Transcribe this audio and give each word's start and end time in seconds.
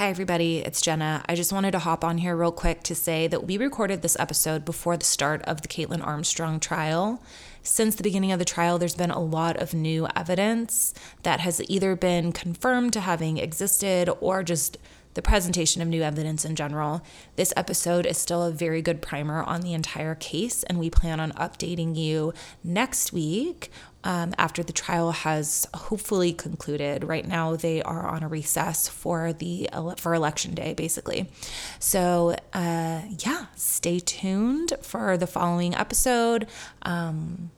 Hi, 0.00 0.08
everybody. 0.08 0.60
It's 0.60 0.80
Jenna. 0.80 1.22
I 1.28 1.34
just 1.34 1.52
wanted 1.52 1.72
to 1.72 1.78
hop 1.78 2.04
on 2.04 2.16
here 2.16 2.34
real 2.34 2.52
quick 2.52 2.82
to 2.84 2.94
say 2.94 3.26
that 3.26 3.46
we 3.46 3.58
recorded 3.58 4.00
this 4.00 4.18
episode 4.18 4.64
before 4.64 4.96
the 4.96 5.04
start 5.04 5.42
of 5.42 5.60
the 5.60 5.68
Kaitlin 5.68 6.02
Armstrong 6.02 6.58
trial. 6.58 7.22
Since 7.62 7.96
the 7.96 8.02
beginning 8.02 8.32
of 8.32 8.38
the 8.38 8.46
trial, 8.46 8.78
there's 8.78 8.94
been 8.94 9.10
a 9.10 9.20
lot 9.20 9.58
of 9.58 9.74
new 9.74 10.08
evidence 10.16 10.94
that 11.22 11.40
has 11.40 11.60
either 11.68 11.96
been 11.96 12.32
confirmed 12.32 12.94
to 12.94 13.00
having 13.00 13.36
existed 13.36 14.08
or 14.22 14.42
just 14.42 14.78
the 15.12 15.20
presentation 15.20 15.82
of 15.82 15.88
new 15.88 16.02
evidence 16.02 16.46
in 16.46 16.54
general. 16.56 17.02
This 17.36 17.52
episode 17.54 18.06
is 18.06 18.16
still 18.16 18.44
a 18.44 18.52
very 18.52 18.80
good 18.80 19.02
primer 19.02 19.42
on 19.42 19.60
the 19.60 19.74
entire 19.74 20.14
case, 20.14 20.62
and 20.62 20.78
we 20.78 20.88
plan 20.88 21.20
on 21.20 21.32
updating 21.32 21.94
you 21.94 22.32
next 22.64 23.12
week 23.12 23.70
um, 24.04 24.34
after 24.38 24.62
the 24.62 24.72
trial 24.72 25.12
has 25.12 25.66
hopefully 25.74 26.32
concluded. 26.32 27.04
Right 27.04 27.26
now, 27.26 27.56
they 27.56 27.82
are 27.82 28.06
on 28.06 28.22
a 28.22 28.28
recess 28.28 28.88
for 28.88 29.32
the 29.32 29.68
for 29.98 30.14
election 30.14 30.54
day, 30.54 30.74
basically. 30.74 31.30
So, 31.78 32.36
uh, 32.52 33.02
yeah, 33.18 33.46
stay 33.56 34.00
tuned 34.00 34.72
for 34.82 35.16
the 35.16 35.26
following 35.26 35.74
episode. 35.74 36.46
Um, 36.82 37.50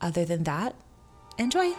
other 0.00 0.24
than 0.24 0.44
that, 0.44 0.74
enjoy. 1.38 1.72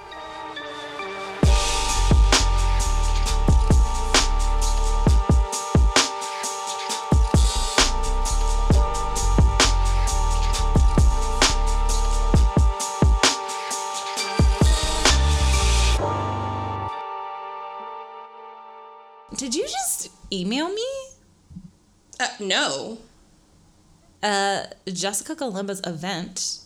Did 19.37 19.53
you 19.55 19.63
just 19.63 20.09
email 20.31 20.69
me? 20.69 20.85
Uh, 22.19 22.27
no. 22.39 22.97
Uh, 24.23 24.63
Jessica 24.91 25.35
Kalimba's 25.35 25.81
event. 25.85 26.59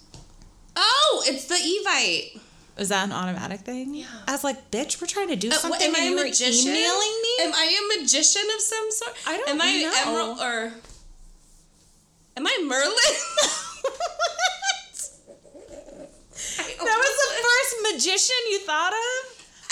Oh, 0.76 1.24
it's 1.26 1.46
the 1.46 1.56
Evite. 1.56 2.40
Is 2.78 2.90
that 2.90 3.06
an 3.06 3.12
automatic 3.12 3.62
thing? 3.62 3.96
Yeah. 3.96 4.06
I 4.28 4.32
was 4.32 4.44
like, 4.44 4.70
bitch, 4.72 5.02
we're 5.02 5.08
trying 5.08 5.28
to 5.30 5.36
do 5.36 5.50
Uh, 5.50 5.54
something 5.54 5.92
what, 5.92 6.00
am 6.00 6.06
I 6.06 6.12
a 6.12 6.16
magician? 6.16 6.70
emailing 6.72 7.22
me? 7.22 7.30
Am 7.42 7.54
I 7.54 7.66
a 7.66 7.82
magician 8.00 8.44
of 8.56 8.62
some 8.62 8.92
sort? 8.92 9.16
I 9.28 9.38
don't 9.38 9.50
Am 9.50 9.62
I 9.62 9.82
know. 9.82 9.92
Emerald 10.08 10.40
or 10.40 10.74
am 12.38 12.48
I 12.48 12.58
Merlin? 12.64 12.96
that 16.80 16.80
was 16.80 17.16
the 17.26 17.32
first 17.44 17.76
magician 17.94 18.36
you 18.52 18.60
thought 18.60 18.94
of? 18.94 19.19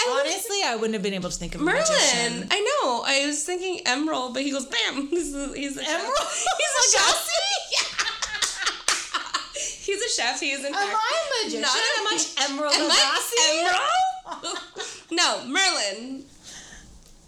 I 0.07 0.19
Honestly, 0.21 0.57
I 0.65 0.75
wouldn't 0.75 0.93
have 0.93 1.03
been 1.03 1.13
able 1.13 1.29
to 1.29 1.37
think 1.37 1.55
of 1.55 1.61
Merlin. 1.61 2.47
I 2.51 2.59
know. 2.61 3.03
I 3.05 3.25
was 3.25 3.43
thinking 3.43 3.81
Emerald, 3.85 4.33
but 4.33 4.43
he 4.43 4.51
goes 4.51 4.65
bam. 4.65 5.07
He's 5.09 5.33
a, 5.35 5.53
he's 5.55 5.77
a 5.77 5.83
chef. 5.83 5.99
Emerald? 5.99 6.17
He's 6.59 6.95
a 6.95 6.97
chef. 6.97 7.29
He's 9.85 10.01
a 10.01 10.09
chef. 10.09 10.39
He 10.39 10.51
is 10.51 10.63
in 10.65 10.73
fact 10.73 10.85
a 10.85 11.43
magician? 11.45 11.61
Not 11.61 11.71
Am 11.71 12.07
I 12.07 12.19
Emerald 12.49 12.73
Am 12.75 12.91
I 12.91 13.19
Emerald? 14.33 14.57
no, 15.11 15.45
Merlin. 15.45 16.25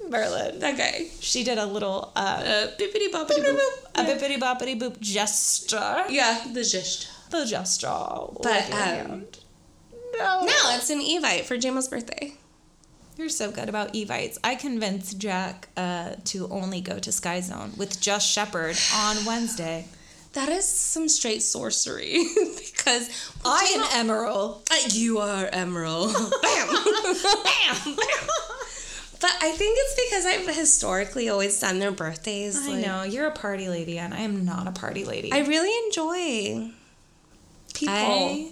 Merlin. 0.10 0.60
That 0.60 0.78
guy. 0.78 1.08
She 1.22 1.44
did 1.44 1.58
a 1.58 1.66
little 1.66 2.12
uh, 2.16 2.20
Uh, 2.20 2.68
bippity 2.78 3.10
boppity 3.12 3.44
boop. 3.46 3.60
a 3.96 4.04
bippity 4.04 4.38
boppity 4.40 4.78
boop 4.80 5.00
gesture. 5.00 6.04
Yeah, 6.10 6.44
the 6.54 6.64
gist. 6.64 7.08
The 7.30 7.46
gesture. 7.46 7.88
But 7.88 8.72
um, 8.74 9.26
no. 10.18 10.44
no, 10.44 10.76
it's 10.76 10.90
an 10.90 11.00
Evite 11.00 11.46
for 11.46 11.58
Jamo's 11.58 11.88
birthday. 11.88 12.34
You're 13.20 13.28
so 13.28 13.52
good 13.52 13.68
about 13.68 13.94
Evites. 13.96 14.38
I 14.46 14.56
convinced 14.56 15.20
Jack 15.20 15.68
uh, 15.76 16.12
to 16.24 16.48
only 16.48 16.80
go 16.80 17.00
to 17.00 17.12
Sky 17.12 17.42
Zone 17.42 17.74
with 17.76 18.00
Just 18.00 18.32
Shepherd 18.32 18.78
on 18.96 19.26
Wednesday. 19.26 19.90
That 20.32 20.48
is 20.48 20.66
some 20.66 21.10
straight 21.10 21.44
sorcery 21.44 22.14
because 22.58 23.10
I 23.44 23.74
am 23.76 24.00
Emerald. 24.00 24.66
Uh, 24.72 24.76
you 24.92 25.18
are 25.18 25.50
Emerald. 25.52 26.14
bam, 26.14 26.32
bam, 26.44 27.76
bam. 27.84 27.96
But 29.20 29.36
I 29.42 29.52
think 29.52 29.78
it's 29.82 30.10
because 30.10 30.26
I've 30.26 30.56
historically 30.56 31.28
always 31.28 31.60
done 31.60 31.80
their 31.80 31.92
birthdays. 31.92 32.66
I 32.66 32.70
like- 32.72 32.86
know 32.86 33.04
you're 33.04 33.28
a 33.28 33.32
party 33.32 33.68
lady, 33.68 34.00
and 34.00 34.14
I 34.14 34.20
am 34.20 34.46
not 34.46 34.66
a 34.66 34.72
party 34.72 35.04
lady. 35.04 35.34
I 35.34 35.40
really 35.40 35.88
enjoy 35.88 36.72
people. 37.74 37.94
I, 37.94 38.52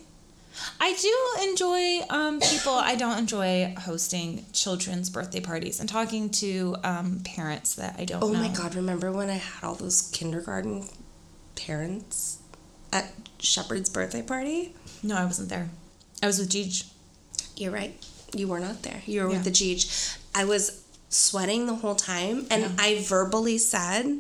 I 0.80 0.94
do 0.94 1.50
enjoy 1.50 2.02
um, 2.10 2.40
people. 2.40 2.74
I 2.74 2.96
don't 2.96 3.18
enjoy 3.18 3.74
hosting 3.80 4.46
children's 4.54 5.10
birthday 5.10 5.40
parties 5.42 5.80
and 5.80 5.88
talking 5.90 6.30
to 6.32 6.76
um, 6.84 7.22
parents 7.24 7.76
that 7.76 7.96
I 8.00 8.06
don't 8.06 8.24
oh 8.24 8.32
know. 8.32 8.40
my 8.42 8.50
god! 8.50 8.76
Remember 8.76 9.12
when 9.12 9.30
I 9.30 9.36
had 9.36 9.64
all 9.64 9.76
those 9.76 10.10
kindergarten 10.14 10.88
parents 11.56 12.40
at 12.92 13.12
Shepherd's 13.40 13.90
birthday 13.90 14.22
party? 14.22 14.74
No, 15.04 15.16
I 15.16 15.26
wasn't 15.26 15.50
there. 15.50 15.70
I 16.24 16.28
was 16.28 16.40
with 16.40 16.50
Jeej. 16.50 16.90
You're 17.56 17.72
right. 17.72 17.96
You 18.34 18.48
were 18.48 18.60
not 18.60 18.84
there. 18.84 19.02
You 19.06 19.24
were 19.24 19.30
Yeah. 19.30 19.36
with 19.38 19.44
the 19.46 19.52
Jeej. 19.52 20.18
I 20.36 20.46
was 20.46 20.84
sweating 21.10 21.66
the 21.68 21.76
whole 21.76 21.96
time, 21.96 22.46
and 22.50 22.64
Yeah. 22.64 22.72
I 22.80 23.02
verbally 23.04 23.58
said, 23.58 24.20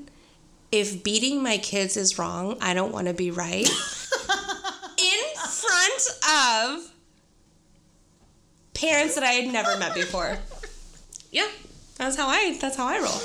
"If 0.72 1.04
beating 1.04 1.42
my 1.44 1.58
kids 1.58 1.98
is 1.98 2.18
wrong, 2.18 2.58
I 2.62 2.74
don't 2.74 2.92
want 2.94 3.08
to 3.08 3.14
be 3.14 3.32
right." 3.32 3.70
Of 6.30 6.92
parents 8.74 9.16
that 9.16 9.24
I 9.24 9.32
had 9.32 9.52
never 9.52 9.78
met 9.78 9.94
before. 9.94 10.38
Yeah, 11.32 11.48
that's 11.98 12.16
how 12.16 12.28
I. 12.28 12.58
That's 12.60 12.78
how 12.78 12.88
I 12.88 13.00
roll. 13.00 13.22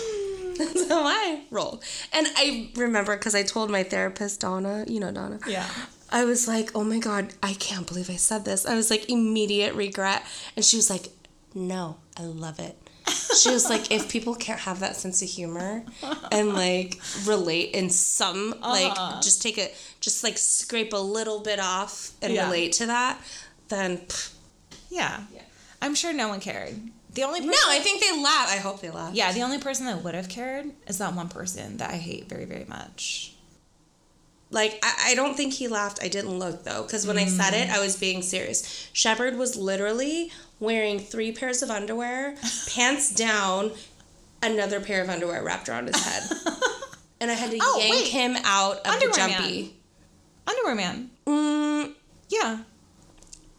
That's 0.59 0.87
how 0.87 1.03
I 1.03 1.41
roll. 1.51 1.81
And 2.13 2.27
I 2.37 2.71
remember 2.77 3.17
because 3.17 3.35
I 3.35 3.43
told 3.43 3.71
my 3.71 3.83
therapist 3.83 4.41
Donna. 4.41 4.85
You 4.87 5.01
know 5.01 5.11
Donna. 5.11 5.41
Yeah. 5.49 5.67
I 6.11 6.27
was 6.27 6.47
like, 6.47 6.71
oh 6.75 6.85
my 6.85 6.99
God, 6.99 7.33
I 7.43 7.55
can't 7.55 7.87
believe 7.87 8.11
I 8.11 8.17
said 8.17 8.45
this. 8.45 8.67
I 8.67 8.75
was 8.75 8.91
like, 8.91 9.09
immediate 9.09 9.75
regret. 9.75 10.23
And 10.55 10.63
she 10.63 10.77
was 10.77 10.91
like, 10.91 11.09
no, 11.55 11.97
I 12.19 12.25
love 12.25 12.59
it. 12.61 12.77
She 13.41 13.51
was 13.51 13.69
like, 13.69 13.91
if 13.91 14.09
people 14.11 14.35
can't 14.35 14.61
have 14.61 14.81
that 14.81 14.95
sense 14.97 15.23
of 15.23 15.29
humor 15.29 15.85
and 16.31 16.55
like 16.55 17.01
relate 17.25 17.71
in 17.75 17.91
some, 17.91 18.53
Uh-huh. 18.63 18.71
like 18.71 19.23
just 19.23 19.43
take 19.43 19.59
it, 19.59 19.75
just 20.01 20.23
like 20.23 20.39
scrape 20.39 20.93
a 20.93 20.97
little 20.99 21.41
bit 21.41 21.59
off 21.59 22.13
and 22.23 22.33
Yeah. 22.33 22.45
relate 22.45 22.73
to 22.75 22.87
that, 22.87 23.19
then 23.69 23.99
pff. 23.99 24.33
Yeah. 24.91 25.21
I'm 25.81 25.95
sure 25.95 26.13
no 26.13 26.29
one 26.29 26.41
cared. 26.41 26.75
The 27.15 27.25
only 27.25 27.41
person 27.41 27.51
no, 27.53 27.59
I 27.69 27.81
think 27.81 28.01
they 28.03 28.13
laugh. 28.23 28.49
I 28.51 28.57
hope 28.59 28.81
they 28.81 28.91
laugh. 28.91 29.15
Yeah, 29.15 29.33
the 29.33 29.43
only 29.43 29.59
person 29.59 29.87
that 29.87 30.03
would 30.05 30.15
have 30.15 30.29
cared 30.29 30.71
is 30.87 30.99
that 30.99 31.15
one 31.15 31.29
person 31.29 31.79
that 31.79 31.91
I 31.91 31.97
hate 31.97 32.29
very, 32.29 32.45
very 32.45 32.65
much. 32.67 33.32
Like, 34.53 34.79
I, 34.83 35.13
I 35.13 35.15
don't 35.15 35.35
think 35.37 35.55
he 35.55 35.67
laughed. 35.67 35.99
I 36.03 36.09
didn't 36.09 36.39
look 36.39 36.63
though, 36.63 36.83
because 36.83 37.07
when 37.07 37.19
I 37.19 37.25
said 37.27 37.55
it, 37.55 37.71
I 37.71 37.81
was 37.81 37.97
being 37.97 38.23
serious. 38.23 38.89
Shepherd 38.93 39.37
was 39.37 39.57
literally 39.57 40.31
wearing 40.61 40.99
three 41.01 41.33
pairs 41.33 41.63
of 41.63 41.71
underwear, 41.71 42.37
pants 42.69 43.13
down, 43.15 43.73
another 44.43 44.79
pair 44.81 45.03
of 45.03 45.09
underwear 45.09 45.43
wrapped 45.43 45.69
around 45.69 45.89
his 45.89 46.05
head. 46.05 46.23
And 47.21 47.31
I 47.31 47.35
had 47.35 47.53
to 47.53 47.59
Oh, 47.63 47.79
yank 47.79 47.93
wait. 47.95 48.09
him 48.09 48.37
out 48.43 48.79
of 48.79 48.87
Underwear 48.87 49.13
the 49.13 49.19
man. 49.19 49.31
jumpy. 49.31 49.77
Underwear 50.45 50.75
man. 50.75 51.11
Mm, 51.25 51.93
Yeah. 52.29 52.59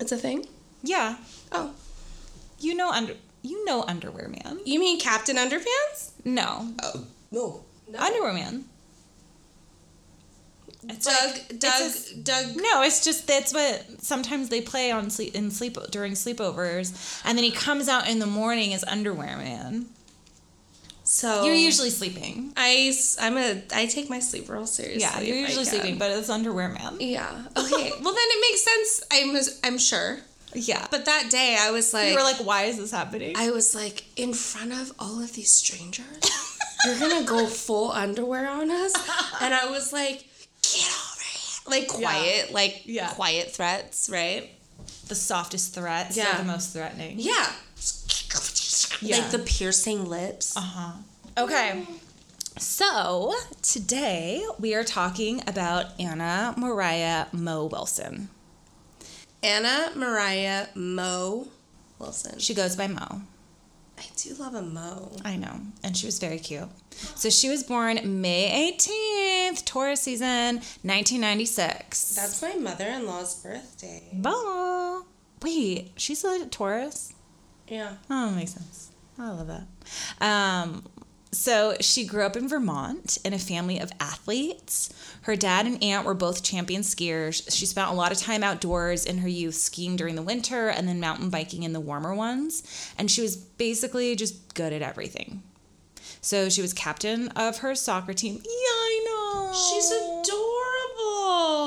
it's 0.02 0.12
a 0.12 0.18
thing? 0.18 0.46
Yeah. 0.84 1.16
Oh. 1.50 1.72
You 2.60 2.76
know 2.76 2.90
under 2.92 3.14
you 3.42 3.64
know 3.64 3.84
underwear 3.88 4.28
man. 4.28 4.60
You 4.66 4.80
mean 4.82 5.00
Captain 5.00 5.38
Underpants? 5.38 6.12
No. 6.26 6.74
Oh, 6.84 7.06
no. 7.32 7.64
Underwear 7.98 8.34
man. 8.34 8.66
It's 10.90 11.06
Doug, 11.06 11.32
like- 11.32 11.60
Doug, 11.60 11.72
it's 11.82 12.12
a- 12.12 12.18
Doug. 12.18 12.56
no, 12.58 12.82
it's 12.84 13.04
just 13.04 13.28
that's 13.28 13.54
what 13.54 13.86
sometimes 14.02 14.50
they 14.50 14.62
play 14.62 14.92
on 14.92 15.10
sleep 15.10 15.34
in 15.36 15.50
sleep 15.52 15.78
during 15.92 16.14
sleepovers, 16.14 17.22
and 17.26 17.38
then 17.38 17.44
he 17.46 17.52
comes 17.52 17.88
out 17.88 18.08
in 18.10 18.20
the 18.20 18.26
morning 18.26 18.74
as 18.74 18.84
underwear 18.84 19.38
man. 19.38 19.86
So 21.06 21.44
You're 21.44 21.54
usually 21.54 21.90
sleeping. 21.90 22.54
I 22.56 22.94
I'm 23.20 23.38
a 23.38 23.62
I 23.74 23.88
take 23.88 24.10
my 24.10 24.20
sleep 24.20 24.50
real 24.50 24.66
seriously. 24.66 25.02
Yeah, 25.02 25.20
you're 25.20 25.36
usually 25.38 25.66
sleeping, 25.66 25.98
but 25.98 26.12
it's 26.12 26.30
underwear 26.30 26.70
man. 26.70 26.98
Yeah. 27.00 27.30
Okay. 27.58 27.92
well, 28.02 28.14
then 28.14 28.30
it 28.36 28.42
makes 28.52 28.64
sense. 28.64 29.04
I'm, 29.12 29.72
I'm 29.74 29.78
sure. 29.78 30.20
Yeah. 30.56 30.86
But 30.92 31.06
that 31.06 31.30
day, 31.30 31.58
I 31.60 31.72
was 31.72 31.94
like, 31.94 32.10
you 32.10 32.16
were 32.16 32.22
like, 32.24 32.38
why 32.46 32.64
is 32.64 32.78
this 32.78 32.92
happening? 32.92 33.36
I 33.38 33.50
was 33.52 33.74
like, 33.76 34.06
in 34.16 34.34
front 34.34 34.72
of 34.72 34.94
all 35.00 35.22
of 35.22 35.34
these 35.34 35.52
strangers, 35.52 36.06
you're 36.86 37.00
gonna 37.00 37.26
go 37.26 37.48
full 37.66 37.92
underwear 37.92 38.48
on 38.50 38.70
us, 38.72 38.94
and 39.42 39.54
I 39.54 39.70
was 39.70 39.92
like, 39.92 40.26
get 40.64 40.88
over 40.88 41.22
here, 41.24 41.62
like 41.82 41.88
quiet, 41.88 42.52
like 42.54 42.82
Yeah. 42.86 43.10
quiet 43.10 43.52
threats, 43.52 44.10
right? 44.10 44.50
the 45.08 45.16
softest 45.16 45.74
threats 45.74 46.16
Yeah. 46.18 46.34
are 46.36 46.38
the 46.40 46.44
most 46.46 46.72
threatening. 46.74 47.20
Yeah. 47.20 47.52
Yeah. 49.02 49.18
Like 49.18 49.32
the 49.32 49.40
piercing 49.40 50.06
lips. 50.10 50.56
Uh 50.56 50.62
huh. 50.62 50.92
Okay. 51.38 51.86
So 52.58 53.34
today 53.62 54.44
we 54.60 54.74
are 54.76 54.84
talking 54.84 55.42
about 55.48 55.88
Anna 56.00 56.54
Moriah 56.58 57.28
Mo 57.32 57.66
Wilson. 57.66 58.30
Anna 59.42 59.92
Moriah 59.96 60.70
Mo 60.74 61.48
Wilson. 62.00 62.40
She 62.40 62.54
goes 62.54 62.76
by 62.76 62.88
Mo. 62.88 63.22
I 64.04 64.10
do 64.18 64.34
love 64.36 64.54
a 64.56 64.62
Mo. 64.62 65.12
I 65.24 65.38
know. 65.38 65.62
And 65.84 65.96
she 65.96 66.06
was 66.06 66.20
very 66.20 66.40
cute. 66.40 66.68
So 67.16 67.30
she 67.30 67.50
was 67.50 67.64
born 67.64 68.22
May 68.22 68.76
18th, 68.78 69.66
Taurus 69.66 70.02
season, 70.02 70.58
1996. 70.84 72.16
That's 72.16 72.42
my 72.42 72.56
mother 72.56 72.88
in 72.88 73.06
law's 73.06 73.42
birthday. 73.42 74.04
Bah. 74.14 75.02
Wait, 75.42 75.92
she's 75.96 76.24
a 76.24 76.46
Taurus? 76.48 77.14
Yeah. 77.68 77.94
Oh, 78.10 78.32
makes 78.32 78.52
sense. 78.52 78.92
I 79.18 79.30
love 79.30 79.48
that. 79.48 79.68
Um, 80.22 80.84
so 81.34 81.76
she 81.80 82.06
grew 82.06 82.24
up 82.24 82.38
in 82.38 82.48
Vermont 82.48 83.18
in 83.26 83.34
a 83.34 83.40
family 83.40 83.80
of 83.80 83.92
athletes. 84.00 84.94
Her 85.24 85.36
dad 85.36 85.66
and 85.66 85.84
aunt 85.84 86.06
were 86.06 86.14
both 86.14 86.44
champion 86.44 86.82
skiers. 86.82 87.52
She 87.52 87.66
spent 87.66 87.90
a 87.90 87.94
lot 87.94 88.12
of 88.12 88.18
time 88.18 88.44
outdoors 88.44 89.06
in 89.06 89.18
her 89.20 89.28
youth 89.28 89.56
skiing 89.56 89.96
during 89.96 90.16
the 90.16 90.22
winter 90.22 90.70
and 90.70 90.88
then 90.88 91.00
mountain 91.00 91.30
biking 91.30 91.64
in 91.64 91.74
the 91.74 91.80
warmer 91.80 92.14
ones. 92.14 92.64
And 92.98 93.10
she 93.10 93.22
was 93.22 93.36
basically 93.36 94.16
just 94.16 94.54
good 94.54 94.74
at 94.74 94.82
everything. 94.82 95.44
So 96.22 96.50
she 96.50 96.62
was 96.62 96.74
captain 96.74 97.28
of 97.30 97.58
her 97.58 97.76
soccer 97.76 98.14
team. 98.14 98.36
Yeah, 98.36 98.50
I 98.50 99.04
know. 99.06 99.54
She's 99.54 99.92
adorable. 99.92 101.63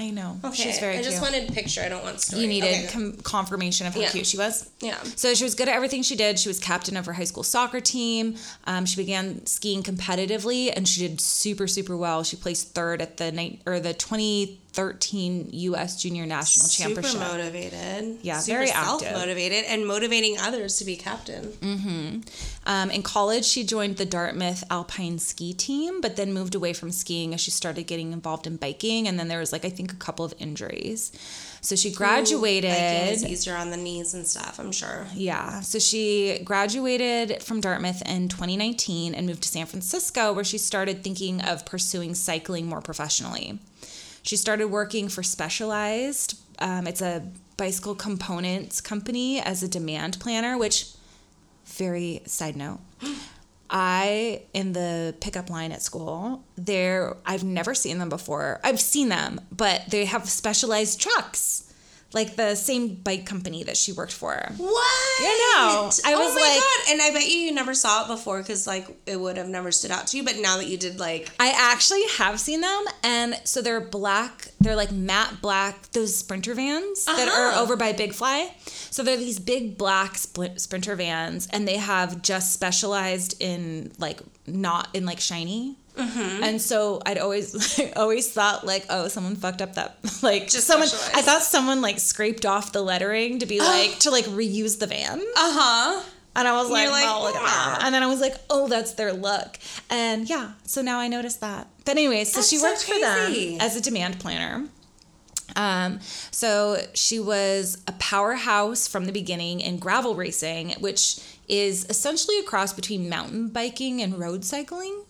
I 0.00 0.10
know. 0.10 0.38
Okay. 0.44 0.54
She's 0.62 0.78
very 0.78 0.96
I 0.98 1.02
just 1.02 1.18
cute. 1.18 1.22
wanted 1.22 1.52
picture. 1.52 1.80
I 1.82 1.88
don't 1.88 2.04
want 2.04 2.20
story. 2.20 2.42
you 2.42 2.48
needed 2.48 2.68
Okay. 2.84 2.86
com- 2.92 3.16
confirmation 3.24 3.84
of 3.86 3.94
how 3.94 4.00
Yeah. 4.00 4.10
cute 4.10 4.26
she 4.26 4.36
was. 4.36 4.68
Yeah. 4.80 4.96
So 5.16 5.34
she 5.34 5.42
was 5.42 5.56
good 5.56 5.68
at 5.68 5.74
everything 5.74 6.02
she 6.02 6.14
did. 6.14 6.38
She 6.38 6.48
was 6.48 6.60
captain 6.60 6.96
of 6.96 7.04
her 7.06 7.14
high 7.14 7.24
school 7.24 7.42
soccer 7.42 7.80
team. 7.80 8.36
Um, 8.64 8.86
she 8.86 8.94
began 8.94 9.44
skiing 9.46 9.82
competitively, 9.82 10.72
and 10.74 10.86
she 10.88 11.00
did 11.08 11.20
super, 11.20 11.66
super 11.66 11.96
well. 11.96 12.22
She 12.22 12.36
placed 12.36 12.74
third 12.74 13.02
at 13.02 13.16
the 13.16 13.32
night 13.32 13.60
or 13.66 13.80
the 13.80 13.92
2013 14.78 15.48
U.S. 15.52 16.00
Junior 16.00 16.24
National 16.26 16.68
Championship. 16.68 17.12
Super 17.12 17.32
motivated. 17.32 18.18
Yeah, 18.22 18.38
Super 18.38 18.58
very 18.58 18.70
active. 18.70 19.12
motivated 19.12 19.64
and 19.66 19.86
motivating 19.86 20.38
others 20.38 20.78
to 20.78 20.84
be 20.84 20.96
captain. 20.96 22.22
Um, 22.66 22.90
in 22.90 23.02
college, 23.02 23.44
she 23.44 23.64
joined 23.64 23.96
the 23.96 24.06
Dartmouth 24.06 24.62
Alpine 24.70 25.18
Ski 25.18 25.52
Team, 25.52 26.00
but 26.00 26.16
then 26.16 26.32
moved 26.32 26.54
away 26.54 26.72
from 26.72 26.90
skiing 26.92 27.34
as 27.34 27.40
she 27.40 27.50
started 27.50 27.84
getting 27.86 28.12
involved 28.12 28.46
in 28.46 28.56
biking. 28.56 29.08
And 29.08 29.18
then 29.18 29.28
there 29.28 29.40
was 29.40 29.52
like 29.52 29.64
I 29.64 29.70
think 29.70 29.92
a 29.92 29.96
couple 29.96 30.24
of 30.24 30.34
injuries. 30.38 31.10
So 31.60 31.74
she 31.74 31.90
graduated. 31.92 32.70
Biking 32.70 33.14
is 33.14 33.24
easier 33.26 33.56
on 33.56 33.70
the 33.70 33.76
knees 33.76 34.14
and 34.14 34.26
stuff. 34.26 34.60
I'm 34.60 34.70
sure. 34.70 35.06
Yeah. 35.14 35.60
So 35.60 35.78
she 35.80 36.40
graduated 36.44 37.42
from 37.42 37.60
Dartmouth 37.60 38.02
in 38.08 38.28
2019 38.28 39.14
and 39.14 39.26
moved 39.26 39.42
to 39.42 39.48
San 39.48 39.66
Francisco, 39.66 40.32
where 40.32 40.44
she 40.44 40.58
started 40.58 41.02
thinking 41.02 41.40
of 41.40 41.66
pursuing 41.66 42.14
cycling 42.14 42.66
more 42.66 42.80
professionally. 42.80 43.58
She 44.28 44.36
started 44.36 44.66
working 44.66 45.08
for 45.08 45.22
Specialized. 45.22 46.38
Um, 46.58 46.86
it's 46.86 47.00
a 47.00 47.26
bicycle 47.56 47.94
components 47.94 48.78
company 48.82 49.40
as 49.40 49.62
a 49.62 49.68
demand 49.68 50.20
planner, 50.20 50.58
which, 50.58 50.90
very 51.64 52.20
side 52.26 52.54
note, 52.54 52.80
I 53.70 54.42
in 54.52 54.74
the 54.74 55.14
pickup 55.22 55.48
line 55.48 55.72
at 55.72 55.80
school, 55.80 56.44
there 56.56 57.16
I've 57.24 57.42
never 57.42 57.74
seen 57.74 57.96
them 57.96 58.10
before. 58.10 58.60
I've 58.62 58.80
seen 58.80 59.08
them, 59.08 59.40
but 59.50 59.84
they 59.88 60.04
have 60.04 60.28
specialized 60.28 61.00
trucks. 61.00 61.67
Like 62.14 62.36
the 62.36 62.54
same 62.54 62.94
bike 62.94 63.26
company 63.26 63.64
that 63.64 63.76
she 63.76 63.92
worked 63.92 64.14
for. 64.14 64.32
What? 64.56 64.86
I 65.20 65.52
know. 65.56 65.90
I 66.06 66.14
was 66.16 66.32
oh 66.32 66.34
my 66.34 66.40
like- 66.40 66.58
god! 66.60 66.92
And 66.92 67.02
I 67.02 67.10
bet 67.10 67.28
you 67.28 67.36
you 67.36 67.52
never 67.52 67.74
saw 67.74 68.04
it 68.04 68.08
before 68.08 68.38
because 68.40 68.66
like 68.66 68.86
it 69.04 69.20
would 69.20 69.36
have 69.36 69.48
never 69.48 69.70
stood 69.70 69.90
out 69.90 70.06
to 70.08 70.16
you. 70.16 70.24
But 70.24 70.36
now 70.38 70.56
that 70.56 70.66
you 70.68 70.78
did, 70.78 70.98
like 70.98 71.28
I 71.38 71.52
actually 71.54 72.02
have 72.16 72.40
seen 72.40 72.62
them, 72.62 72.84
and 73.02 73.38
so 73.44 73.60
they're 73.60 73.80
black. 73.82 74.48
They're 74.58 74.74
like 74.76 74.90
matte 74.90 75.42
black. 75.42 75.90
Those 75.92 76.16
sprinter 76.16 76.54
vans 76.54 77.04
that 77.04 77.28
are 77.28 77.48
Uh-huh. 77.50 77.62
over 77.62 77.76
by 77.76 77.92
Big 77.92 78.14
Fly. 78.14 78.54
So 78.90 79.02
they're 79.02 79.18
these 79.18 79.38
big 79.38 79.76
black 79.76 80.16
sprinter 80.16 80.96
vans, 80.96 81.46
and 81.52 81.68
they 81.68 81.76
have 81.76 82.22
just 82.22 82.54
specialized 82.54 83.34
in 83.38 83.92
like 83.98 84.20
not 84.46 84.88
in 84.94 85.04
like 85.04 85.20
shiny. 85.20 85.76
Mm-hmm. 85.98 86.44
And 86.44 86.62
so 86.62 87.02
I'd 87.04 87.18
always 87.18 87.80
always 87.96 88.30
thought 88.30 88.64
like, 88.64 88.86
oh, 88.88 89.08
someone 89.08 89.36
fucked 89.36 89.60
up 89.60 89.74
that 89.74 89.98
like 90.22 90.48
Just 90.48 90.66
someone. 90.66 90.88
specialized. 90.88 91.16
I 91.16 91.22
thought 91.22 91.42
someone 91.42 91.80
like 91.82 91.98
scraped 91.98 92.46
off 92.46 92.72
the 92.72 92.82
lettering 92.82 93.40
to 93.40 93.46
be 93.46 93.58
like 93.74 93.98
to 94.00 94.10
like 94.10 94.24
reuse 94.26 94.78
the 94.78 94.86
van. 94.86 95.20
uh 95.20 95.24
huh. 95.36 96.02
And 96.36 96.46
I 96.46 96.52
was 96.52 96.70
like, 96.70 96.88
like, 96.88 97.02
well, 97.02 97.26
at 97.26 97.34
that. 97.34 97.78
And 97.82 97.92
then 97.92 98.04
I 98.04 98.06
was 98.06 98.20
like, 98.20 98.34
oh, 98.48 98.68
that's 98.68 98.92
their 98.92 99.12
look. 99.12 99.58
And 99.90 100.28
yeah, 100.30 100.52
so 100.62 100.82
now 100.82 101.00
I 101.00 101.08
noticed 101.08 101.40
that. 101.40 101.66
But 101.84 101.92
anyway, 101.92 102.22
so 102.22 102.38
That's 102.38 102.48
she 102.48 102.58
so 102.58 102.68
worked 102.68 102.84
for 102.84 102.96
them 103.00 103.56
as 103.60 103.74
a 103.74 103.80
demand 103.80 104.20
planner. 104.20 104.68
Um, 105.56 105.98
so 106.30 106.76
she 106.94 107.18
was 107.18 107.82
a 107.88 107.92
powerhouse 107.92 108.86
from 108.86 109.06
the 109.06 109.12
beginning 109.12 109.60
in 109.60 109.78
gravel 109.78 110.14
racing, 110.14 110.74
which 110.78 111.18
is 111.48 111.86
essentially 111.90 112.38
a 112.38 112.44
cross 112.44 112.72
between 112.72 113.08
mountain 113.08 113.48
biking 113.48 114.00
and 114.00 114.16
road 114.18 114.44
cycling. 114.44 115.02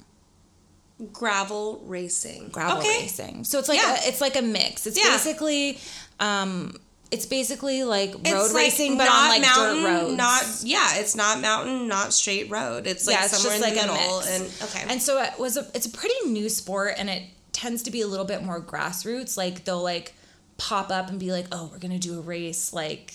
Gravel 1.13 1.83
racing. 1.87 2.49
Gravel 2.49 2.79
okay. 2.79 3.03
racing. 3.03 3.45
So 3.45 3.59
it's 3.59 3.69
like 3.69 3.79
Yeah. 3.81 3.95
a, 4.05 4.09
it's 4.09 4.21
like 4.21 4.37
a 4.37 4.43
mix. 4.43 4.87
It's 4.87 4.99
Yeah. 4.99 5.11
basically 5.11 5.79
um 6.21 6.75
it's 7.11 7.25
basically 7.25 7.85
like 7.85 8.15
It's 8.15 8.33
road 8.33 8.53
like 8.53 8.55
racing 8.55 8.99
but 8.99 9.05
not 9.05 9.25
on 9.25 9.29
like 9.29 9.43
mountain, 9.43 9.83
dirt 9.83 9.89
roads. 9.89 10.17
Not 10.17 10.45
yeah, 10.65 10.97
it's 10.97 11.15
not 11.17 11.41
mountain, 11.41 11.89
not 11.89 12.13
straight 12.13 12.51
road. 12.51 12.87
It's 12.87 13.07
like 13.07 13.17
yeah, 13.17 13.25
it's 13.25 13.39
somewhere 13.39 13.57
in 13.57 13.63
like 13.63 13.75
the 13.75 13.85
a 13.89 13.93
middle. 13.95 14.21
And 14.21 14.43
okay. 14.63 14.85
And 14.89 15.01
so 15.01 15.23
it 15.23 15.39
was 15.39 15.57
a 15.57 15.67
it's 15.75 15.87
a 15.87 15.91
pretty 15.91 16.15
new 16.27 16.49
sport 16.49 16.95
and 16.99 17.09
it 17.09 17.23
tends 17.53 17.83
to 17.85 17.91
be 17.91 18.01
a 18.03 18.07
little 18.07 18.27
bit 18.27 18.43
more 18.43 18.61
grassroots. 18.61 19.37
Like 19.37 19.65
they'll 19.65 19.83
like 19.83 20.15
pop 20.59 20.91
up 20.91 21.09
and 21.09 21.19
be 21.21 21.31
like, 21.33 21.47
"Oh, 21.53 21.69
we're 21.73 21.79
going 21.79 21.99
to 21.99 21.99
do 21.99 22.19
a 22.19 22.21
race 22.21 22.73
like 22.73 23.15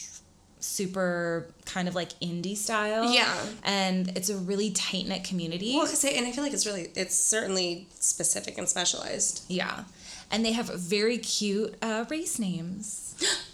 super 0.63 1.48
kind 1.65 1.88
of 1.88 1.95
like 1.95 2.18
indie 2.19 2.57
style." 2.57 3.12
Yeah. 3.12 3.36
And 3.63 4.10
it's 4.18 4.30
a 4.30 4.38
really 4.38 4.71
tight-knit 4.71 5.24
community. 5.24 5.75
well, 5.75 5.86
cause 5.86 6.04
I, 6.06 6.10
and 6.10 6.25
I 6.25 6.31
feel 6.31 6.44
like 6.44 6.54
it's 6.54 6.65
really 6.65 6.92
it's 6.95 7.15
certainly 7.15 7.88
specific 8.00 8.57
and 8.57 8.68
specialized. 8.68 9.44
yeah. 9.48 9.83
And 10.31 10.44
they 10.44 10.54
have 10.54 10.68
very 10.74 11.19
cute 11.19 11.75
uh, 11.83 12.06
race 12.10 12.39
names. 12.39 13.13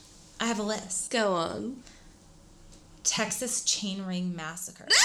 I 0.39 0.45
have 0.45 0.59
a 0.59 0.63
list. 0.63 1.11
Go 1.11 1.33
on. 1.33 1.83
Texas 3.03 3.63
Chain 3.65 4.05
Ring 4.05 4.33
Massacre. 4.35 4.87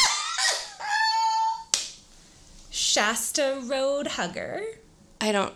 Shasta 2.70 3.60
Road 3.64 4.06
Hugger. 4.08 4.62
I 5.20 5.32
don't 5.32 5.54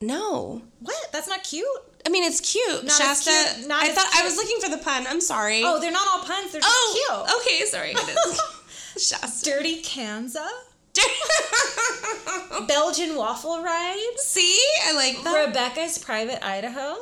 know. 0.00 0.62
What? 0.80 1.12
That's 1.12 1.28
not 1.28 1.42
cute? 1.44 1.66
I 2.10 2.12
mean, 2.12 2.24
it's 2.24 2.40
cute. 2.40 2.82
Not 2.82 2.90
Shasta. 3.00 3.30
cute- 3.54 3.68
not 3.68 3.84
I 3.84 3.88
thought 3.90 4.10
I 4.16 4.24
was 4.24 4.34
looking 4.34 4.58
for 4.60 4.68
the 4.68 4.78
pun. 4.78 5.06
I'm 5.06 5.20
sorry. 5.20 5.62
Oh, 5.64 5.78
they're 5.78 5.92
not 5.92 6.08
all 6.08 6.24
puns. 6.24 6.50
They're 6.50 6.60
just 6.60 6.74
Oh, 6.74 7.36
cute. 7.46 7.54
okay. 7.54 7.64
Sorry. 7.70 7.94
Shasta. 8.98 9.44
Dirty 9.48 9.80
Kanza. 9.80 10.44
Belgian 12.66 13.16
Waffle 13.16 13.62
Ride. 13.62 14.14
See, 14.16 14.58
I 14.86 14.92
like 14.92 15.22
that. 15.22 15.46
Rebecca's 15.46 15.98
Private 15.98 16.44
Idaho. 16.44 16.96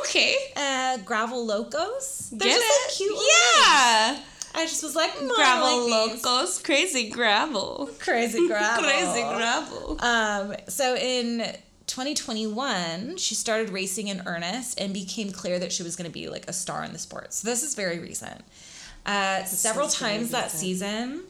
Okay. 0.00 0.36
Uh, 0.56 0.98
Gravel 0.98 1.44
Locos. 1.44 2.30
They're 2.32 2.48
Get 2.48 2.60
just 2.60 2.64
it? 2.64 2.82
like 2.86 2.96
cute. 2.96 3.18
Yeah. 3.58 4.12
names. 4.12 4.26
I 4.56 4.66
just 4.66 4.84
was 4.84 4.94
like, 4.94 5.10
mm, 5.16 5.28
Gravel 5.34 5.90
like 5.90 6.22
locos, 6.22 6.60
crazy 6.62 7.10
gravel. 7.10 7.90
Crazy 7.98 8.46
gravel. 8.46 8.84
Crazy 8.84 9.22
gravel. 9.22 9.96
Um, 10.00 10.54
so 10.68 10.94
in 10.94 11.44
2021, 11.94 13.18
she 13.18 13.36
started 13.36 13.70
racing 13.70 14.08
in 14.08 14.20
earnest 14.26 14.80
and 14.80 14.92
became 14.92 15.30
clear 15.30 15.60
that 15.60 15.72
she 15.72 15.84
was 15.84 15.94
going 15.94 16.10
to 16.10 16.12
be 16.12 16.28
like 16.28 16.48
a 16.48 16.52
star 16.52 16.82
in 16.82 16.92
the 16.92 16.98
sport. 16.98 17.32
So 17.32 17.46
this 17.46 17.62
is 17.62 17.76
very 17.76 18.00
recent. 18.00 18.40
Uh, 19.06 19.44
several 19.44 19.86
times 19.86 20.32
that 20.32 20.50
season, 20.50 21.22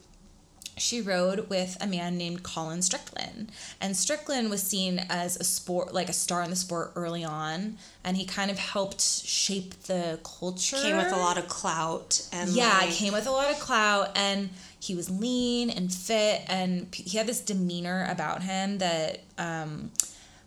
she 0.79 1.03
rode 1.03 1.51
with 1.51 1.77
a 1.83 1.87
man 1.87 2.17
named 2.17 2.45
Colin 2.45 2.81
Strickland. 2.81 3.53
And 3.79 3.95
Strickland 3.95 4.49
was 4.49 4.63
seen 4.63 5.05
as 5.11 5.37
a 5.37 5.45
sport, 5.45 5.93
like 5.93 6.09
a 6.09 6.15
star 6.15 6.43
in 6.43 6.49
the 6.49 6.57
sport 6.57 6.93
early 6.97 7.25
on. 7.25 7.77
And 8.03 8.17
he 8.17 8.25
kind 8.25 8.51
of 8.51 8.59
helped 8.59 9.03
shape 9.03 9.75
the 9.83 10.19
culture. 10.25 10.79
Came 10.79 10.97
with 10.97 11.13
a 11.13 11.17
lot 11.17 11.37
of 11.37 11.47
clout 11.47 12.27
and 12.33 12.49
Yeah, 12.49 12.79
like, 12.79 12.91
came 12.91 13.13
with 13.13 13.27
a 13.27 13.31
lot 13.31 13.51
of 13.51 13.61
clout, 13.61 14.13
and 14.17 14.49
he 14.81 14.95
was 14.95 15.11
lean 15.11 15.69
and 15.69 15.93
fit, 15.93 16.41
and 16.49 16.95
he 16.95 17.19
had 17.19 17.27
this 17.27 17.41
demeanor 17.41 18.07
about 18.09 18.43
him 18.43 18.79
that 18.79 19.21
um, 19.37 19.91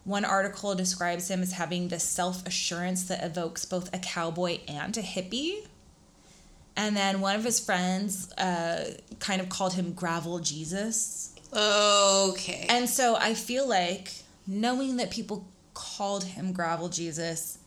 one 0.07 0.23
article 0.25 0.73
describes 0.73 1.29
him 1.29 1.41
as 1.41 1.51
having 1.51 1.89
this 1.89 2.03
self 2.03 2.45
assurance 2.47 3.03
that 3.09 3.23
evokes 3.23 3.65
both 3.65 3.93
a 3.93 3.99
cowboy 3.99 4.59
and 4.67 4.95
a 4.97 5.01
hippie. 5.01 5.67
And 6.77 6.95
then 6.95 7.19
one 7.21 7.35
of 7.35 7.43
his 7.43 7.59
friends 7.59 8.31
uh, 8.33 8.93
kind 9.19 9.41
of 9.41 9.49
called 9.49 9.73
him 9.73 9.91
Gravel 9.93 10.39
Jesus. 10.39 11.33
Okay. 11.53 12.65
And 12.69 12.89
so 12.89 13.15
I 13.17 13.33
feel 13.33 13.67
like 13.67 14.13
knowing 14.45 14.95
that 14.97 15.11
people 15.11 15.45
called 15.73 16.23
him 16.23 16.53
Gravel 16.53 16.87
Jesus 16.89 17.57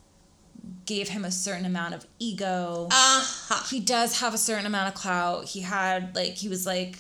gave 0.87 1.09
him 1.09 1.25
a 1.25 1.31
certain 1.31 1.65
amount 1.65 1.95
of 1.95 2.07
ego 2.19 2.89
Uh-huh. 2.91 3.65
he 3.71 3.81
does 3.81 4.21
have 4.21 4.33
a 4.35 4.39
certain 4.39 4.67
amount 4.67 4.89
of 4.89 4.95
clout. 4.95 5.45
He 5.45 5.61
had 5.61 6.15
like 6.15 6.35
he 6.37 6.49
was 6.49 6.65
like 6.67 6.99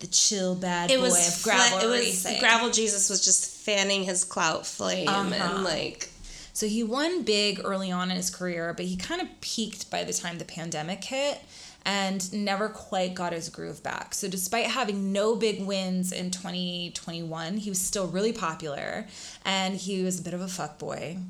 the 0.00 0.06
chill 0.08 0.54
bad 0.54 0.90
It 0.90 0.96
boy 0.98 1.04
was 1.04 1.38
of 1.38 1.42
gravel 1.44 1.78
it 1.78 1.86
was 1.86 2.00
racing. 2.00 2.40
gravel 2.40 2.70
Jesus 2.70 3.08
was 3.08 3.24
just 3.24 3.50
fanning 3.64 4.04
his 4.04 4.24
clout 4.24 4.66
flame 4.66 5.08
Uh-huh. 5.08 5.32
and 5.54 5.64
like 5.64 6.10
So 6.52 6.66
he 6.66 6.82
won 6.82 7.22
big 7.22 7.60
early 7.64 7.90
on 7.90 8.10
in 8.10 8.16
his 8.16 8.30
career, 8.30 8.72
but 8.76 8.86
he 8.86 8.96
kind 8.96 9.20
of 9.20 9.28
peaked 9.40 9.90
by 9.90 10.04
the 10.04 10.12
time 10.12 10.38
the 10.38 10.44
pandemic 10.44 11.02
hit. 11.04 11.38
and 11.86 12.32
never 12.32 12.70
quite 12.70 13.12
got 13.14 13.34
his 13.34 13.50
groove 13.50 13.82
back. 13.82 14.14
So, 14.14 14.26
despite 14.26 14.68
having 14.68 15.12
no 15.12 15.36
big 15.36 15.62
wins 15.66 16.12
in 16.12 16.30
2021, 16.30 17.58
he 17.58 17.68
was 17.68 17.78
still 17.78 18.06
really 18.06 18.32
popular 18.32 19.06
and 19.44 19.76
he 19.76 20.02
was 20.02 20.18
a 20.18 20.22
bit 20.22 20.32
of 20.32 20.40
a 20.40 20.46
fuckboy. 20.46 21.22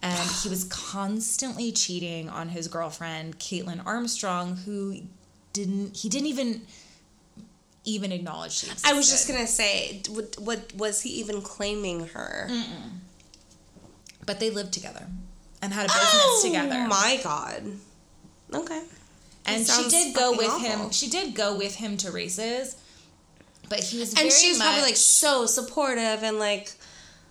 And 0.00 0.30
he 0.42 0.48
was 0.48 0.64
constantly 0.64 1.72
cheating 1.72 2.28
on 2.30 2.48
his 2.50 2.68
girlfriend, 2.68 3.38
Kaitlin 3.38 3.84
Armstrong, 3.84 4.56
who 4.64 5.00
didn't, 5.52 5.96
he 5.98 6.08
didn't 6.08 6.28
even 6.28 6.62
even 7.84 8.12
acknowledge 8.12 8.52
she 8.52 8.70
I 8.84 8.92
was 8.92 9.08
just 9.10 9.28
gonna 9.28 9.46
say, 9.46 10.02
what, 10.08 10.36
what 10.38 10.74
was 10.74 11.02
he 11.02 11.10
even 11.20 11.40
claiming 11.42 12.08
her? 12.08 12.48
Mm-mm. 12.50 12.98
But 14.26 14.40
they 14.40 14.50
lived 14.50 14.72
together 14.72 15.06
and 15.62 15.72
had 15.72 15.86
a 15.86 15.88
business 15.88 16.12
oh, 16.12 16.42
together. 16.44 16.86
my 16.88 17.20
god. 17.22 17.64
Okay. 18.54 18.82
And 19.46 19.66
she 19.66 19.88
did 19.88 20.14
go 20.14 20.32
with 20.32 20.48
awful. 20.48 20.60
him. 20.60 20.90
She 20.90 21.08
did 21.08 21.34
go 21.34 21.56
with 21.56 21.74
him 21.76 21.96
to 21.98 22.10
races, 22.10 22.76
but 23.68 23.80
he 23.80 23.98
was 23.98 24.10
and 24.10 24.30
she 24.30 24.50
was 24.50 24.58
probably 24.58 24.82
like 24.82 24.96
so 24.96 25.46
supportive 25.46 26.22
and 26.22 26.38
like. 26.38 26.72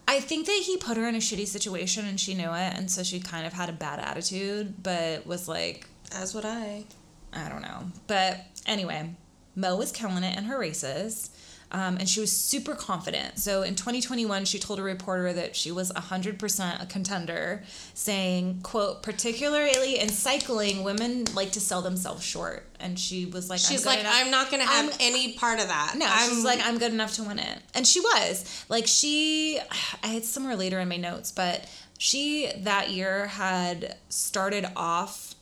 I 0.09 0.21
think 0.21 0.45
that 0.45 0.61
he 0.65 0.77
put 0.77 0.95
her 0.95 1.05
in 1.05 1.15
a 1.15 1.17
shitty 1.17 1.47
situation 1.47 2.05
and 2.05 2.17
she 2.17 2.33
knew 2.33 2.49
it, 2.49 2.73
and 2.77 2.89
so 2.89 3.03
she 3.03 3.19
kind 3.19 3.45
of 3.45 3.51
had 3.51 3.67
a 3.67 3.73
bad 3.73 3.99
attitude, 3.99 4.81
but 4.81 5.27
was 5.27 5.47
like. 5.49 5.85
As 6.15 6.33
would 6.33 6.45
I. 6.45 6.85
I 7.33 7.49
don't 7.49 7.61
know. 7.61 7.91
But 8.07 8.39
anyway, 8.65 9.13
Mo 9.57 9.75
was 9.75 9.91
killing 9.91 10.23
it 10.23 10.37
in 10.37 10.45
her 10.45 10.57
races. 10.57 11.31
Um, 11.69 11.97
and 11.97 12.07
she 12.07 12.21
was 12.21 12.31
super 12.31 12.75
confident. 12.75 13.39
So 13.39 13.61
in 13.61 13.75
2021, 13.75 14.45
she 14.45 14.57
told 14.57 14.79
a 14.79 14.83
reporter 14.83 15.33
that 15.33 15.53
she 15.53 15.69
was 15.69 15.91
100% 15.91 16.81
a 16.81 16.85
contender, 16.85 17.63
saying, 17.93 18.61
"quote 18.63 19.03
Particularly 19.03 19.99
in 19.99 20.07
cycling, 20.07 20.83
women 20.83 21.25
like 21.35 21.51
to 21.53 21.59
sell 21.59 21.81
themselves 21.81 22.23
short." 22.23 22.65
And 22.79 22.97
she 22.97 23.25
was 23.25 23.49
like, 23.49 23.59
"She's 23.59 23.85
like, 23.85 23.99
enough. 23.99 24.13
I'm 24.15 24.31
not 24.31 24.49
going 24.49 24.61
to 24.61 24.69
have 24.69 24.93
I'm, 24.93 24.97
any 25.01 25.33
part 25.33 25.59
of 25.59 25.67
that." 25.67 25.95
No, 25.97 26.05
I'm, 26.09 26.29
she's 26.29 26.45
like, 26.45 26.65
"I'm 26.65 26.77
good 26.77 26.93
enough 26.93 27.15
to 27.15 27.23
win 27.23 27.37
it," 27.37 27.59
and 27.73 27.85
she 27.85 27.99
was. 27.99 28.65
Like 28.69 28.87
she, 28.87 29.59
I 30.01 30.07
had 30.07 30.23
somewhere 30.23 30.55
later 30.55 30.79
in 30.79 30.87
my 30.87 30.95
notes, 30.95 31.33
but 31.33 31.67
she 31.97 32.49
that 32.59 32.91
year 32.91 33.27
had 33.27 33.97
started 34.07 34.65
off 34.77 35.35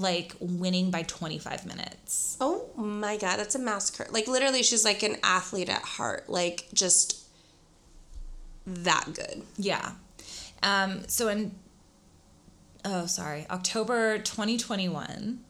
like 0.00 0.34
winning 0.40 0.90
by 0.90 1.02
25 1.02 1.66
minutes. 1.66 2.36
Oh 2.40 2.68
my 2.76 3.16
god, 3.16 3.36
that's 3.36 3.54
a 3.54 3.58
massacre. 3.58 4.06
Like 4.10 4.26
literally 4.26 4.62
she's 4.62 4.84
like 4.84 5.02
an 5.02 5.16
athlete 5.22 5.68
at 5.68 5.82
heart, 5.82 6.28
like 6.28 6.68
just 6.72 7.28
that 8.66 9.06
good. 9.14 9.42
Yeah. 9.56 9.92
Um 10.62 11.08
so 11.08 11.28
in 11.28 11.54
oh 12.84 13.06
sorry, 13.06 13.46
October 13.50 14.18
2021, 14.18 15.40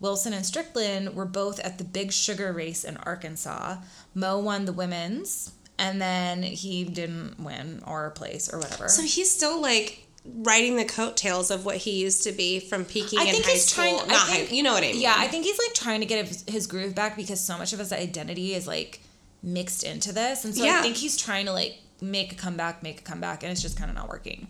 Wilson 0.00 0.32
and 0.32 0.44
Strickland 0.44 1.14
were 1.14 1.26
both 1.26 1.60
at 1.60 1.78
the 1.78 1.84
Big 1.84 2.12
Sugar 2.12 2.52
race 2.52 2.84
in 2.84 2.96
Arkansas. 2.98 3.76
Mo 4.14 4.38
won 4.38 4.64
the 4.64 4.72
women's 4.72 5.52
and 5.78 6.00
then 6.00 6.42
he 6.42 6.84
didn't 6.84 7.38
win 7.38 7.82
or 7.86 8.10
place 8.10 8.52
or 8.52 8.58
whatever. 8.58 8.88
So 8.88 9.02
he's 9.02 9.30
still 9.30 9.60
like 9.60 10.05
riding 10.34 10.76
the 10.76 10.84
coattails 10.84 11.50
of 11.50 11.64
what 11.64 11.76
he 11.76 11.92
used 11.92 12.22
to 12.24 12.32
be 12.32 12.60
from 12.60 12.84
peaking 12.84 13.18
I 13.18 13.24
in 13.24 13.42
high 13.42 13.56
school. 13.56 13.84
Trying, 13.84 14.08
Not 14.08 14.28
think, 14.28 14.48
high, 14.48 14.54
you 14.54 14.62
know 14.62 14.72
what 14.72 14.82
I 14.82 14.92
mean? 14.92 15.00
Yeah, 15.00 15.14
I 15.16 15.28
think 15.28 15.44
he's 15.44 15.58
like 15.58 15.74
trying 15.74 16.00
to 16.00 16.06
get 16.06 16.26
his, 16.26 16.44
his, 16.46 16.66
groove 16.66 16.94
back 16.94 17.16
because 17.16 17.40
so 17.40 17.58
much 17.58 17.72
of 17.72 17.78
his 17.78 17.92
identity 17.92 18.54
is 18.54 18.66
like 18.66 19.00
mixed 19.42 19.84
into 19.84 20.12
this, 20.12 20.44
and 20.44 20.54
so 20.54 20.64
yeah. 20.64 20.78
I 20.78 20.82
think 20.82 20.96
he's 20.96 21.16
trying 21.16 21.46
to 21.46 21.52
like 21.52 21.78
make 22.00 22.32
a 22.32 22.34
comeback, 22.34 22.82
make 22.82 23.00
a 23.00 23.02
comeback, 23.02 23.42
and 23.42 23.52
it's 23.52 23.62
just 23.62 23.78
kind 23.78 23.90
of 23.90 23.96
not 23.96 24.08
working. 24.08 24.48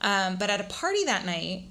Um, 0.00 0.36
but 0.36 0.50
at 0.50 0.60
a 0.60 0.64
party 0.64 1.04
that 1.04 1.24
night, 1.24 1.64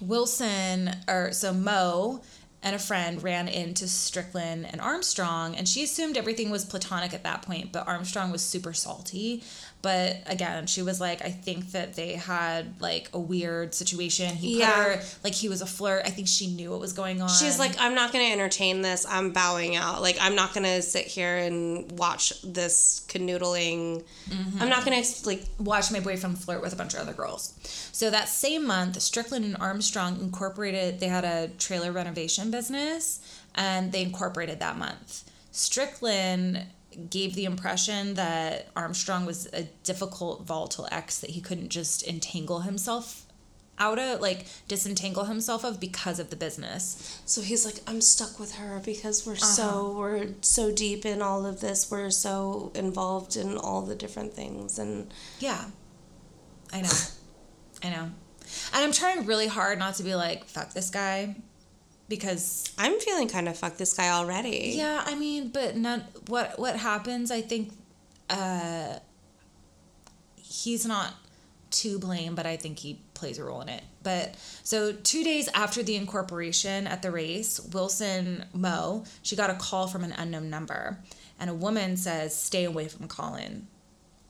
Wilson 0.00 0.90
or 1.08 1.32
so 1.32 1.52
Mo 1.52 2.22
and 2.62 2.76
a 2.76 2.78
friend 2.78 3.22
ran 3.22 3.48
into 3.48 3.88
Strickland 3.88 4.66
and 4.70 4.80
Armstrong, 4.80 5.54
and 5.54 5.66
she 5.66 5.82
assumed 5.82 6.16
everything 6.16 6.50
was 6.50 6.64
platonic 6.64 7.14
at 7.14 7.22
that 7.22 7.42
point, 7.42 7.72
but 7.72 7.86
Armstrong 7.86 8.30
was 8.30 8.42
super 8.42 8.72
salty. 8.72 9.42
But 9.82 10.18
again, 10.26 10.66
she 10.66 10.82
was 10.82 11.00
like, 11.00 11.22
I 11.24 11.30
think 11.30 11.72
that 11.72 11.94
they 11.94 12.12
had 12.12 12.80
like 12.80 13.08
a 13.14 13.18
weird 13.18 13.74
situation. 13.74 14.34
He 14.34 14.58
yeah. 14.58 14.70
put 14.70 14.76
her 14.76 15.02
like 15.24 15.34
he 15.34 15.48
was 15.48 15.62
a 15.62 15.66
flirt. 15.66 16.02
I 16.04 16.10
think 16.10 16.28
she 16.28 16.48
knew 16.48 16.70
what 16.70 16.80
was 16.80 16.92
going 16.92 17.22
on. 17.22 17.30
She's 17.30 17.58
like, 17.58 17.72
I'm 17.78 17.94
not 17.94 18.12
gonna 18.12 18.24
entertain 18.24 18.82
this. 18.82 19.06
I'm 19.08 19.32
bowing 19.32 19.76
out. 19.76 20.02
Like 20.02 20.18
I'm 20.20 20.34
not 20.34 20.52
gonna 20.52 20.82
sit 20.82 21.06
here 21.06 21.38
and 21.38 21.90
watch 21.98 22.42
this 22.42 23.06
canoodling. 23.08 24.04
Mm-hmm. 24.28 24.62
I'm 24.62 24.68
not 24.68 24.84
gonna 24.84 25.02
like 25.24 25.44
watch 25.58 25.90
my 25.90 26.00
boyfriend 26.00 26.38
flirt 26.38 26.60
with 26.60 26.74
a 26.74 26.76
bunch 26.76 26.92
of 26.92 27.00
other 27.00 27.14
girls. 27.14 27.54
So 27.92 28.10
that 28.10 28.28
same 28.28 28.66
month, 28.66 29.00
Strickland 29.00 29.46
and 29.46 29.56
Armstrong 29.56 30.20
incorporated. 30.20 31.00
They 31.00 31.08
had 31.08 31.24
a 31.24 31.48
trailer 31.56 31.90
renovation 31.90 32.50
business, 32.50 33.20
and 33.54 33.92
they 33.92 34.02
incorporated 34.02 34.60
that 34.60 34.76
month. 34.76 35.24
Strickland 35.52 36.66
gave 37.08 37.34
the 37.34 37.44
impression 37.44 38.14
that 38.14 38.68
Armstrong 38.74 39.26
was 39.26 39.46
a 39.52 39.64
difficult, 39.84 40.42
volatile 40.42 40.88
ex 40.90 41.18
that 41.20 41.30
he 41.30 41.40
couldn't 41.40 41.68
just 41.68 42.06
entangle 42.06 42.60
himself 42.60 43.26
out 43.78 43.98
of, 43.98 44.20
like 44.20 44.46
disentangle 44.68 45.24
himself 45.24 45.64
of 45.64 45.80
because 45.80 46.18
of 46.18 46.30
the 46.30 46.36
business. 46.36 47.20
So 47.24 47.40
he's 47.40 47.64
like, 47.64 47.76
I'm 47.86 48.00
stuck 48.00 48.38
with 48.38 48.56
her 48.56 48.80
because 48.84 49.26
we're 49.26 49.34
uh-huh. 49.34 49.44
so 49.44 49.96
we're 49.96 50.28
so 50.42 50.70
deep 50.70 51.06
in 51.06 51.22
all 51.22 51.46
of 51.46 51.60
this. 51.60 51.90
We're 51.90 52.10
so 52.10 52.72
involved 52.74 53.36
in 53.36 53.56
all 53.56 53.82
the 53.82 53.94
different 53.94 54.34
things 54.34 54.78
and 54.78 55.12
Yeah. 55.38 55.64
I 56.72 56.82
know. 56.82 56.90
I 57.82 57.90
know. 57.90 58.10
And 58.74 58.84
I'm 58.84 58.92
trying 58.92 59.26
really 59.26 59.46
hard 59.46 59.78
not 59.78 59.94
to 59.96 60.02
be 60.02 60.14
like, 60.14 60.44
fuck 60.44 60.72
this 60.72 60.90
guy 60.90 61.36
because 62.10 62.70
I'm 62.76 62.98
feeling 62.98 63.28
kind 63.28 63.48
of 63.48 63.56
fuck 63.56 63.78
this 63.78 63.94
guy 63.94 64.10
already. 64.10 64.74
Yeah, 64.76 65.02
I 65.06 65.14
mean, 65.14 65.48
but 65.48 65.76
not 65.76 66.02
what 66.26 66.58
what 66.58 66.76
happens. 66.76 67.30
I 67.30 67.40
think 67.40 67.72
uh, 68.28 68.98
he's 70.36 70.84
not 70.84 71.14
to 71.70 72.00
blame, 72.00 72.34
but 72.34 72.46
I 72.46 72.56
think 72.56 72.80
he 72.80 73.00
plays 73.14 73.38
a 73.38 73.44
role 73.44 73.60
in 73.60 73.68
it. 73.68 73.84
But 74.02 74.34
so 74.64 74.92
two 74.92 75.22
days 75.22 75.48
after 75.54 75.82
the 75.84 75.94
incorporation 75.94 76.88
at 76.88 77.00
the 77.00 77.12
race, 77.12 77.60
Wilson 77.72 78.44
Mo 78.52 79.04
she 79.22 79.36
got 79.36 79.48
a 79.48 79.54
call 79.54 79.86
from 79.86 80.02
an 80.02 80.12
unknown 80.12 80.50
number, 80.50 80.98
and 81.38 81.48
a 81.48 81.54
woman 81.54 81.96
says, 81.96 82.36
"Stay 82.36 82.64
away 82.64 82.88
from 82.88 83.06
Colin." 83.06 83.68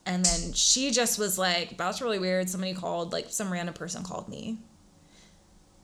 And 0.05 0.25
then 0.25 0.53
she 0.53 0.91
just 0.91 1.19
was 1.19 1.39
like, 1.39 1.79
"That's 1.79 2.03
really 2.03 2.19
weird. 2.19 2.51
Somebody 2.51 2.75
called, 2.75 3.13
like 3.15 3.31
some 3.31 3.51
random 3.51 3.75
person 3.75 4.05
called 4.05 4.29
me." 4.29 4.59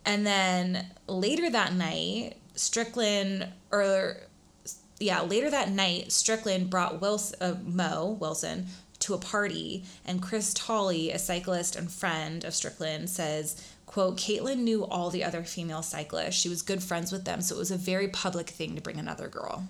And 0.07 0.25
then 0.25 0.87
later 1.09 1.51
that 1.51 1.75
night, 1.75 2.37
Strickland, 2.55 3.49
or 3.73 4.19
yeah, 5.01 5.21
later 5.23 5.51
that 5.51 5.71
night, 5.71 6.13
Strickland 6.13 6.71
brought 6.71 7.01
Wilson, 7.01 7.37
uh, 7.43 7.57
Mo 7.65 8.17
Wilson 8.21 8.67
to 9.01 9.13
a 9.13 9.19
party, 9.19 9.85
and 10.07 10.23
Chris 10.23 10.55
Tolley, 10.55 11.11
a 11.11 11.19
cyclist 11.19 11.77
and 11.77 11.91
friend 11.91 12.45
of 12.45 12.55
Strickland, 12.55 13.11
says, 13.11 13.61
"quote 13.85 14.17
Kaitlin 14.17 14.59
knew 14.59 14.87
all 14.87 15.11
the 15.11 15.25
other 15.25 15.43
female 15.43 15.83
cyclists. 15.83 16.37
She 16.37 16.49
was 16.49 16.63
good 16.63 16.83
friends 16.83 17.11
with 17.13 17.25
them, 17.25 17.43
so 17.43 17.57
it 17.57 17.59
was 17.59 17.73
a 17.73 17.77
very 17.77 18.09
public 18.09 18.49
thing 18.49 18.77
to 18.77 18.81
bring 18.81 18.99
another 18.99 19.29
girl." 19.29 19.69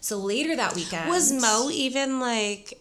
So 0.00 0.16
later 0.16 0.56
that 0.56 0.74
weekend, 0.74 1.10
was 1.10 1.30
Mo 1.30 1.68
even 1.70 2.20
like 2.20 2.80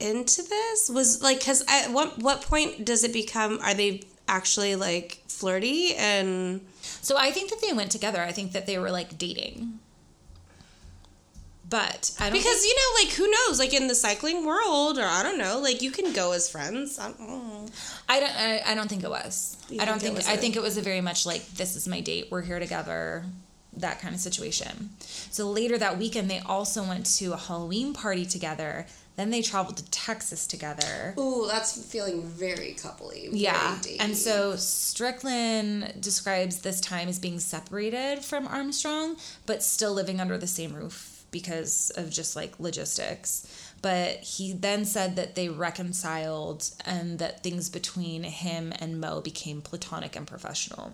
into 0.00 0.42
this? 0.42 0.88
Was 0.88 1.20
like 1.20 1.40
because 1.40 1.64
at 1.68 1.90
what 1.90 2.18
what 2.18 2.42
point 2.42 2.84
does 2.84 3.04
it 3.04 3.12
become? 3.12 3.58
Are 3.60 3.74
they 3.74 4.02
actually 4.28 4.76
like 4.76 5.20
flirty 5.28 5.94
and 5.96 6.60
so 6.80 7.16
I 7.18 7.30
think 7.30 7.50
that 7.50 7.60
they 7.60 7.72
went 7.72 7.90
together. 7.90 8.22
I 8.22 8.32
think 8.32 8.52
that 8.52 8.66
they 8.66 8.78
were 8.78 8.90
like 8.90 9.18
dating. 9.18 9.78
But 11.68 12.12
I 12.20 12.24
don't 12.24 12.32
because 12.32 12.60
think... 12.60 12.64
you 12.64 12.76
know, 12.76 13.04
like 13.04 13.14
who 13.14 13.30
knows? 13.30 13.58
Like 13.58 13.74
in 13.74 13.88
the 13.88 13.94
cycling 13.94 14.46
world, 14.46 14.98
or 14.98 15.04
I 15.04 15.22
don't 15.22 15.38
know, 15.38 15.58
like 15.58 15.82
you 15.82 15.90
can 15.90 16.12
go 16.12 16.32
as 16.32 16.48
friends. 16.48 16.98
I 16.98 17.10
don't. 17.12 17.70
I 18.08 18.20
don't. 18.20 18.36
I, 18.36 18.62
I 18.66 18.74
don't 18.74 18.88
think 18.88 19.02
it 19.02 19.10
was. 19.10 19.56
You 19.68 19.80
I 19.80 19.84
don't 19.84 20.00
think. 20.00 20.18
think 20.18 20.28
I 20.28 20.36
think 20.36 20.56
it 20.56 20.62
was 20.62 20.76
a 20.76 20.82
very 20.82 21.00
much 21.00 21.26
like 21.26 21.46
this 21.52 21.74
is 21.74 21.88
my 21.88 22.00
date. 22.00 22.28
We're 22.30 22.42
here 22.42 22.58
together. 22.58 23.24
That 23.76 24.00
kind 24.00 24.14
of 24.14 24.20
situation. 24.20 24.90
So 25.00 25.50
later 25.50 25.76
that 25.78 25.98
weekend, 25.98 26.30
they 26.30 26.38
also 26.38 26.84
went 26.84 27.06
to 27.16 27.32
a 27.32 27.36
Halloween 27.36 27.92
party 27.92 28.24
together 28.24 28.86
then 29.16 29.30
they 29.30 29.42
traveled 29.42 29.76
to 29.76 29.90
Texas 29.90 30.46
together. 30.46 31.14
Ooh, 31.18 31.46
that's 31.46 31.80
feeling 31.90 32.22
very 32.22 32.74
coupley. 32.76 33.30
Very 33.30 33.38
yeah. 33.38 33.78
And 34.00 34.16
so 34.16 34.56
Strickland 34.56 35.94
describes 36.00 36.58
this 36.58 36.80
time 36.80 37.08
as 37.08 37.18
being 37.18 37.38
separated 37.38 38.24
from 38.24 38.46
Armstrong, 38.48 39.16
but 39.46 39.62
still 39.62 39.92
living 39.92 40.20
under 40.20 40.36
the 40.36 40.46
same 40.46 40.74
roof 40.74 41.24
because 41.30 41.90
of 41.96 42.10
just 42.10 42.34
like 42.34 42.58
logistics. 42.58 43.46
But 43.82 44.16
he 44.20 44.52
then 44.52 44.84
said 44.84 45.16
that 45.16 45.34
they 45.34 45.48
reconciled 45.48 46.70
and 46.84 47.18
that 47.18 47.42
things 47.42 47.68
between 47.68 48.22
him 48.24 48.72
and 48.78 49.00
Mo 49.00 49.20
became 49.20 49.60
platonic 49.60 50.16
and 50.16 50.26
professional. 50.26 50.92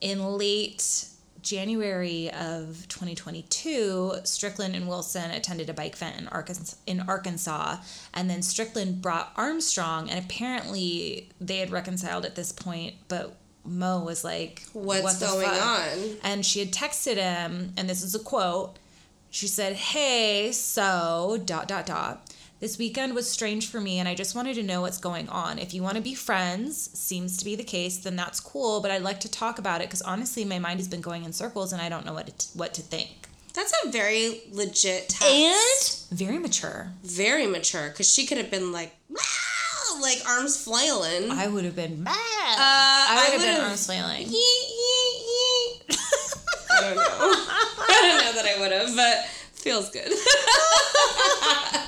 In 0.00 0.24
late 0.24 1.06
January 1.42 2.30
of 2.30 2.86
2022, 2.88 4.14
Strickland 4.24 4.74
and 4.74 4.88
Wilson 4.88 5.30
attended 5.30 5.70
a 5.70 5.74
bike 5.74 5.94
event 5.94 6.18
in 6.18 6.28
Arkansas, 6.28 6.76
in 6.86 7.00
Arkansas, 7.00 7.76
and 8.14 8.28
then 8.28 8.42
Strickland 8.42 9.00
brought 9.00 9.32
Armstrong, 9.36 10.10
and 10.10 10.24
apparently 10.24 11.30
they 11.40 11.58
had 11.58 11.70
reconciled 11.70 12.24
at 12.24 12.34
this 12.34 12.52
point, 12.52 12.94
but 13.08 13.36
Mo 13.64 14.02
was 14.02 14.24
like, 14.24 14.62
What's 14.72 15.02
"What 15.02 15.20
going 15.20 15.46
fuck?" 15.46 15.62
on? 15.62 16.16
And 16.22 16.46
she 16.46 16.60
had 16.60 16.72
texted 16.72 17.16
him, 17.16 17.72
and 17.76 17.88
this 17.88 18.02
is 18.02 18.14
a 18.14 18.18
quote. 18.18 18.78
She 19.30 19.46
said, 19.46 19.74
Hey, 19.74 20.52
so, 20.52 21.40
dot, 21.44 21.68
dot, 21.68 21.86
dot. 21.86 22.32
This 22.60 22.76
weekend 22.76 23.14
was 23.14 23.30
strange 23.30 23.68
for 23.70 23.80
me, 23.80 24.00
and 24.00 24.08
I 24.08 24.16
just 24.16 24.34
wanted 24.34 24.54
to 24.54 24.64
know 24.64 24.80
what's 24.80 24.98
going 24.98 25.28
on. 25.28 25.60
If 25.60 25.72
you 25.72 25.82
want 25.82 25.94
to 25.94 26.02
be 26.02 26.14
friends, 26.14 26.90
seems 26.98 27.36
to 27.36 27.44
be 27.44 27.54
the 27.54 27.62
case, 27.62 27.98
then 27.98 28.16
that's 28.16 28.40
cool, 28.40 28.80
but 28.80 28.90
I'd 28.90 29.02
like 29.02 29.20
to 29.20 29.30
talk 29.30 29.60
about 29.60 29.80
it 29.80 29.86
because 29.88 30.02
honestly, 30.02 30.44
my 30.44 30.58
mind 30.58 30.80
has 30.80 30.88
been 30.88 31.00
going 31.00 31.22
in 31.24 31.32
circles 31.32 31.72
and 31.72 31.80
I 31.80 31.88
don't 31.88 32.04
know 32.04 32.14
what 32.14 32.36
to, 32.36 32.58
what 32.58 32.74
to 32.74 32.82
think. 32.82 33.28
That's 33.54 33.72
a 33.84 33.90
very 33.90 34.40
legit 34.50 35.08
text. 35.08 36.10
Very 36.10 36.38
mature. 36.38 36.88
very 37.04 37.46
mature 37.46 37.88
because 37.90 38.08
she 38.12 38.26
could 38.26 38.38
have 38.38 38.50
been 38.50 38.72
like, 38.72 38.94
"Wow," 39.08 40.00
like 40.00 40.18
arms 40.28 40.62
flailing. 40.62 41.30
I 41.30 41.46
would 41.48 41.64
have 41.64 41.76
been 41.76 42.02
mad. 42.02 42.14
Uh, 42.14 42.56
I 42.58 43.30
would 43.32 43.40
have 43.40 43.54
been 43.56 43.64
arms 43.64 43.86
flailing. 43.86 44.26
Yeet, 44.26 44.64
yeet, 44.82 45.16
yeet. 45.30 45.98
I 46.70 46.80
don't 46.80 46.96
know. 46.96 47.02
I 47.08 47.98
don't 48.02 48.24
know 48.24 48.32
that 48.42 48.46
I 48.46 48.60
would 48.60 48.72
have, 48.72 48.94
but 48.96 49.26
feels 49.54 49.90
good. 49.90 50.12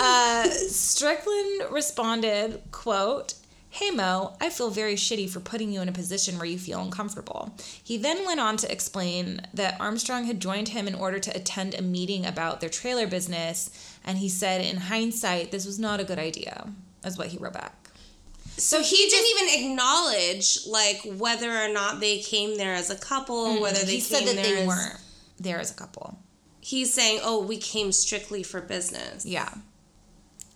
Uh, 0.00 0.44
Strickland 0.50 1.62
responded, 1.72 2.62
quote, 2.70 3.34
Hey 3.70 3.90
Mo, 3.90 4.34
I 4.40 4.48
feel 4.48 4.70
very 4.70 4.94
shitty 4.94 5.28
for 5.28 5.40
putting 5.40 5.70
you 5.70 5.82
in 5.82 5.88
a 5.88 5.92
position 5.92 6.36
where 6.36 6.46
you 6.46 6.58
feel 6.58 6.80
uncomfortable. 6.80 7.54
He 7.82 7.96
then 7.98 8.24
went 8.24 8.40
on 8.40 8.56
to 8.58 8.72
explain 8.72 9.42
that 9.52 9.78
Armstrong 9.80 10.24
had 10.24 10.40
joined 10.40 10.68
him 10.70 10.88
in 10.88 10.94
order 10.94 11.18
to 11.18 11.36
attend 11.36 11.74
a 11.74 11.82
meeting 11.82 12.24
about 12.24 12.60
their 12.60 12.70
trailer 12.70 13.06
business, 13.06 13.70
and 14.04 14.18
he 14.18 14.28
said, 14.28 14.60
in 14.62 14.76
hindsight, 14.78 15.50
this 15.50 15.66
was 15.66 15.78
not 15.78 16.00
a 16.00 16.04
good 16.04 16.18
idea, 16.18 16.68
is 17.04 17.18
what 17.18 17.28
he 17.28 17.38
wrote 17.38 17.52
back. 17.52 17.90
so 18.56 18.82
he 18.82 18.96
didn't 19.10 19.30
even 19.36 19.70
acknowledge 19.72 20.60
like 20.66 21.00
whether 21.18 21.50
or 21.62 21.68
not 21.68 22.00
they 22.00 22.18
came 22.20 22.56
there 22.56 22.74
as 22.74 22.88
a 22.90 22.96
couple, 22.96 23.60
whether 23.60 23.84
they 23.84 23.96
he 23.96 24.00
said 24.00 24.24
that 24.26 24.36
they 24.36 24.62
as- 24.62 24.66
weren't 24.66 24.96
there 25.38 25.60
as 25.60 25.70
a 25.70 25.74
couple. 25.74 26.18
He's 26.68 26.92
saying, 26.92 27.20
"Oh, 27.22 27.42
we 27.42 27.56
came 27.56 27.92
strictly 27.92 28.42
for 28.42 28.60
business." 28.60 29.24
Yeah. 29.24 29.48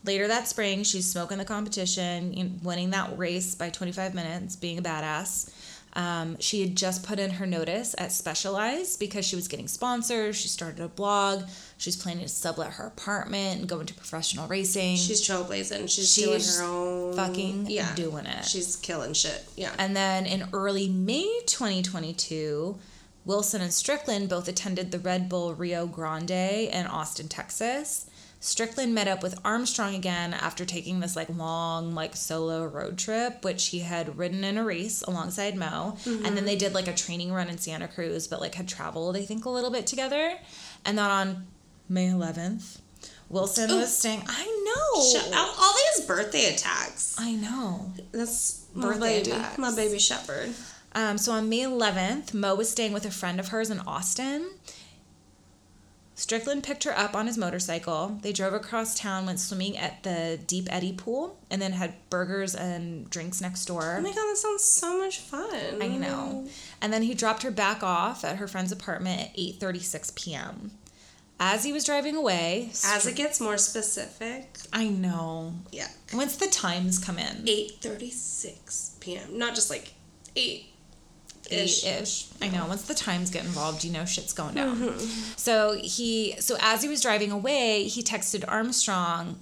Later 0.04 0.28
that 0.28 0.46
spring, 0.46 0.82
she's 0.82 1.10
smoking 1.10 1.38
the 1.38 1.46
competition, 1.46 2.60
winning 2.62 2.90
that 2.90 3.16
race 3.16 3.54
by 3.54 3.70
25 3.70 4.14
minutes, 4.14 4.54
being 4.54 4.76
a 4.76 4.82
badass. 4.82 5.48
Um, 5.94 6.38
she 6.38 6.60
had 6.60 6.76
just 6.76 7.02
put 7.02 7.18
in 7.18 7.30
her 7.30 7.46
notice 7.46 7.94
at 7.96 8.12
Specialized 8.12 9.00
because 9.00 9.24
she 9.24 9.36
was 9.36 9.48
getting 9.48 9.68
sponsors. 9.68 10.36
She 10.36 10.48
started 10.48 10.80
a 10.80 10.88
blog. 10.88 11.44
She's 11.78 11.96
planning 11.96 12.24
to 12.24 12.28
sublet 12.28 12.74
her 12.74 12.88
apartment 12.88 13.60
and 13.60 13.68
go 13.68 13.80
into 13.80 13.94
professional 13.94 14.46
racing. 14.48 14.96
She's 14.96 15.26
trailblazing. 15.26 15.88
She's, 15.88 16.12
She's 16.12 16.24
doing 16.26 16.42
her 16.42 16.62
own 16.62 17.14
fucking 17.14 17.70
yeah. 17.70 17.94
doing 17.94 18.26
it. 18.26 18.44
She's 18.44 18.76
killing 18.76 19.14
shit. 19.14 19.46
Yeah. 19.56 19.72
And 19.78 19.96
then 19.96 20.26
in 20.26 20.44
early 20.52 20.90
May 20.90 21.40
2022, 21.46 22.78
Wilson 23.24 23.60
and 23.60 23.72
Strickland 23.72 24.28
both 24.28 24.48
attended 24.48 24.90
the 24.90 24.98
Red 24.98 25.28
Bull 25.28 25.54
Rio 25.54 25.86
Grande 25.86 26.30
in 26.30 26.86
Austin, 26.86 27.28
Texas. 27.28 28.06
Strickland 28.40 28.92
met 28.92 29.06
up 29.06 29.22
with 29.22 29.38
Armstrong 29.44 29.94
again 29.94 30.34
after 30.34 30.64
taking 30.64 30.98
this 30.98 31.14
like 31.14 31.28
long 31.28 31.94
like 31.94 32.16
solo 32.16 32.66
road 32.66 32.98
trip, 32.98 33.44
which 33.44 33.68
he 33.68 33.78
had 33.78 34.18
ridden 34.18 34.42
in 34.42 34.58
a 34.58 34.64
race 34.64 35.02
alongside 35.02 35.54
Mo, 35.54 35.96
and 36.04 36.24
then 36.24 36.34
mm-hmm. 36.34 36.46
they 36.46 36.56
did 36.56 36.74
like 36.74 36.88
a 36.88 36.94
training 36.94 37.32
run 37.32 37.48
in 37.48 37.58
Santa 37.58 37.86
Cruz, 37.86 38.26
but 38.26 38.40
like 38.40 38.56
had 38.56 38.66
traveled 38.66 39.16
I 39.16 39.22
think 39.22 39.44
a 39.44 39.50
little 39.50 39.70
bit 39.70 39.86
together. 39.86 40.34
And 40.84 40.98
then 40.98 41.08
on 41.08 41.46
May 41.88 42.08
11th, 42.08 42.80
Wilson 43.28 43.70
was 43.70 43.96
staying. 43.96 44.24
I 44.26 44.44
know. 44.44 45.02
Shut 45.04 45.32
out 45.32 45.54
all 45.56 45.74
these 45.74 46.04
birthday 46.04 46.52
attacks. 46.52 47.14
I 47.18 47.32
know. 47.36 47.92
That's 48.10 48.66
my 48.74 48.88
Birthday 48.88 49.22
baby, 49.22 49.30
attacks. 49.30 49.58
my 49.58 49.74
baby 49.74 49.98
shepherd. 50.00 50.50
Um, 50.94 51.16
so 51.18 51.32
on 51.32 51.48
May 51.48 51.60
11th, 51.60 52.34
Mo 52.34 52.54
was 52.54 52.70
staying 52.70 52.92
with 52.92 53.04
a 53.06 53.10
friend 53.10 53.40
of 53.40 53.48
hers 53.48 53.70
in 53.70 53.80
Austin. 53.80 54.50
Strickland 56.14 56.62
picked 56.62 56.84
her 56.84 56.96
up 56.96 57.16
on 57.16 57.26
his 57.26 57.38
motorcycle. 57.38 58.18
They 58.22 58.32
drove 58.32 58.52
across 58.52 58.96
town, 58.98 59.24
went 59.26 59.40
swimming 59.40 59.76
at 59.78 60.02
the 60.02 60.38
Deep 60.46 60.68
Eddy 60.70 60.92
pool, 60.92 61.38
and 61.50 61.60
then 61.60 61.72
had 61.72 61.94
burgers 62.10 62.54
and 62.54 63.08
drinks 63.08 63.40
next 63.40 63.64
door. 63.64 63.96
Oh 63.98 64.02
my 64.02 64.10
god, 64.10 64.16
that 64.16 64.36
sounds 64.36 64.62
so 64.62 64.98
much 64.98 65.18
fun. 65.18 65.82
I 65.82 65.88
know. 65.88 66.46
And 66.82 66.92
then 66.92 67.02
he 67.02 67.14
dropped 67.14 67.42
her 67.42 67.50
back 67.50 67.82
off 67.82 68.24
at 68.24 68.36
her 68.36 68.46
friend's 68.46 68.70
apartment 68.70 69.22
at 69.22 69.36
8:36 69.36 70.14
p.m. 70.14 70.72
As 71.40 71.64
he 71.64 71.72
was 71.72 71.82
driving 71.84 72.14
away, 72.14 72.68
As 72.86 73.04
it 73.06 73.16
gets 73.16 73.40
more 73.40 73.58
specific, 73.58 74.58
I 74.72 74.86
know. 74.88 75.54
yeah, 75.72 75.88
Once 76.14 76.36
the 76.36 76.46
times 76.46 76.98
come 77.00 77.18
in, 77.18 77.44
eight 77.48 77.78
thirty 77.80 78.10
six 78.10 78.96
p.m. 79.00 79.38
Not 79.38 79.54
just 79.56 79.70
like 79.70 79.94
eight 80.36 80.66
ish. 81.50 81.84
ish. 81.84 82.26
I 82.40 82.48
know. 82.48 82.66
Once 82.66 82.82
the 82.82 82.94
times 82.94 83.30
get 83.30 83.44
involved, 83.44 83.84
you 83.84 83.92
know 83.92 84.04
shit's 84.04 84.32
going 84.32 84.54
down. 84.54 84.76
Mm-hmm. 84.76 84.98
So 85.36 85.78
he, 85.82 86.36
so 86.40 86.56
as 86.60 86.82
he 86.82 86.88
was 86.88 87.00
driving 87.00 87.30
away, 87.30 87.84
he 87.84 88.02
texted 88.02 88.44
Armstrong, 88.46 89.38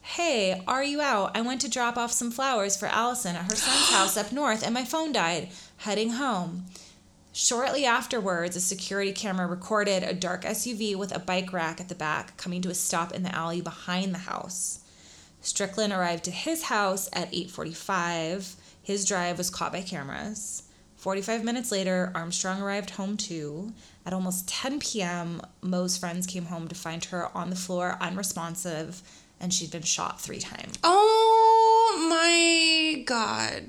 "Hey, 0.00 0.62
are 0.66 0.84
you 0.84 1.00
out? 1.00 1.36
I 1.36 1.40
went 1.40 1.60
to 1.62 1.70
drop 1.70 1.96
off 1.96 2.12
some 2.12 2.30
flowers 2.30 2.76
for 2.76 2.86
Allison 2.86 3.36
at 3.36 3.50
her 3.50 3.56
son's 3.56 3.90
house 3.92 4.16
up 4.16 4.32
north, 4.32 4.64
and 4.64 4.74
my 4.74 4.84
phone 4.84 5.12
died. 5.12 5.48
Heading 5.78 6.10
home." 6.10 6.66
Shortly 7.34 7.86
afterwards, 7.86 8.56
a 8.56 8.60
security 8.60 9.12
camera 9.12 9.46
recorded 9.46 10.02
a 10.02 10.12
dark 10.12 10.44
SUV 10.44 10.94
with 10.94 11.16
a 11.16 11.18
bike 11.18 11.50
rack 11.50 11.80
at 11.80 11.88
the 11.88 11.94
back 11.94 12.36
coming 12.36 12.60
to 12.60 12.68
a 12.68 12.74
stop 12.74 13.12
in 13.12 13.22
the 13.22 13.34
alley 13.34 13.62
behind 13.62 14.14
the 14.14 14.18
house. 14.18 14.80
Strickland 15.40 15.94
arrived 15.94 16.24
to 16.24 16.30
his 16.30 16.64
house 16.64 17.08
at 17.12 17.32
8:45. 17.32 18.56
His 18.82 19.06
drive 19.06 19.38
was 19.38 19.48
caught 19.48 19.72
by 19.72 19.80
cameras. 19.80 20.61
45 21.02 21.42
minutes 21.42 21.72
later, 21.72 22.12
Armstrong 22.14 22.62
arrived 22.62 22.90
home 22.90 23.16
too. 23.16 23.72
At 24.06 24.12
almost 24.12 24.48
10 24.48 24.78
p.m., 24.78 25.42
Mo's 25.60 25.98
friends 25.98 26.28
came 26.28 26.44
home 26.44 26.68
to 26.68 26.76
find 26.76 27.04
her 27.06 27.36
on 27.36 27.50
the 27.50 27.56
floor 27.56 27.98
unresponsive 28.00 29.02
and 29.40 29.52
she'd 29.52 29.72
been 29.72 29.82
shot 29.82 30.20
3 30.20 30.38
times. 30.38 30.78
Oh 30.84 32.06
my 32.08 33.02
god, 33.02 33.64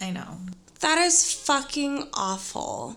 I 0.00 0.10
know. 0.10 0.38
that 0.80 0.98
is 0.98 1.32
fucking 1.32 2.08
awful. 2.12 2.96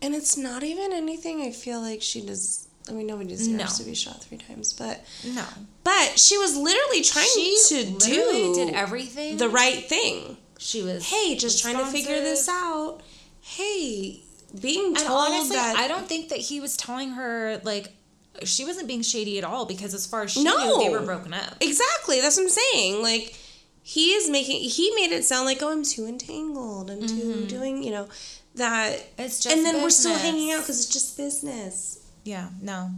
And 0.00 0.14
it's 0.14 0.34
not 0.34 0.62
even 0.62 0.94
anything 0.94 1.42
I 1.42 1.50
feel 1.50 1.82
like 1.82 2.00
she 2.00 2.24
does. 2.24 2.68
I 2.88 2.92
mean, 2.92 3.06
nobody 3.06 3.28
deserves 3.28 3.48
No. 3.50 3.66
to 3.66 3.84
be 3.84 3.94
shot 3.94 4.22
three 4.24 4.38
times, 4.38 4.72
but 4.72 5.04
No. 5.24 5.44
but 5.84 6.18
she 6.18 6.36
was 6.38 6.56
literally 6.56 7.02
trying 7.02 7.28
She 7.34 7.58
to 7.68 7.74
literally 7.92 8.52
do 8.52 8.54
did 8.54 8.74
everything. 8.74 9.36
the 9.36 9.48
right 9.48 9.88
thing. 9.88 10.36
she 10.58 10.82
was 10.82 11.04
Hey, 11.04 11.36
just 11.36 11.60
trying 11.62 11.76
to 11.78 11.86
figure 11.86 12.20
this 12.20 12.48
out. 12.48 13.00
Hey, 13.40 14.22
being 14.60 14.86
And 14.88 14.96
told 14.96 15.32
honestly, 15.32 15.56
that 15.56 15.76
I 15.76 15.88
don't 15.88 16.06
think 16.08 16.28
that 16.28 16.38
he 16.38 16.60
was 16.60 16.76
telling 16.76 17.10
her 17.10 17.60
like 17.64 17.92
she 18.44 18.64
wasn't 18.64 18.86
being 18.88 19.02
shady 19.02 19.38
at 19.38 19.44
all 19.44 19.66
because 19.66 19.92
as 19.94 20.06
far 20.06 20.22
as 20.22 20.32
she 20.32 20.42
No. 20.42 20.56
knew, 20.78 20.84
they 20.84 20.90
were 20.90 21.04
broken 21.04 21.34
up. 21.34 21.56
Exactly. 21.60 22.20
That's 22.20 22.36
what 22.36 22.44
I'm 22.44 22.48
saying. 22.50 23.02
Like 23.02 23.36
he 23.82 24.12
is 24.12 24.28
making 24.30 24.60
he 24.60 24.92
made 24.94 25.12
it 25.12 25.24
sound 25.24 25.44
like 25.46 25.62
oh 25.62 25.70
I'm 25.72 25.84
too 25.84 26.06
entangled 26.06 26.90
and 26.90 27.08
too 27.08 27.46
doing 27.46 27.82
you 27.82 27.90
know 27.90 28.08
that 28.54 28.92
Mm-hmm. 28.98 29.22
It's 29.22 29.40
just 29.40 29.56
and 29.56 29.64
then 29.66 29.82
we're 29.82 29.90
still 29.90 30.16
hanging 30.16 30.52
out 30.52 30.60
because 30.60 30.80
it's 30.84 30.92
just 30.92 31.16
business. 31.16 31.98
Yeah, 32.24 32.50
no. 32.60 32.90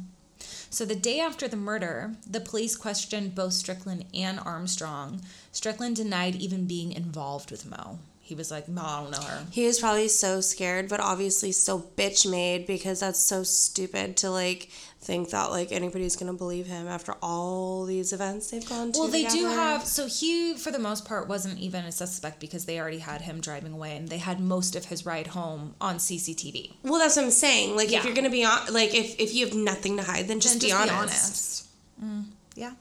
So 0.71 0.85
the 0.85 0.95
day 0.95 1.21
after 1.21 1.49
the 1.49 1.57
murder, 1.57 2.15
the 2.29 2.41
police 2.41 2.77
questioned 2.77 3.35
both 3.35 3.53
Strickland 3.53 4.05
and 4.13 4.41
Armstrong. 4.41 5.23
Strickland 5.53 5.97
denied 5.97 6.35
even 6.37 6.67
being 6.67 6.93
involved 6.93 7.51
with 7.51 7.65
Mo. 7.65 7.99
He 8.21 8.35
was 8.35 8.51
like, 8.51 8.69
"No, 8.69 8.83
I 8.83 9.01
don't 9.03 9.11
know 9.11 9.21
her." 9.21 9.47
He 9.51 9.67
was 9.67 9.79
probably 9.79 10.09
so 10.09 10.41
scared, 10.41 10.89
but 10.89 10.99
obviously 10.99 11.53
so 11.53 11.91
bitch 11.97 12.29
made 12.29 12.67
because 12.67 13.01
that's 13.01 13.21
so 13.21 13.43
stupid 13.43 14.17
to 14.19 14.31
like 14.31 14.71
think 15.05 15.31
that 15.31 15.51
like 15.51 15.71
anybody's 15.71 16.17
gonna 16.17 16.33
believe 16.33 16.67
him 16.67 16.89
after 16.89 17.15
all 17.23 17.85
these 17.85 18.13
events 18.13 18.51
they've 18.51 18.67
gone 18.69 18.91
to. 18.93 18.99
Well, 19.01 19.09
they 19.09 19.25
do 19.25 19.45
have. 19.47 19.85
So 19.85 20.07
he, 20.07 20.55
for 20.55 20.71
the 20.71 20.79
most 20.79 21.05
part, 21.05 21.29
wasn't 21.29 21.59
even 21.59 21.85
a 21.85 21.93
suspect 21.93 22.41
because 22.41 22.65
they 22.65 22.81
already 22.81 22.99
had 22.99 23.21
him 23.21 23.41
driving 23.41 23.73
away, 23.75 23.97
and 23.97 24.09
they 24.09 24.19
had 24.19 24.41
most 24.41 24.75
of 24.77 24.87
his 24.87 25.05
ride 25.05 25.29
home 25.29 25.75
on 25.81 25.97
CCTV. 25.97 26.73
Well, 26.83 26.99
that's 26.99 27.17
what 27.17 27.27
I'm 27.27 27.31
saying. 27.31 27.77
Like, 27.77 27.91
Yeah. 27.91 27.99
if 27.99 28.05
you're 28.07 28.15
gonna 28.15 28.31
be 28.31 28.45
on, 28.45 28.73
like, 28.73 28.95
if 28.95 29.21
if 29.21 29.35
you 29.35 29.47
have 29.47 29.55
nothing 29.55 29.97
to 29.99 30.03
hide, 30.03 30.27
then 30.27 30.41
just, 30.41 30.61
Then 30.61 30.69
be, 30.69 30.91
honest. 30.91 31.67
Mm, 32.03 32.25
yeah. 32.57 32.73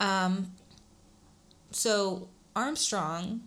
Um. 0.00 0.52
So 1.70 2.28
Armstrong, 2.54 3.40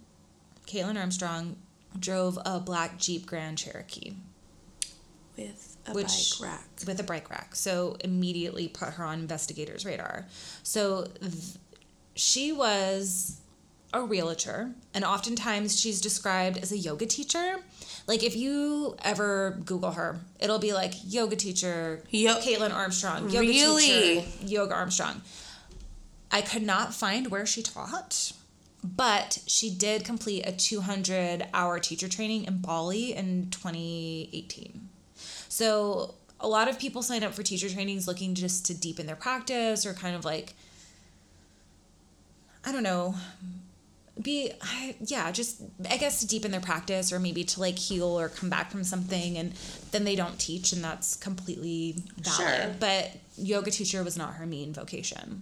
Kaitlin 0.68 0.98
Armstrong, 1.00 1.56
drove 2.00 2.40
a 2.46 2.60
black 2.60 2.98
Jeep 2.98 3.26
Grand 3.26 3.58
Cherokee. 3.58 4.14
With 5.38 5.78
a 5.88 5.94
Which- 5.94 6.40
bike 6.40 6.50
rack. 6.50 6.68
with 6.86 7.00
a 7.00 7.04
brake 7.04 7.30
rack. 7.30 7.56
So 7.56 7.98
immediately 8.02 8.68
put 8.68 8.90
her 8.96 9.04
on 9.06 9.20
investigators' 9.20 9.86
radar. 9.86 10.28
So 10.64 11.06
th- 11.22 11.34
she 12.16 12.52
was 12.52 13.38
a 13.94 14.02
realtor, 14.02 14.72
and 14.94 15.04
oftentimes 15.04 15.80
she's 15.80 16.00
described 16.00 16.58
as 16.58 16.72
a 16.72 16.78
yoga 16.78 17.06
teacher. 17.06 17.58
Like 18.08 18.24
if 18.24 18.36
you 18.36 18.96
ever 19.04 19.60
Google 19.66 19.92
her, 19.92 20.20
it'll 20.40 20.60
be 20.60 20.74
like 20.74 20.94
yoga 21.06 21.36
teacher, 21.36 22.04
Yo- 22.10 22.36
Kaitlin 22.40 22.74
Armstrong, 22.74 23.30
yoga 23.30 23.40
Really? 23.48 23.86
teacher, 24.22 24.28
yoga 24.46 24.74
Armstrong. 24.76 25.22
I 26.32 26.42
could 26.42 26.64
not 26.64 26.94
find 26.94 27.28
where 27.28 27.46
she 27.46 27.62
taught. 27.64 28.34
but 28.84 29.38
she 29.46 29.70
did 29.70 30.04
complete 30.04 30.42
a 30.44 30.52
200 30.52 31.46
hour 31.54 31.78
teacher 31.80 32.08
training 32.10 32.46
in 32.46 32.58
Bali 32.62 33.14
in 33.14 33.48
2018. 33.52 34.90
So 35.62 36.16
a 36.40 36.48
lot 36.48 36.68
of 36.70 36.80
people 36.80 37.04
sign 37.04 37.24
up 37.24 37.36
for 37.36 37.44
teacher 37.44 37.70
trainings 37.70 38.08
looking 38.08 38.34
just 38.34 38.66
to 38.66 38.74
deepen 38.74 39.06
their 39.06 39.16
practice 39.16 39.86
or 39.86 39.94
kind 39.94 40.16
of 40.16 40.26
like, 40.26 40.56
I 42.66 42.72
don't 42.72 42.82
know, 42.82 43.14
be 44.20 44.52
I, 44.62 44.96
yeah 45.00 45.32
just 45.32 45.64
i 45.90 45.98
guess 45.98 46.20
to 46.20 46.28
deepen 46.28 46.52
their 46.52 46.60
practice 46.60 47.12
or 47.14 47.18
maybe 47.18 47.44
to 47.46 47.60
like 47.60 47.80
heal 47.80 48.20
or 48.20 48.30
come 48.30 48.50
back 48.50 48.70
from 48.70 48.84
something 48.84 49.38
and 49.38 49.54
then 49.92 50.04
they 50.04 50.16
don't 50.16 50.38
teach 50.38 50.74
and 50.74 50.84
that's 50.84 51.16
completely 51.16 51.96
valid. 52.18 52.64
Sure. 52.64 52.76
but 52.80 53.18
yoga 53.38 53.72
teacher 53.72 54.04
was 54.04 54.18
not 54.18 54.34
her 54.34 54.46
main 54.46 54.74
vocation 54.74 55.42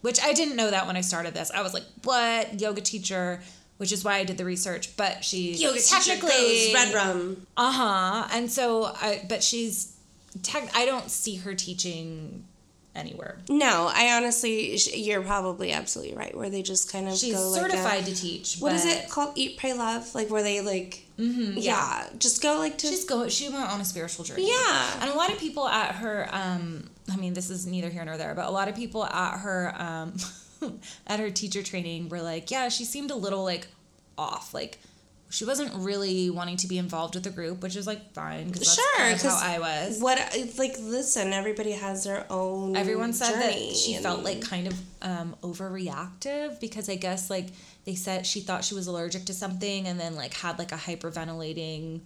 which 0.00 0.20
i 0.24 0.32
didn't 0.32 0.56
know 0.56 0.70
that 0.70 0.86
when 0.86 0.96
i 0.96 1.02
started 1.02 1.34
this. 1.34 1.50
I 1.52 1.62
was 1.62 1.74
like 1.74 1.84
what? 2.02 2.60
Yoga 2.60 2.80
teacher 2.80 3.42
which 3.80 3.92
is 3.92 4.04
why 4.04 4.16
i 4.16 4.24
did 4.24 4.36
the 4.36 4.44
research 4.44 4.94
but 4.96 5.24
she 5.24 5.54
Yoga 5.54 5.80
technically 5.80 6.72
red 6.74 6.92
rum. 6.94 7.46
uh-huh 7.56 8.28
and 8.32 8.50
so 8.50 8.84
i 8.84 9.24
but 9.28 9.42
she's 9.42 9.96
tech 10.42 10.70
i 10.76 10.84
don't 10.84 11.10
see 11.10 11.36
her 11.36 11.54
teaching 11.54 12.44
anywhere 12.94 13.38
No, 13.48 13.88
I 13.92 14.16
honestly, 14.16 14.76
you're 14.94 15.22
probably 15.22 15.70
absolutely 15.72 16.16
right. 16.16 16.36
Where 16.36 16.50
they 16.50 16.60
just 16.62 16.90
kind 16.92 17.06
of 17.08 17.14
she's 17.16 17.34
go 17.36 17.48
like 17.50 17.60
a- 17.62 17.70
certified 17.70 18.04
to 18.06 18.14
teach 18.14 18.58
What 18.58 18.72
is 18.74 18.84
it 18.84 19.08
called? 19.08 19.32
Eat, 19.36 19.58
pray, 19.58 19.74
love. 19.74 20.12
Like 20.12 20.28
where 20.28 20.42
they 20.42 20.60
like. 20.60 21.06
Mm-hmm, 21.16 21.58
yeah. 21.58 22.08
Just 22.18 22.42
go 22.42 22.58
like 22.58 22.78
to. 22.78 22.88
She's 22.88 23.04
go. 23.04 23.28
She 23.28 23.48
went 23.48 23.70
on 23.70 23.80
a 23.80 23.84
spiritual 23.84 24.24
journey. 24.24 24.48
Yeah. 24.50 24.90
and 25.00 25.08
a 25.08 25.14
lot 25.14 25.30
of 25.32 25.38
people 25.38 25.68
at 25.68 25.94
her. 25.96 26.28
Um, 26.32 26.90
I 27.10 27.16
mean, 27.16 27.32
this 27.32 27.48
is 27.48 27.64
neither 27.64 27.90
here 27.90 28.04
nor 28.04 28.16
there, 28.16 28.34
but 28.34 28.46
a 28.46 28.50
lot 28.50 28.66
of 28.68 28.74
people 28.74 29.04
at 29.04 29.38
her, 29.38 29.72
um, 29.78 30.14
at 31.06 31.20
her 31.20 31.30
teacher 31.30 31.62
training 31.62 32.08
were 32.08 32.22
like, 32.22 32.50
yeah, 32.50 32.68
she 32.68 32.84
seemed 32.84 33.10
a 33.10 33.16
little 33.16 33.44
like 33.44 33.68
off. 34.18 34.52
Like 34.54 34.78
she 35.32 35.44
wasn't 35.44 35.72
really 35.74 36.28
wanting 36.28 36.56
to 36.56 36.66
be 36.66 36.76
involved 36.76 37.14
with 37.14 37.22
the 37.24 37.30
group, 37.30 37.62
which 37.62 37.76
is 37.76 37.86
like 37.86 38.12
fine 38.12 38.46
because 38.48 38.62
that's 38.62 38.74
Sure, 38.74 38.96
kind 38.98 39.14
of 39.14 39.20
how 39.22 39.38
I 39.40 39.58
was. 39.60 40.00
what 40.00 40.18
like 40.58 40.74
listen, 40.80 41.32
everybody 41.32 41.72
has 41.72 42.04
their 42.04 42.26
own. 42.30 42.76
Everyone 42.76 43.12
said 43.12 43.34
that 43.34 43.52
she 43.76 43.94
and- 43.94 44.02
felt 44.02 44.24
like 44.24 44.40
kind 44.42 44.66
of 44.66 44.74
um, 45.02 45.36
overreactive 45.42 46.58
because 46.60 46.88
I 46.88 46.96
guess 46.96 47.30
like 47.30 47.46
they 47.84 47.94
said 47.94 48.26
she 48.26 48.40
thought 48.40 48.64
she 48.64 48.74
was 48.74 48.86
allergic 48.88 49.24
to 49.26 49.34
something 49.34 49.86
and 49.86 49.98
then 50.00 50.16
like 50.16 50.34
had 50.34 50.58
like 50.58 50.72
a 50.72 50.76
hyperventilating 50.76 52.00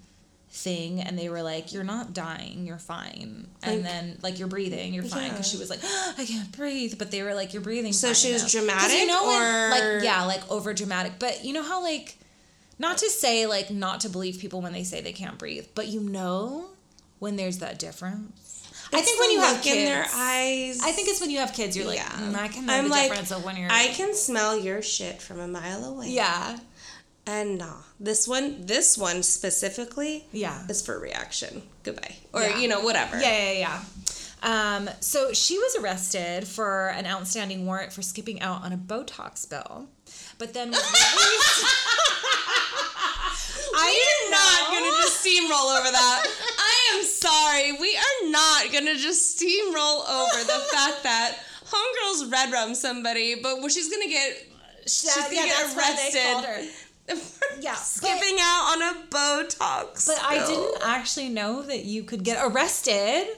thing 0.56 1.00
and 1.00 1.18
they 1.18 1.28
were 1.28 1.42
like 1.42 1.72
you're 1.72 1.82
not 1.82 2.12
dying 2.14 2.64
you're 2.64 2.78
fine 2.78 3.48
and 3.64 3.74
Like- 3.74 3.82
then 3.82 4.18
like 4.22 4.38
you're 4.38 4.46
breathing 4.46 4.94
you're 4.94 5.02
fine 5.02 5.30
because 5.30 5.46
Yeah. 5.52 5.56
she 5.56 5.58
was 5.58 5.68
like 5.68 5.80
i 6.16 6.24
can't 6.24 6.52
breathe 6.52 6.94
but 6.96 7.10
they 7.10 7.22
were 7.24 7.34
like 7.34 7.52
you're 7.52 7.60
breathing 7.62 7.92
So 7.92 8.12
she 8.12 8.32
was 8.32 8.42
though." 8.42 8.44
'Cause 8.46 8.52
dramatic, 8.52 8.96
you 9.00 9.06
know 9.06 9.26
when, 9.26 9.42
or- 9.42 9.70
like 9.70 10.04
yeah 10.04 10.24
like 10.24 10.48
over 10.52 10.72
dramatic 10.72 11.14
but 11.18 11.44
you 11.44 11.52
know 11.52 11.64
how 11.64 11.82
like 11.82 12.16
not 12.78 12.98
to 12.98 13.10
say 13.10 13.46
like 13.46 13.70
not 13.70 14.00
to 14.02 14.08
believe 14.08 14.38
people 14.38 14.60
when 14.60 14.72
they 14.72 14.84
say 14.84 15.00
they 15.00 15.12
can't 15.12 15.38
breathe 15.38 15.66
but 15.74 15.88
you 15.88 15.98
know 16.00 16.66
when 17.18 17.34
there's 17.34 17.58
that 17.58 17.78
difference 17.80 18.52
I 18.92 19.00
think 19.00 19.18
when 19.18 19.30
you 19.32 19.40
have 19.40 19.60
kids, 19.60 19.76
in 19.78 19.84
their 19.86 20.04
eyes. 20.14 20.78
I 20.80 20.92
think 20.92 21.08
it's 21.08 21.20
when 21.20 21.30
you 21.30 21.38
have 21.38 21.52
kids, 21.52 21.76
you're 21.76 21.86
like, 21.86 21.96
Yeah. 21.98 22.10
mm, 22.10 22.34
I 22.36 22.46
can 22.46 22.64
know 22.66 22.74
I'm 22.74 22.84
the 22.84 22.90
like, 22.90 23.08
difference 23.08 23.32
of 23.32 23.42
when 23.44 23.56
you're. 23.56 23.68
I 23.72 23.88
can 23.88 24.14
smell 24.14 24.56
your 24.56 24.82
shit 24.82 25.20
from 25.20 25.40
a 25.40 25.48
mile 25.48 25.84
away. 25.86 26.10
yeah, 26.10 26.58
And 27.26 27.56
nah, 27.58 27.76
this 27.98 28.28
one, 28.28 28.66
this 28.66 28.98
one 28.98 29.22
specifically, 29.22 30.26
yeah, 30.30 30.66
is 30.68 30.82
for 30.84 30.98
reaction. 30.98 31.62
Goodbye, 31.82 32.16
or 32.34 32.42
Yeah. 32.42 32.58
you 32.58 32.68
know 32.68 32.80
whatever. 32.80 33.18
yeah, 33.18 33.50
yeah, 33.52 33.58
yeah. 33.60 33.80
Um, 34.42 34.90
so 35.00 35.32
she 35.32 35.56
was 35.58 35.74
arrested 35.76 36.46
for 36.46 36.88
an 36.88 37.06
outstanding 37.06 37.64
warrant 37.64 37.94
for 37.94 38.02
skipping 38.02 38.42
out 38.42 38.62
on 38.62 38.74
a 38.74 38.76
Botox 38.76 39.48
bill, 39.48 39.88
but 40.38 40.52
then 40.52 40.70
was 40.70 40.78
released. 40.92 41.64
I 43.76 43.88
We're 43.88 44.78
didn't 44.78 44.84
gonna 44.84 45.02
just 45.02 45.24
steamroll 45.24 45.78
over 45.80 45.90
that. 45.90 46.26
I 46.58 46.96
am 46.96 47.04
sorry. 47.04 47.72
We 47.80 47.96
are 47.96 48.30
not 48.30 48.70
gonna 48.72 48.96
just 48.96 49.38
steamroll 49.40 50.08
over 50.08 50.44
the 50.44 50.64
fact 50.72 51.02
that 51.04 51.38
homegirl's 51.66 52.26
red 52.30 52.52
rum 52.52 52.74
somebody, 52.74 53.34
but 53.36 53.66
she's 53.70 53.88
gonna 53.90 54.08
get 54.08 54.36
she's 54.86 55.14
gonna 55.14 55.34
yeah, 55.34 55.46
get 55.46 55.74
that's 55.74 55.74
what 55.76 55.96
they 56.12 56.22
called 56.32 56.44
arrested 56.44 56.70
Yeah, 57.60 57.74
skipping 57.74 58.36
out 58.40 58.72
on 58.72 58.82
a 58.82 59.06
Botox. 59.08 60.06
But 60.06 60.18
I 60.22 60.44
didn't 60.44 60.82
actually 60.82 61.28
know 61.28 61.62
that 61.62 61.84
you 61.84 62.02
could 62.02 62.24
get 62.24 62.44
arrested 62.44 63.28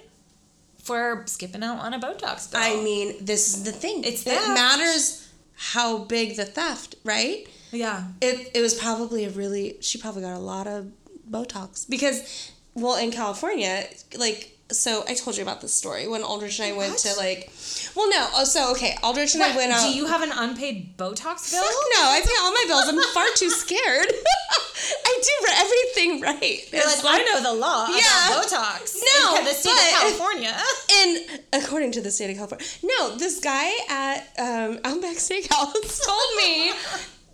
for 0.83 1.23
skipping 1.27 1.63
out 1.63 1.81
on 1.81 1.93
a 1.93 1.99
Botox 2.01 2.51
bill. 2.51 2.61
I 2.61 2.83
mean, 2.83 3.25
this 3.25 3.55
is 3.55 3.65
the 3.65 3.73
thing. 3.73 4.05
It's 4.05 4.27
it 4.27 4.55
matters 4.55 5.29
how 5.55 5.99
big 5.99 6.37
the 6.37 6.45
theft, 6.45 6.97
right? 7.05 7.47
yeah. 7.73 8.05
It 8.21 8.51
it 8.55 8.63
was 8.63 8.75
probably 8.75 9.25
a 9.25 9.31
really 9.31 9.77
she 9.81 9.99
probably 9.99 10.23
got 10.23 10.35
a 10.35 10.41
lot 10.41 10.67
of 10.67 10.91
Botox 11.31 11.89
because 11.89 12.53
well 12.75 12.97
in 12.97 13.11
California 13.11 13.87
like 14.17 14.56
so 14.71 15.05
I 15.09 15.15
told 15.15 15.37
you 15.37 15.43
about 15.43 15.61
this 15.61 15.73
story 15.73 16.09
when 16.09 16.23
Aldrich 16.23 16.59
and 16.59 16.73
I 16.73 16.77
went 16.77 16.99
to 16.99 17.15
like 17.17 17.51
well 17.95 18.09
no 18.11 18.29
oh 18.35 18.45
so 18.45 18.73
okay 18.73 18.97
Aldrich 19.03 19.35
and 19.35 19.43
I 19.43 19.55
went 19.57 19.73
out 19.73 19.83
Do 19.87 19.95
you 19.97 20.07
have 20.07 20.23
an 20.23 20.33
unpaid 20.35 20.97
Botox 20.97 21.53
bill? 21.53 21.63
No 21.63 22.03
I 22.11 22.21
pay 22.25 22.35
all 22.41 22.53
my 22.53 22.65
bills 22.67 22.89
I'm 22.89 23.01
far 23.15 23.27
too 23.37 23.49
scared 23.51 24.07
I 25.07 25.21
do 25.23 25.47
everything 25.59 26.21
right 26.21 26.73
You're 26.73 26.85
like, 26.85 26.97
It's 26.97 27.05
I 27.05 27.23
know 27.23 27.43
the 27.43 27.55
law 27.59 27.87
Yeah. 27.89 28.35
Botox. 28.35 28.97
No, 29.21 29.37
in 29.39 29.45
the 29.45 29.51
state 29.53 29.71
but- 29.71 29.93
of 30.13 30.19
California. 30.19 30.57
And 30.99 31.41
according 31.65 31.93
to 31.93 32.01
the 32.01 32.11
state 32.11 32.31
of 32.31 32.37
California, 32.37 32.67
no, 32.85 33.17
this 33.17 33.41
guy 33.41 33.71
at 33.89 34.19
um, 34.39 34.79
Outback 34.85 35.17
Steakhouse 35.17 36.05
told 36.07 36.37
me 36.39 36.73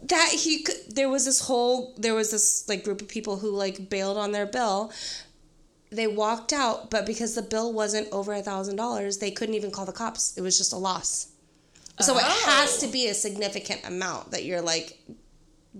that 0.04 0.28
he 0.32 0.62
could. 0.62 0.76
There 0.88 1.08
was 1.08 1.24
this 1.24 1.40
whole, 1.40 1.94
there 1.98 2.14
was 2.14 2.30
this 2.30 2.68
like 2.68 2.84
group 2.84 3.00
of 3.02 3.08
people 3.08 3.38
who 3.38 3.50
like 3.50 3.88
bailed 3.90 4.16
on 4.18 4.32
their 4.32 4.46
bill. 4.46 4.92
They 5.92 6.06
walked 6.06 6.52
out, 6.54 6.90
but 6.90 7.04
because 7.06 7.34
the 7.34 7.42
bill 7.42 7.72
wasn't 7.72 8.08
over 8.12 8.32
a 8.32 8.42
thousand 8.42 8.76
dollars, 8.76 9.18
they 9.18 9.30
couldn't 9.30 9.54
even 9.54 9.70
call 9.70 9.84
the 9.84 9.92
cops. 9.92 10.36
It 10.38 10.40
was 10.40 10.56
just 10.56 10.72
a 10.72 10.76
loss. 10.78 11.28
So 12.00 12.16
it 12.16 12.24
has 12.24 12.78
Oh. 12.82 12.86
to 12.86 12.92
be 12.92 13.08
a 13.08 13.14
significant 13.14 13.84
amount 13.86 14.30
that 14.30 14.44
you're 14.44 14.62
like 14.62 14.98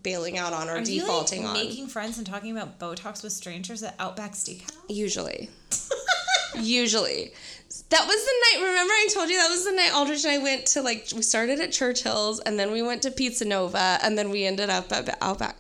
bailing 0.02 0.36
out 0.38 0.52
on 0.52 0.68
or 0.68 0.74
Are 0.76 0.80
you 0.80 1.00
defaulting 1.00 1.44
like 1.44 1.56
on. 1.56 1.64
making 1.66 1.86
friends 1.88 2.18
and 2.18 2.26
talking 2.26 2.50
about 2.56 2.78
Botox 2.78 3.22
with 3.22 3.32
strangers 3.32 3.82
at 3.82 3.94
Outback 3.98 4.32
Steakhouse? 4.34 4.70
Usually. 4.88 5.48
Usually. 6.60 7.32
That 7.88 8.06
was 8.06 8.16
the 8.24 8.58
night, 8.60 8.66
remember 8.68 8.92
I 8.92 9.08
told 9.12 9.30
you 9.30 9.36
that 9.38 9.48
was 9.48 9.64
the 9.64 9.72
night 9.72 9.94
Aldrich 9.94 10.24
and 10.24 10.32
I 10.34 10.38
went 10.38 10.66
to 10.66 10.82
like, 10.82 11.08
we 11.14 11.22
started 11.22 11.60
at 11.60 11.72
Churchill's 11.72 12.40
and 12.40 12.58
then 12.58 12.70
we 12.70 12.82
went 12.82 13.02
to 13.02 13.10
Pizza 13.10 13.46
Nova 13.46 13.98
and 14.02 14.16
then 14.18 14.28
we 14.30 14.44
ended 14.44 14.68
up 14.68 14.92
at 14.92 15.16
Outback. 15.22 15.56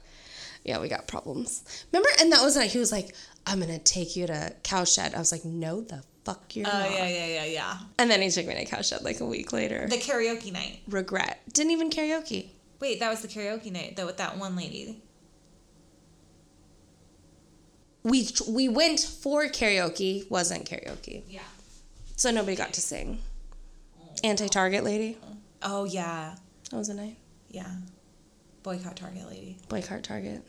Yeah, 0.64 0.78
we 0.80 0.88
got 0.88 1.08
problems. 1.08 1.84
Remember? 1.92 2.08
And 2.20 2.30
that 2.32 2.42
was 2.42 2.54
the 2.54 2.60
night 2.60 2.70
he 2.70 2.78
was 2.78 2.92
like, 2.92 3.14
I'm 3.46 3.60
to 3.60 3.78
take 3.78 4.16
you 4.16 4.26
to 4.26 4.54
Cowshed. 4.62 4.98
I 5.14 5.18
was 5.18 5.32
like, 5.32 5.44
no, 5.44 5.80
the 5.80 6.02
fuck 6.24 6.54
you're 6.54 6.66
Oh 6.66 6.70
not. 6.72 6.90
yeah, 6.90 7.08
yeah, 7.08 7.26
yeah, 7.26 7.44
yeah. 7.44 7.78
And 7.98 8.10
then 8.10 8.22
he 8.22 8.30
took 8.30 8.46
me 8.46 8.54
to 8.54 8.64
Cowshed 8.64 9.02
like 9.02 9.20
a 9.20 9.26
week 9.26 9.52
later. 9.52 9.86
The 9.88 9.96
karaoke 9.96 10.52
night. 10.52 10.80
Regret. 10.88 11.40
Didn't 11.52 11.72
even 11.72 11.90
karaoke. 11.90 12.50
Wait, 12.80 13.00
that 13.00 13.10
was 13.10 13.20
the 13.22 13.28
karaoke 13.28 13.70
night 13.72 13.96
though 13.96 14.06
with 14.06 14.16
that 14.18 14.38
one 14.38 14.54
lady. 14.56 15.02
We, 18.04 18.28
we 18.48 18.68
went 18.68 19.00
for 19.00 19.44
karaoke, 19.46 20.28
wasn't 20.30 20.68
karaoke. 20.68 21.22
Yeah. 21.28 21.40
So 22.16 22.30
nobody 22.30 22.56
got 22.56 22.72
to 22.74 22.80
sing. 22.80 23.18
Oh. 24.00 24.08
Anti 24.24 24.48
Target 24.48 24.82
lady. 24.84 25.18
Oh 25.62 25.84
yeah, 25.84 26.34
That 26.70 26.76
was 26.76 26.88
a 26.88 26.94
night. 26.94 27.16
yeah. 27.50 27.70
Boycott 28.64 28.96
Target 28.96 29.28
lady. 29.28 29.56
Boycott 29.68 30.02
Target. 30.04 30.42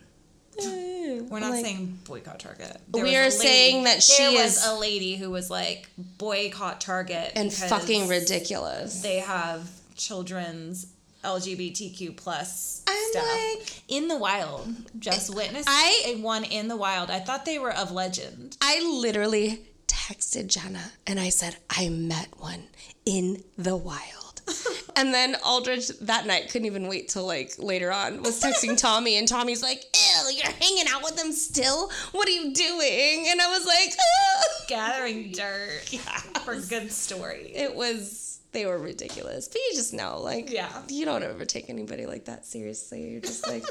We're 0.59 1.39
not 1.39 1.51
Like- 1.51 1.65
saying 1.65 1.99
boycott 2.05 2.39
Target. 2.39 2.77
we 2.91 3.15
are 3.15 3.29
saying 3.31 3.83
that 3.85 4.01
she 4.03 4.17
there 4.23 4.45
is- 4.45 4.55
was 4.55 4.65
a 4.65 4.73
lady 4.75 5.15
who 5.15 5.29
was 5.29 5.49
like 5.49 5.87
boycott 5.97 6.79
Target 6.81 7.31
and 7.35 7.53
fucking 7.53 8.07
ridiculous. 8.07 9.01
They 9.01 9.17
have 9.19 9.67
children's 9.95 10.87
LGBTQ 11.23 12.15
plus 12.17 12.81
I'm 12.87 13.11
stuff 13.11 13.27
like- 13.27 13.81
in 13.87 14.07
the 14.09 14.17
wild. 14.17 14.67
Just 14.99 15.33
witnessed 15.33 15.67
I- 15.69 16.03
a 16.07 16.15
one 16.17 16.43
in 16.43 16.67
the 16.67 16.75
wild. 16.75 17.09
I 17.09 17.19
thought 17.19 17.45
they 17.45 17.59
were 17.59 17.71
of 17.73 17.91
legend. 17.91 18.57
I 18.61 18.79
literally 18.81 19.61
texted 19.87 20.47
Jenna 20.47 20.91
and 21.07 21.19
I 21.19 21.29
said, 21.29 21.57
I 21.69 21.89
met 21.89 22.27
one 22.39 22.67
in 23.05 23.43
the 23.57 23.75
wild. 23.77 24.41
and 24.97 25.13
then 25.13 25.37
Aldrich 25.45 25.87
that 26.01 26.25
night 26.27 26.49
couldn't 26.49 26.65
even 26.65 26.89
wait 26.89 27.07
till 27.07 27.25
like 27.25 27.53
later 27.57 27.91
on 27.93 28.21
was 28.21 28.41
texting 28.41 28.77
Tommy 28.77 29.15
and 29.15 29.25
Tommy's 29.25 29.61
like, 29.63 29.85
Ew, 30.29 30.35
you're 30.35 30.51
hanging 30.51 30.85
out 30.89 31.03
with 31.03 31.15
them 31.17 31.31
still? 31.31 31.89
What 32.11 32.27
are 32.27 32.31
you 32.31 32.53
doing? 32.53 33.25
And 33.29 33.41
I 33.41 33.47
was 33.47 33.65
like, 33.65 33.93
"Ah." 33.99 34.43
Gathering 34.67 35.31
dirt 35.31 35.81
for 36.45 36.59
good 36.61 36.91
story. 36.91 37.51
it 37.55 37.75
was 37.75 38.39
they 38.53 38.65
were 38.67 38.77
ridiculous. 38.77 39.47
But 39.47 39.57
you 39.57 39.71
just 39.75 39.93
know, 39.93 40.19
like 40.21 40.51
Yeah. 40.51 40.69
you 40.87 41.05
don't 41.05 41.23
ever 41.23 41.43
take 41.45 41.69
anybody 41.71 42.05
like 42.05 42.25
that 42.25 42.45
seriously. 42.45 43.09
You're 43.11 43.21
just 43.21 43.47
like 43.47 43.63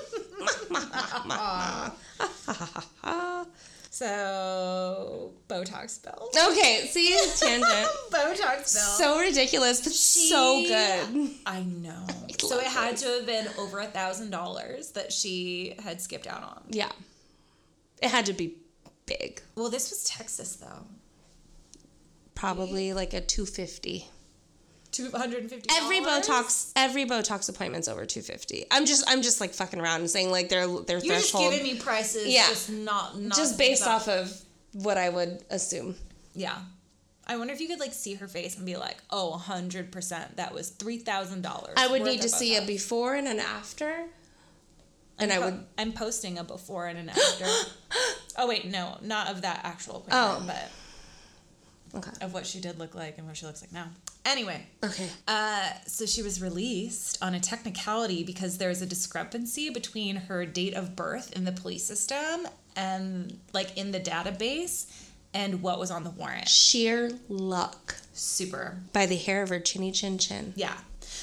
So 3.93 5.33
Botox 5.49 6.03
bill. 6.03 6.31
Okay, 6.51 6.89
see 6.91 7.15
tangent. 7.39 7.91
Botox 8.11 8.75
bill. 8.75 8.83
so 8.97 9.21
ridiculous, 9.21 9.83
but 9.83 9.93
she, 9.93 10.29
so 10.31 10.63
good. 10.67 11.31
I 11.47 11.63
know. 11.63 12.07
So 12.43 12.59
it 12.59 12.67
had 12.67 12.97
to 12.97 13.07
have 13.07 13.27
been 13.27 13.47
over 13.57 13.79
a 13.79 13.87
thousand 13.87 14.31
dollars 14.31 14.91
that 14.93 15.13
she 15.13 15.77
had 15.81 16.01
skipped 16.01 16.27
out 16.27 16.43
on. 16.43 16.63
Yeah. 16.71 16.91
It 18.03 18.11
had 18.11 18.27
to 18.27 18.33
be 18.33 18.57
big. 19.07 19.41
Well, 19.55 19.71
this 19.71 19.91
was 19.91 20.03
Texas 20.03 20.57
though. 20.57 20.85
Probably 22.35 22.93
like 22.95 23.15
a 23.15 23.21
250. 23.21 24.09
Two 24.93 25.11
hundred 25.11 25.41
and 25.41 25.51
fifty. 25.51 25.69
Every 25.75 26.01
Botox 26.01 26.71
every 26.77 27.07
Botox 27.07 27.49
appointment's 27.49 27.89
over 27.89 28.05
250. 28.05 28.67
I'm 28.71 28.85
just 28.85 29.05
I'm 29.09 29.23
just 29.23 29.41
like 29.41 29.55
fucking 29.55 29.81
around 29.81 30.01
and 30.01 30.11
saying 30.11 30.31
like 30.31 30.51
their 30.51 30.67
their 30.69 30.99
You're 30.99 31.17
just 31.17 31.35
giving 31.35 31.63
me 31.63 31.79
prices. 31.79 32.29
Yeah. 32.29 32.47
Just 32.49 32.71
not, 32.71 33.19
not 33.19 33.35
just 33.35 33.57
based 33.59 33.83
about- 33.83 34.03
off 34.03 34.09
of 34.09 34.43
what 34.75 34.99
I 34.99 35.09
would 35.09 35.45
assume. 35.51 35.97
Yeah. 36.35 36.59
I 37.27 37.37
wonder 37.37 37.55
if 37.55 37.61
you 37.61 37.69
could 37.69 37.81
like 37.81 37.93
see 37.93 38.15
her 38.15 38.29
face 38.29 38.57
and 38.57 38.67
be 38.67 38.77
like, 38.77 38.97
oh, 39.11 39.43
100%. 39.47 40.37
That 40.37 40.53
was 40.53 40.71
$3,000. 40.73 41.71
I 41.77 41.87
would 41.87 42.03
need 42.03 42.23
to 42.23 42.29
see 42.29 42.57
a 42.57 42.63
before 42.63 43.15
and 43.15 43.29
an 43.29 43.39
after. 43.39 44.07
And 45.19 45.33
I 45.33 45.39
Po- 45.39 45.45
would 45.45 45.65
I'm 45.79 45.93
posting 45.93 46.39
a 46.39 46.45
before 46.45 46.87
and 46.89 46.99
an 46.99 47.09
after. 47.11 47.45
oh, 48.39 48.49
wait, 48.49 48.67
no, 48.67 48.99
not 49.03 49.29
of 49.29 49.43
that 49.43 49.61
actual 49.63 50.05
oh. 50.11 50.37
appointment, 50.37 50.43
Oh. 50.43 50.63
but 50.63 50.71
Okay. 51.95 52.11
of 52.21 52.33
what 52.33 52.47
she 52.47 52.61
did 52.61 52.79
look 52.79 52.95
like 52.95 53.19
and 53.19 53.27
what 53.27 53.37
she 53.37 53.45
looks 53.47 53.61
like 53.63 53.73
now. 53.73 53.89
Anyway, 54.25 54.65
Okay. 54.83 55.09
uh, 55.29 55.69
so 55.87 56.07
she 56.07 56.23
was 56.23 56.41
released 56.41 57.19
on 57.23 57.35
a 57.35 57.41
technicality 57.41 58.23
because 58.25 58.59
there's 58.59 58.81
a 58.81 58.87
discrepancy 58.87 59.69
between 59.69 60.17
her 60.17 60.47
date 60.47 60.75
of 60.75 60.97
birth 60.97 61.33
in 61.37 61.45
the 61.45 61.53
police 61.53 61.85
system 61.85 62.47
and 62.77 63.39
like 63.53 63.77
in 63.77 63.91
the 63.91 64.01
database 64.01 64.87
and 65.35 65.61
what 65.63 65.79
was 65.79 65.91
on 65.91 66.05
the 66.05 66.11
warrant. 66.11 66.49
Sheer 66.49 67.11
luck 67.29 67.97
Super. 68.15 68.79
by 68.93 69.07
the 69.07 69.17
hair 69.17 69.43
of 69.43 69.49
her 69.51 69.61
chinny 69.61 69.91
chin 69.93 70.19
chin. 70.19 70.53
Yeah. 70.57 70.77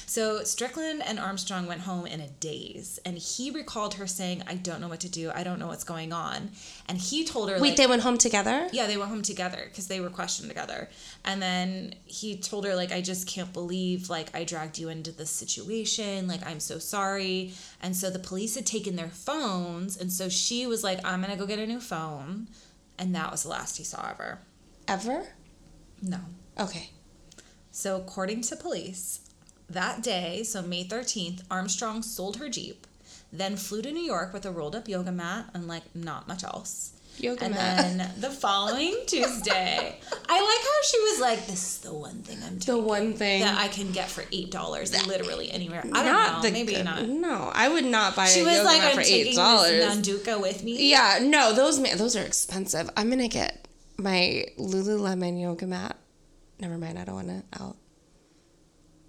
So 0.06 0.42
Strickland 0.44 1.02
and 1.04 1.18
Armstrong 1.18 1.66
went 1.66 1.82
home 1.82 2.06
in 2.06 2.20
a 2.20 2.28
daze, 2.28 2.98
and 3.04 3.16
he 3.18 3.50
recalled 3.50 3.94
her 3.94 4.06
saying, 4.06 4.42
"I 4.46 4.54
don't 4.54 4.80
know 4.80 4.88
what 4.88 5.00
to 5.00 5.08
do. 5.08 5.30
I 5.34 5.42
don't 5.44 5.58
know 5.58 5.68
what's 5.68 5.84
going 5.84 6.12
on." 6.12 6.50
And 6.88 6.98
he 6.98 7.24
told 7.24 7.48
her, 7.50 7.58
Wait, 7.60 7.70
like, 7.70 7.76
they 7.76 7.86
went 7.86 8.02
home 8.02 8.18
together? 8.18 8.68
yeah, 8.72 8.86
they 8.86 8.96
went 8.96 9.10
home 9.10 9.22
together 9.22 9.66
because 9.68 9.86
they 9.86 10.00
were 10.00 10.10
questioned 10.10 10.48
together. 10.48 10.88
And 11.24 11.40
then 11.40 11.94
he 12.04 12.36
told 12.36 12.64
her, 12.66 12.74
like, 12.74 12.92
I 12.92 13.00
just 13.00 13.26
can't 13.28 13.52
believe, 13.52 14.10
like, 14.10 14.34
I 14.34 14.44
dragged 14.44 14.78
you 14.78 14.88
into 14.88 15.12
this 15.12 15.30
situation. 15.30 16.26
Like, 16.26 16.44
I'm 16.46 16.60
so 16.60 16.78
sorry. 16.78 17.52
And 17.82 17.96
so 17.96 18.10
the 18.10 18.18
police 18.18 18.54
had 18.56 18.66
taken 18.66 18.96
their 18.96 19.08
phones, 19.08 19.96
and 19.96 20.12
so 20.12 20.28
she 20.28 20.66
was 20.66 20.82
like, 20.82 21.04
I'm 21.04 21.20
gonna 21.20 21.36
go 21.36 21.46
get 21.46 21.58
a 21.58 21.66
new 21.66 21.80
phone. 21.80 22.48
And 22.98 23.14
that 23.14 23.30
was 23.30 23.44
the 23.44 23.48
last 23.50 23.78
he 23.78 23.84
saw 23.84 24.10
of 24.10 24.18
her. 24.18 24.40
Ever? 24.88 25.28
No. 26.02 26.18
Okay. 26.58 26.90
So, 27.70 27.96
according 27.96 28.42
to 28.42 28.56
police, 28.56 29.20
that 29.70 30.02
day, 30.02 30.42
so 30.42 30.62
May 30.62 30.84
13th, 30.84 31.42
Armstrong 31.50 32.02
sold 32.02 32.36
her 32.36 32.48
Jeep, 32.48 32.86
then 33.32 33.56
flew 33.56 33.80
to 33.82 33.92
New 33.92 34.02
York 34.02 34.32
with 34.32 34.44
a 34.44 34.50
rolled 34.50 34.74
up 34.74 34.88
yoga 34.88 35.12
mat 35.12 35.46
and 35.54 35.68
like 35.68 35.84
not 35.94 36.26
much 36.28 36.42
else. 36.44 36.92
Yoga 37.18 37.44
and 37.44 37.54
mat. 37.54 37.76
then 37.98 38.10
the 38.18 38.30
following 38.30 38.96
Tuesday, 39.06 39.94
I 40.28 40.40
like 40.40 40.62
how 40.64 40.82
she 40.84 40.98
was 41.00 41.20
like, 41.20 41.46
"This 41.46 41.62
is 41.62 41.78
the 41.78 41.92
one 41.92 42.22
thing 42.22 42.38
I'm 42.46 42.58
The 42.60 42.78
one 42.78 43.12
thing. 43.12 43.42
that 43.42 43.58
I 43.58 43.68
can 43.68 43.92
get 43.92 44.08
for 44.08 44.24
eight 44.32 44.50
dollars, 44.50 44.90
literally 45.06 45.50
anywhere." 45.50 45.84
I 45.92 46.02
don't 46.02 46.32
know, 46.36 46.42
the 46.42 46.50
maybe 46.50 46.74
good- 46.74 46.84
not. 46.84 47.06
No, 47.08 47.50
I 47.54 47.68
would 47.68 47.84
not 47.84 48.16
buy 48.16 48.26
She 48.26 48.40
a 48.40 48.44
was 48.44 48.54
yoga 48.54 48.64
like, 48.64 48.78
mat 48.80 48.90
"I'm 48.92 48.96
for 48.96 49.02
taking 49.02 49.20
eight 49.20 49.24
this 49.30 49.36
dollars. 49.36 49.84
Manduka 49.84 50.40
with 50.40 50.64
me." 50.64 50.88
Yeah, 50.90 51.18
no, 51.22 51.52
those 51.52 51.82
those 51.98 52.16
are 52.16 52.22
expensive. 52.24 52.88
I'm 52.96 53.10
gonna 53.10 53.28
get 53.28 53.68
my 53.98 54.46
Lululemon 54.58 55.38
yoga 55.40 55.66
mat. 55.66 55.96
Never 56.58 56.78
mind, 56.78 56.98
I 56.98 57.04
don't 57.04 57.16
want 57.16 57.28
to 57.28 57.62
out. 57.62 57.76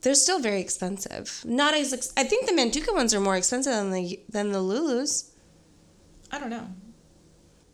They're 0.02 0.16
still 0.16 0.40
very 0.40 0.60
expensive. 0.62 1.44
Not 1.46 1.74
as 1.74 1.94
ex- 1.94 2.14
I 2.18 2.24
think 2.24 2.48
the 2.48 2.54
Manduka 2.54 2.94
ones 2.94 3.14
are 3.14 3.20
more 3.20 3.36
expensive 3.38 3.74
than 3.74 3.92
the 3.92 4.20
than 4.30 4.52
the 4.52 4.60
Lulus. 4.60 5.30
I 6.32 6.40
don't 6.40 6.50
know. 6.50 6.68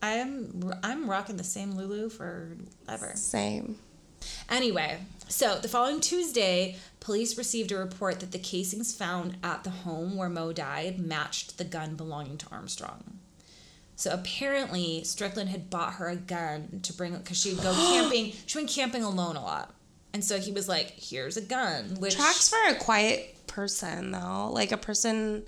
I'm 0.02 0.72
I'm 0.82 1.08
rocking 1.08 1.36
the 1.36 1.44
same 1.44 1.72
Lulu 1.72 2.08
forever. 2.10 3.12
Same. 3.14 3.78
Anyway, 4.50 4.98
so 5.28 5.58
the 5.58 5.68
following 5.68 6.00
Tuesday, 6.00 6.76
police 7.00 7.38
received 7.38 7.72
a 7.72 7.76
report 7.76 8.20
that 8.20 8.32
the 8.32 8.38
casings 8.38 8.94
found 8.94 9.36
at 9.42 9.64
the 9.64 9.70
home 9.70 10.16
where 10.16 10.28
Mo 10.28 10.52
died 10.52 10.98
matched 10.98 11.56
the 11.56 11.64
gun 11.64 11.94
belonging 11.94 12.36
to 12.38 12.46
Armstrong. 12.50 13.18
So 13.96 14.10
apparently, 14.12 15.02
Strickland 15.04 15.50
had 15.50 15.70
bought 15.70 15.94
her 15.94 16.08
a 16.08 16.16
gun 16.16 16.80
to 16.82 16.92
bring 16.92 17.16
because 17.16 17.40
she'd 17.40 17.60
go 17.60 17.72
camping. 17.92 18.32
She 18.46 18.58
went 18.58 18.70
camping 18.70 19.02
alone 19.02 19.36
a 19.36 19.42
lot, 19.42 19.74
and 20.12 20.24
so 20.24 20.38
he 20.38 20.52
was 20.52 20.68
like, 20.68 20.90
"Here's 20.90 21.36
a 21.36 21.42
gun." 21.42 21.96
Which 21.98 22.16
Tracks 22.16 22.48
for 22.48 22.68
a 22.68 22.74
quiet 22.74 23.46
person 23.46 24.10
though, 24.10 24.50
like 24.52 24.72
a 24.72 24.76
person. 24.76 25.44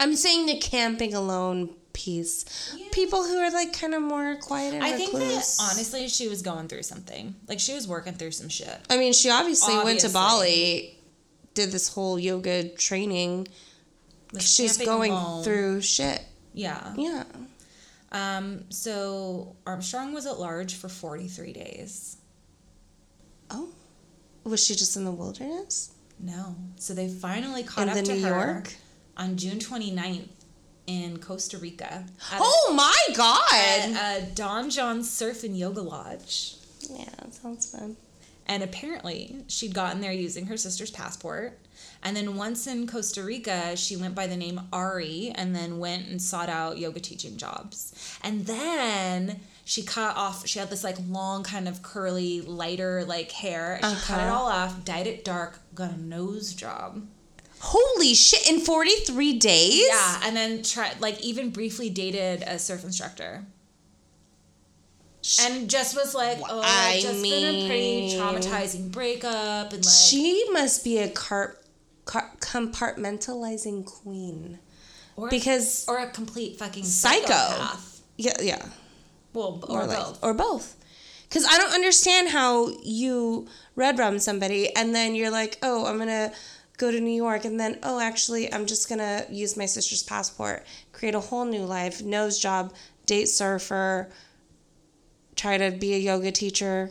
I'm 0.00 0.16
saying 0.16 0.46
the 0.46 0.58
camping 0.58 1.14
alone 1.14 1.70
piece. 1.92 2.74
Yeah. 2.76 2.86
People 2.92 3.24
who 3.24 3.38
are 3.38 3.50
like 3.50 3.78
kind 3.78 3.94
of 3.94 4.02
more 4.02 4.36
quiet 4.36 4.74
and 4.74 4.84
I 4.84 4.92
think 4.92 5.12
that 5.12 5.56
honestly, 5.60 6.08
she 6.08 6.28
was 6.28 6.42
going 6.42 6.68
through 6.68 6.82
something. 6.82 7.34
Like 7.48 7.60
she 7.60 7.72
was 7.72 7.88
working 7.88 8.12
through 8.12 8.32
some 8.32 8.48
shit. 8.48 8.76
I 8.90 8.98
mean, 8.98 9.12
she 9.12 9.30
obviously, 9.30 9.76
went 9.82 10.00
to 10.00 10.10
Bali, 10.10 10.98
did 11.54 11.70
this 11.70 11.88
whole 11.88 12.18
yoga 12.18 12.68
training. 12.68 13.48
Was 14.32 14.52
She's 14.52 14.76
going 14.76 15.12
alone. 15.12 15.44
through 15.44 15.80
shit. 15.80 16.22
Yeah. 16.52 16.92
Yeah. 16.96 17.24
Um. 18.12 18.64
So 18.68 19.56
Armstrong 19.66 20.12
was 20.12 20.26
at 20.26 20.38
large 20.38 20.74
for 20.74 20.88
forty 20.88 21.28
three 21.28 21.52
days. 21.52 22.16
Oh, 23.50 23.68
was 24.44 24.64
she 24.64 24.74
just 24.74 24.96
in 24.96 25.04
the 25.04 25.10
wilderness 25.10 25.90
No. 26.20 26.54
So 26.76 26.94
they 26.94 27.08
finally 27.08 27.62
caught 27.62 27.88
in 27.88 27.98
up 27.98 28.04
to 28.04 28.14
New 28.14 28.22
her 28.22 28.28
York? 28.52 28.72
on 29.16 29.36
June 29.36 29.58
29th 29.58 30.28
in 30.86 31.18
Costa 31.18 31.56
Rica. 31.58 32.04
Oh 32.32 32.72
my 32.76 33.14
God! 33.16 33.52
at 33.52 34.22
a 34.22 34.26
Don 34.34 34.70
Jon 34.70 35.02
Surf 35.02 35.42
and 35.44 35.56
Yoga 35.56 35.80
Lodge. 35.80 36.56
yeah, 36.90 37.08
that 37.22 37.32
sounds 37.34 37.70
fun. 37.70 37.96
And 38.46 38.62
apparently, 38.62 39.36
she'd 39.48 39.72
gotten 39.74 40.02
there 40.02 40.12
using 40.12 40.46
her 40.46 40.56
sister's 40.58 40.90
passport. 40.90 41.58
And 42.02 42.14
then 42.14 42.36
once 42.36 42.66
in 42.66 42.86
Costa 42.86 43.22
Rica, 43.22 43.74
she 43.76 43.96
went 43.96 44.14
by 44.14 44.26
the 44.26 44.36
name 44.36 44.60
Ari 44.70 45.32
and 45.34 45.56
then 45.56 45.78
went 45.78 46.06
and 46.08 46.20
sought 46.20 46.50
out 46.50 46.76
yoga 46.76 47.00
teaching 47.00 47.38
jobs. 47.38 47.94
And 48.22 48.44
then 48.44 49.40
she 49.64 49.82
cut 49.82 50.16
off, 50.16 50.46
she 50.46 50.58
had 50.58 50.68
this 50.70 50.84
like 50.84 50.96
long, 51.08 51.42
kind 51.42 51.66
of 51.68 51.82
curly, 51.82 52.40
lighter 52.42 53.04
like 53.06 53.32
hair. 53.32 53.78
She 53.82 53.82
cut 53.82 54.18
it 54.20 54.24
Uh-huh. 54.24 54.34
all 54.34 54.46
off, 54.48 54.84
dyed 54.84 55.06
it 55.06 55.24
dark, 55.24 55.58
got 55.74 55.92
a 55.92 55.96
nose 56.00 56.52
job. 56.52 57.06
Holy 57.60 58.12
shit! 58.14 58.46
In 58.50 58.60
forty 58.60 58.90
three 59.06 59.38
days? 59.38 59.86
Yeah, 59.88 60.20
and 60.24 60.36
then 60.36 60.62
try 60.62 60.92
like 61.00 61.20
even 61.22 61.48
briefly 61.50 61.88
dated 61.88 62.42
a 62.42 62.58
surf 62.58 62.84
instructor. 62.84 63.46
And 65.40 65.70
just 65.70 65.96
was 65.96 66.14
like, 66.14 66.38
oh, 66.46 66.60
I 66.62 66.98
just 67.00 67.22
been 67.22 67.54
a 67.64 67.66
pretty 67.66 68.10
traumatizing 68.18 68.90
breakup, 68.92 69.72
and 69.72 69.82
like, 69.82 69.94
She 69.94 70.44
must 70.52 70.84
be 70.84 70.98
a 70.98 71.08
car- 71.08 71.56
car- 72.04 72.30
compartmentalizing 72.40 73.86
queen. 73.86 74.58
or 75.16 75.30
because- 75.30 75.86
or 75.88 75.96
a 76.00 76.10
complete 76.10 76.58
fucking 76.58 76.84
Psycho. 76.84 77.26
psychopath. 77.28 78.02
Yeah, 78.18 78.36
yeah. 78.42 78.66
Well, 79.34 79.62
or, 79.68 79.82
or 79.82 79.86
like 79.86 79.98
both. 79.98 80.24
or 80.24 80.32
both 80.34 80.76
because 81.28 81.44
i 81.50 81.58
don't 81.58 81.72
understand 81.74 82.28
how 82.30 82.68
you 82.82 83.46
red 83.76 83.98
rum 83.98 84.18
somebody 84.18 84.74
and 84.74 84.94
then 84.94 85.14
you're 85.14 85.30
like 85.30 85.58
oh 85.62 85.84
i'm 85.86 85.98
gonna 85.98 86.32
go 86.76 86.90
to 86.90 87.00
new 87.00 87.14
york 87.26 87.44
and 87.44 87.58
then 87.60 87.78
oh 87.82 87.98
actually 88.00 88.52
i'm 88.54 88.64
just 88.66 88.88
gonna 88.88 89.24
use 89.30 89.56
my 89.56 89.66
sister's 89.66 90.02
passport 90.02 90.64
create 90.92 91.14
a 91.14 91.20
whole 91.20 91.44
new 91.44 91.64
life 91.64 92.02
nose 92.02 92.38
job 92.38 92.72
date 93.06 93.26
surfer 93.28 94.08
try 95.36 95.58
to 95.58 95.70
be 95.76 95.94
a 95.94 95.98
yoga 95.98 96.30
teacher 96.30 96.90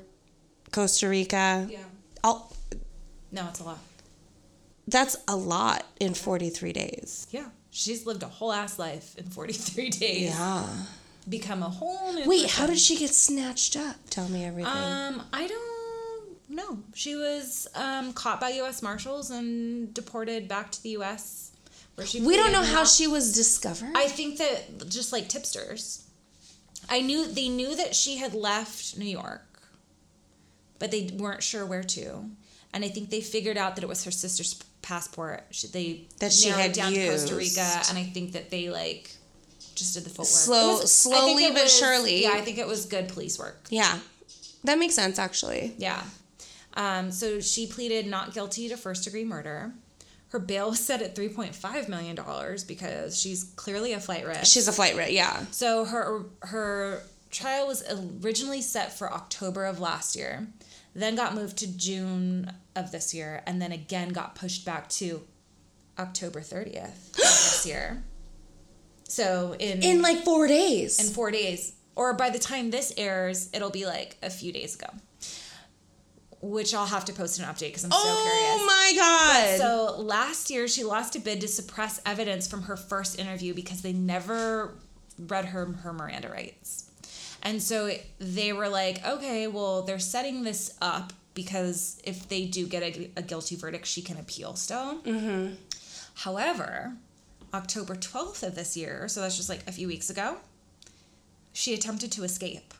costa 0.72 1.08
rica 1.08 1.68
yeah. 1.70 1.80
All, 2.26 2.54
No, 3.32 3.48
it's 3.50 3.60
a 3.60 3.64
lot. 3.66 3.80
that's 4.88 5.16
a 5.28 5.36
lot 5.36 5.86
in 6.00 6.14
43 6.14 6.72
days 6.74 7.28
Yeah, 7.32 7.48
she's 7.72 8.06
lived 8.06 8.24
a 8.24 8.28
whole 8.28 8.52
ass 8.54 8.78
life 8.80 9.18
in 9.18 9.26
forty 9.26 9.54
three 9.54 9.90
days. 9.90 10.30
yeah 10.32 10.68
Become 11.30 11.64
a 11.64 11.70
whole 11.70 12.14
new. 12.14 12.28
wait 12.28 12.44
person. 12.44 12.62
how 12.62 12.68
did 12.68 12.80
she 12.80 12.98
get 12.98 13.12
snatched 13.12 13.78
up 13.78 13.96
tell 14.10 14.28
me 14.28 14.44
everything 14.44 14.72
Um, 14.72 15.22
I 15.32 15.48
don't 15.48 16.50
know. 16.50 16.80
She 16.94 17.16
was 17.16 17.68
um 17.76 18.14
caught 18.14 18.40
by 18.42 18.50
U.S. 18.50 18.82
Marshals 18.82 19.32
and 19.32 19.94
deported 19.94 20.48
back 20.48 20.72
to 20.72 20.84
the 20.84 20.90
U.S. 20.90 21.52
Where 21.96 22.06
she 22.06 22.22
we 22.22 22.36
don't 22.36 22.52
know 22.52 22.64
how 22.64 22.84
she 22.86 23.08
was 23.08 23.34
discovered 23.34 23.92
I 23.96 24.08
think 24.08 24.38
that 24.40 24.90
just 24.90 25.14
like 25.14 25.30
tipsters. 25.30 26.06
I 26.90 27.00
knew 27.02 27.26
they 27.28 27.48
knew 27.48 27.76
that 27.78 27.96
she 27.96 28.18
had 28.18 28.34
left 28.34 28.98
New 28.98 29.06
York, 29.06 29.62
but 30.80 30.92
they 30.92 31.10
weren't 31.18 31.42
sure 31.44 31.66
where 31.66 31.84
to. 31.84 32.26
And 32.74 32.84
I 32.84 32.90
think 32.90 33.10
they 33.10 33.22
figured 33.22 33.58
out 33.58 33.76
that 33.76 33.84
it 33.84 33.88
was 33.88 34.04
her 34.04 34.12
sister's 34.12 34.56
passport. 34.82 35.46
She, 35.52 35.68
they 35.68 36.08
That 36.20 36.34
she 36.34 36.50
had 36.50 36.74
down 36.74 36.92
to 36.92 37.08
Costa. 37.08 37.36
Rica, 37.36 37.82
and 37.90 37.98
I 37.98 38.04
think 38.04 38.34
that 38.34 38.50
they 38.50 38.70
like 38.70 39.12
just 39.76 39.94
did 39.94 40.04
the 40.04 40.10
footwork. 40.10 40.28
Slow- 40.28 40.80
was- 40.80 40.94
slowly 40.94 41.50
but 41.52 41.64
was- 41.64 41.78
surely. 41.78 42.24
Yeah, 42.24 42.32
I 42.34 42.42
think 42.42 42.58
it 42.58 42.68
was 42.68 42.86
good 42.86 43.08
police 43.08 43.38
work. 43.40 43.68
Yeah. 43.70 44.00
That 44.64 44.80
makes 44.80 44.96
sense, 44.96 45.20
actually. 45.20 45.76
Yeah. 45.78 46.04
Um, 46.76 47.12
so 47.12 47.40
she 47.40 47.68
pleaded 47.68 48.08
not 48.08 48.34
guilty 48.34 48.70
to 48.70 48.78
first 48.78 49.04
degree 49.04 49.26
murder. 49.26 49.74
Her 50.30 50.40
bail 50.40 50.72
was 50.72 50.80
set 50.80 51.02
at 51.02 51.16
$3.5 51.16 51.90
million 51.90 52.18
because 52.68 53.20
she's 53.20 53.44
clearly 53.56 53.94
a 53.94 54.00
flight 54.00 54.26
risk. 54.26 54.46
She's 54.46 54.68
a 54.68 54.72
flight 54.72 54.96
risk, 54.96 55.12
yeah. 55.12 55.46
So 55.52 55.86
her 55.86 56.26
her 56.42 57.04
trial 57.30 57.68
was 57.68 57.84
originally 58.24 58.62
set 58.62 58.98
for 58.98 59.14
October 59.14 59.66
of 59.66 59.80
last 59.80 60.16
year, 60.16 60.48
then 60.96 61.16
got 61.16 61.36
moved 61.36 61.58
to 61.58 61.68
June 61.78 62.52
of 62.76 62.92
this 62.92 63.14
year, 63.14 63.44
and 63.46 63.62
then 63.62 63.72
again 63.72 64.10
got 64.10 64.34
pushed 64.34 64.66
back 64.66 64.90
to 64.90 65.22
October 66.00 66.42
30th 66.42 67.12
this 67.14 67.66
year. 67.68 68.04
So 69.08 69.56
in 69.60 69.84
In 69.84 70.02
like 70.02 70.24
four 70.24 70.48
days. 70.48 71.00
in 71.00 71.13
four 71.13 71.32
days, 71.32 71.74
or 71.96 72.13
by 72.13 72.30
the 72.30 72.39
time 72.39 72.72
this 72.72 72.92
airs, 72.98 73.50
it'll 73.54 73.70
be 73.70 73.86
like 73.86 74.18
a 74.24 74.30
few 74.30 74.52
days 74.52 74.76
ago. 74.76 74.88
Which 76.42 76.74
I'll 76.74 76.88
have 76.88 77.06
to 77.06 77.13
post 77.13 77.39
an 77.39 77.46
update 77.46 77.68
because 77.70 77.86
I'm 77.86 77.92
so 77.92 77.98
curious. 78.22 78.58
oh 78.60 78.66
my 78.66 78.94
god. 78.98 79.58
So 79.60 80.02
last 80.02 80.50
year, 80.50 80.68
she 80.68 80.84
lost 80.84 81.16
a 81.16 81.20
bid 81.22 81.39
to 81.42 81.48
suppress 81.48 82.02
evidence 82.06 82.48
from 82.48 82.63
her 82.63 82.76
first 82.76 83.18
interview 83.18 83.54
because 83.54 83.82
they 83.82 83.94
never 83.94 84.74
read 85.18 85.46
her 85.46 85.66
her 85.66 85.94
Miranda 85.94 86.30
rights. 86.30 86.89
And 87.44 87.62
so 87.62 87.92
they 88.20 88.52
were 88.52 88.68
like, 88.68 89.06
okay, 89.06 89.48
well, 89.48 89.84
they're 89.84 90.00
setting 90.00 90.44
this 90.44 90.76
up 90.82 91.13
because 91.34 92.02
if 92.04 92.28
they 92.28 92.46
do 92.46 92.68
get 92.68 92.84
a, 92.84 93.10
a 93.18 93.22
guilty 93.22 93.56
verdict, 93.56 93.86
she 93.86 94.02
can 94.02 94.18
appeal 94.18 94.56
still. 94.56 95.00
Mm-hmm. 95.02 95.56
However, 96.16 96.94
October 97.54 97.96
12th 97.96 98.44
of 98.44 98.56
this 98.56 98.76
year, 98.76 99.08
so 99.08 99.22
that's 99.22 99.38
just 99.38 99.50
like 99.50 99.68
a 99.68 99.72
few 99.72 99.88
weeks 99.88 100.10
ago, 100.10 100.38
she 101.52 101.74
attempted 101.74 102.12
to 102.13 102.24
escape. 102.24 102.74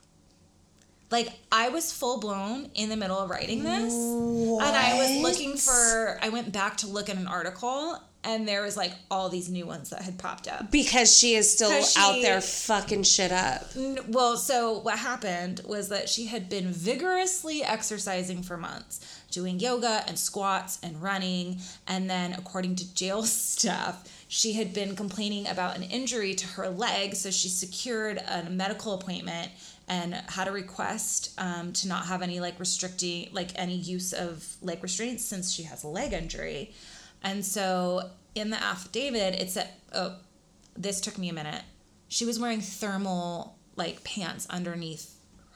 Like 1.12 1.32
I 1.52 1.70
was 1.70 1.92
full 1.92 2.20
blown 2.20 2.72
in 2.74 2.90
the 2.90 2.98
middle 2.98 3.20
of 3.20 3.30
writing 3.30 3.64
this, 3.64 3.94
and 3.94 4.76
I 4.76 4.98
was 4.98 5.22
looking 5.22 5.58
for. 5.58 6.18
I 6.22 6.30
went 6.30 6.52
back 6.52 6.78
to 6.78 6.88
look 6.88 7.08
at 7.08 7.18
an 7.18 7.28
article, 7.28 8.00
and 8.24 8.48
there 8.48 8.62
was 8.62 8.78
like 8.78 8.94
all 9.12 9.30
these 9.30 9.50
new 9.50 9.66
ones 9.66 9.90
that 9.90 10.02
had 10.02 10.18
popped 10.18 10.48
up. 10.48 10.72
because 10.72 11.16
she 11.16 11.36
is 11.36 11.52
still 11.52 11.70
'Cause 11.70 11.98
out 11.98 12.22
there 12.22 12.40
fucking 12.42 13.04
shit 13.04 13.32
up. 13.32 13.70
Well, 14.08 14.38
so 14.38 14.80
what 14.80 15.00
happened 15.00 15.62
was 15.66 15.90
that 15.90 16.08
she 16.10 16.28
had 16.28 16.50
been 16.50 16.72
vigorously 16.72 17.64
exercising 17.64 18.44
for 18.44 18.58
months, 18.58 19.00
doing 19.32 19.60
yoga 19.60 20.04
and 20.08 20.18
squats 20.18 20.80
and 20.84 21.02
running. 21.02 21.60
And 21.88 22.10
then, 22.10 22.34
according 22.34 22.76
to 22.78 22.94
jail 22.94 23.24
staff, 23.58 24.08
she 24.28 24.54
had 24.54 24.74
been 24.74 24.96
complaining 24.96 25.48
about 25.48 25.76
an 25.76 25.84
injury 25.84 26.34
to 26.36 26.48
her 26.48 26.70
leg. 26.70 27.16
So 27.16 27.30
she 27.30 27.50
secured 27.50 28.18
a 28.28 28.44
medical 28.50 28.94
appointment 28.94 29.52
and 29.88 30.14
had 30.30 30.48
a 30.48 30.52
request 30.52 31.32
um, 31.38 31.74
to 31.74 31.88
not 31.90 32.06
have 32.06 32.22
any 32.22 32.40
like 32.40 32.58
restricting, 32.60 33.28
like 33.34 33.50
any 33.56 33.76
use 33.76 34.14
of 34.14 34.56
leg 34.62 34.82
restraints 34.82 35.26
since 35.26 35.52
she 35.52 35.64
has 35.64 35.84
a 35.84 35.88
leg 35.88 36.14
injury. 36.14 36.74
And 37.24 37.46
so 37.46 38.10
in 38.36 38.50
the 38.50 38.62
affidavit, 38.62 39.36
it 39.36 39.50
said, 39.50 39.70
oh, 39.94 40.16
this 40.76 41.00
took 41.02 41.18
me 41.18 41.30
a 41.30 41.34
minute. 41.34 41.64
She 42.08 42.26
was 42.26 42.40
wearing 42.40 42.62
thermal 42.62 43.58
like 43.76 44.04
pants 44.04 44.46
underneath 44.50 45.16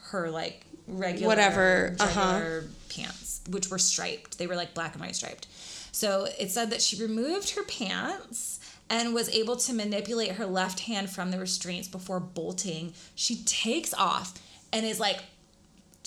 her 0.10 0.30
like 0.30 0.65
regular 0.88 1.27
Whatever, 1.27 1.95
uh-huh. 1.99 2.62
pants, 2.89 3.41
which 3.49 3.69
were 3.69 3.77
striped. 3.77 4.38
They 4.38 4.47
were 4.47 4.56
like 4.56 4.73
black 4.73 4.93
and 4.93 5.01
white 5.01 5.15
striped. 5.15 5.47
So 5.91 6.27
it 6.39 6.51
said 6.51 6.69
that 6.71 6.82
she 6.82 7.01
removed 7.01 7.51
her 7.51 7.63
pants 7.63 8.60
and 8.89 9.13
was 9.13 9.30
able 9.30 9.58
to 9.58 9.73
manipulate 9.73 10.34
her 10.34 10.45
left 10.45 10.82
hand 10.82 11.10
from 11.10 11.32
the 11.32 11.39
restraints 11.39 11.88
before 11.88 12.19
bolting. 12.19 12.93
She 13.15 13.43
takes 13.43 13.93
off 13.93 14.39
and 14.71 14.86
is 14.86 14.99
like 14.99 15.19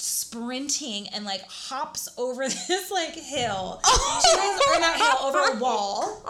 sprinting 0.01 1.09
and 1.09 1.25
like 1.25 1.43
hops 1.49 2.09
over 2.17 2.49
this 2.69 2.91
like 2.91 3.15
hill. 3.15 3.81
She 4.23 4.37
goes- 4.37 4.61
or 4.75 4.81
not 4.81 4.97
hill, 4.97 5.17
over 5.23 5.57
a 5.57 5.59
wall. 5.59 6.23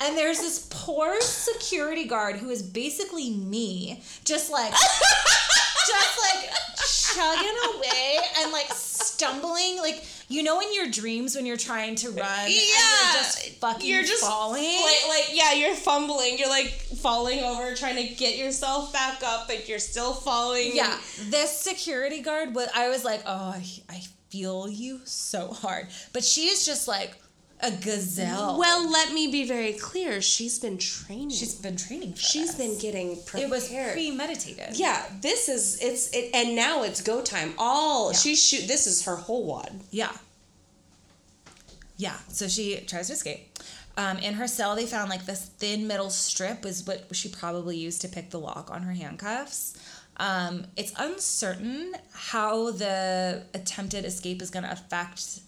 And 0.00 0.16
there's 0.16 0.38
this 0.38 0.66
poor 0.70 1.20
security 1.20 2.04
guard 2.04 2.36
who 2.36 2.48
is 2.50 2.62
basically 2.62 3.30
me, 3.30 4.02
just 4.24 4.50
like 4.50 4.72
just 5.86 6.18
like 6.22 6.50
chugging 7.14 7.56
away 7.76 8.18
and 8.40 8.50
like 8.52 8.72
stumbling 9.14 9.78
like 9.78 10.04
you 10.28 10.42
know 10.42 10.60
in 10.60 10.74
your 10.74 10.88
dreams 10.90 11.36
when 11.36 11.46
you're 11.46 11.56
trying 11.56 11.94
to 11.94 12.08
run 12.08 12.18
and 12.18 12.52
Yeah, 12.52 12.54
you're 12.54 13.22
just 13.22 13.48
fucking 13.60 13.88
you're 13.88 14.02
just 14.02 14.22
falling 14.24 14.62
Like, 14.62 15.08
like, 15.08 15.28
yeah, 15.32 15.52
you're 15.52 15.74
fumbling. 15.74 16.38
You're 16.38 16.48
like 16.48 16.68
falling 16.68 17.40
over, 17.40 17.74
trying 17.74 17.96
to 17.96 18.14
get 18.14 18.36
yourself 18.36 18.92
back 18.92 19.22
up, 19.22 19.46
but 19.46 19.68
you're 19.68 19.78
still 19.78 20.12
falling. 20.12 20.72
Yeah, 20.74 20.98
this 21.30 21.56
security 21.58 22.20
guard 22.22 22.54
was. 22.54 22.68
I 22.74 22.88
was 22.88 23.04
like, 23.04 23.22
oh, 23.26 23.54
I, 23.54 23.64
I 23.88 24.02
feel 24.30 24.68
you 24.68 25.00
so 25.04 25.48
hard, 25.48 25.86
but 26.12 26.24
she 26.24 26.46
is 26.46 26.66
just 26.66 26.88
like 26.88 27.16
a 27.64 27.70
gazelle. 27.70 28.58
Well, 28.58 28.90
let 28.90 29.12
me 29.12 29.30
be 29.30 29.46
very 29.46 29.72
clear. 29.72 30.20
She's 30.20 30.58
been 30.58 30.78
training. 30.78 31.30
she's 31.30 31.54
been 31.54 31.76
training. 31.76 32.14
She's 32.14 32.54
this. 32.54 32.66
been 32.66 32.78
getting 32.78 33.16
prepared. 33.24 33.44
It 33.44 33.50
was 33.50 33.68
premeditated. 33.68 34.78
yeah, 34.78 35.04
this 35.20 35.48
is 35.48 35.78
it's 35.82 36.10
it, 36.12 36.30
and 36.34 36.54
now 36.54 36.82
it's 36.82 37.00
go 37.02 37.22
time. 37.22 37.54
All 37.58 38.10
Yeah. 38.12 38.18
she's 38.18 38.42
shoot. 38.42 38.68
This 38.68 38.86
is 38.86 39.04
her 39.06 39.16
whole 39.16 39.44
wad. 39.46 39.72
Yeah. 39.90 40.12
Yeah. 41.96 42.16
So 42.28 42.48
she 42.48 42.76
tries 42.86 43.06
to 43.08 43.14
escape. 43.14 43.58
Um, 43.96 44.18
in 44.18 44.34
her 44.34 44.48
cell, 44.48 44.74
they 44.74 44.86
found 44.86 45.08
like 45.08 45.24
this 45.24 45.44
thin 45.44 45.86
metal 45.86 46.10
strip 46.10 46.64
was 46.64 46.84
what 46.86 47.06
she 47.12 47.28
probably 47.28 47.76
used 47.76 48.00
to 48.02 48.08
pick 48.08 48.30
the 48.30 48.40
lock 48.40 48.70
on 48.70 48.82
her 48.82 48.92
handcuffs. 48.92 49.74
Um, 50.16 50.66
it's 50.76 50.92
uncertain 50.98 51.94
how 52.12 52.72
the 52.72 53.44
attempted 53.54 54.04
escape 54.04 54.42
is 54.42 54.50
going 54.50 54.64
to 54.64 54.72
affect. 54.72 55.40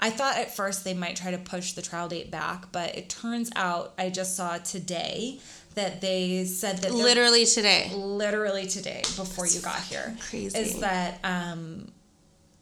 I 0.00 0.10
thought 0.10 0.36
at 0.36 0.54
first 0.54 0.84
they 0.84 0.94
might 0.94 1.16
try 1.16 1.30
to 1.32 1.38
push 1.38 1.72
the 1.72 1.82
trial 1.82 2.08
date 2.08 2.30
back, 2.30 2.70
but 2.72 2.96
it 2.96 3.08
turns 3.08 3.50
out 3.56 3.94
I 3.98 4.10
just 4.10 4.36
saw 4.36 4.58
today 4.58 5.40
that 5.74 6.00
they 6.00 6.44
said 6.44 6.78
that 6.78 6.92
Literally 6.92 7.44
today. 7.46 7.90
literally 7.94 8.66
today 8.66 9.02
before 9.16 9.46
you 9.46 9.60
got 9.60 9.80
here 9.82 10.16
crazy. 10.28 10.58
is 10.58 10.80
that 10.80 11.18
um, 11.24 11.90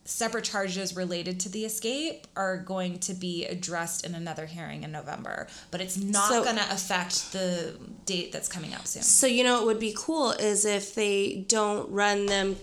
separate 0.05 0.45
charges 0.45 0.95
related 0.97 1.41
to 1.41 1.49
the 1.49 1.65
escape 1.65 2.27
are 2.37 2.57
going 2.59 2.99
to 3.01 3.13
be 3.15 3.45
addressed 3.47 4.05
in 4.07 4.15
another 4.15 4.47
hearing 4.47 4.83
in 4.85 4.93
November, 4.93 5.47
but 5.71 5.81
it's 5.81 5.97
not 5.97 6.29
So- 6.31 6.45
going 6.45 6.57
to 6.57 6.73
affect 6.73 7.33
the 7.33 7.75
date 8.05 8.33
that's 8.33 8.49
coming 8.49 8.73
up 8.75 8.87
soon. 8.87 9.03
So 9.03 9.27
you 9.27 9.45
know 9.45 9.55
what 9.59 9.67
would 9.67 9.81
be 9.81 9.95
cool 9.97 10.33
is 10.33 10.65
if 10.65 10.95
they 10.95 11.45
don't 11.49 11.91
run 11.91 12.27
them. 12.27 12.57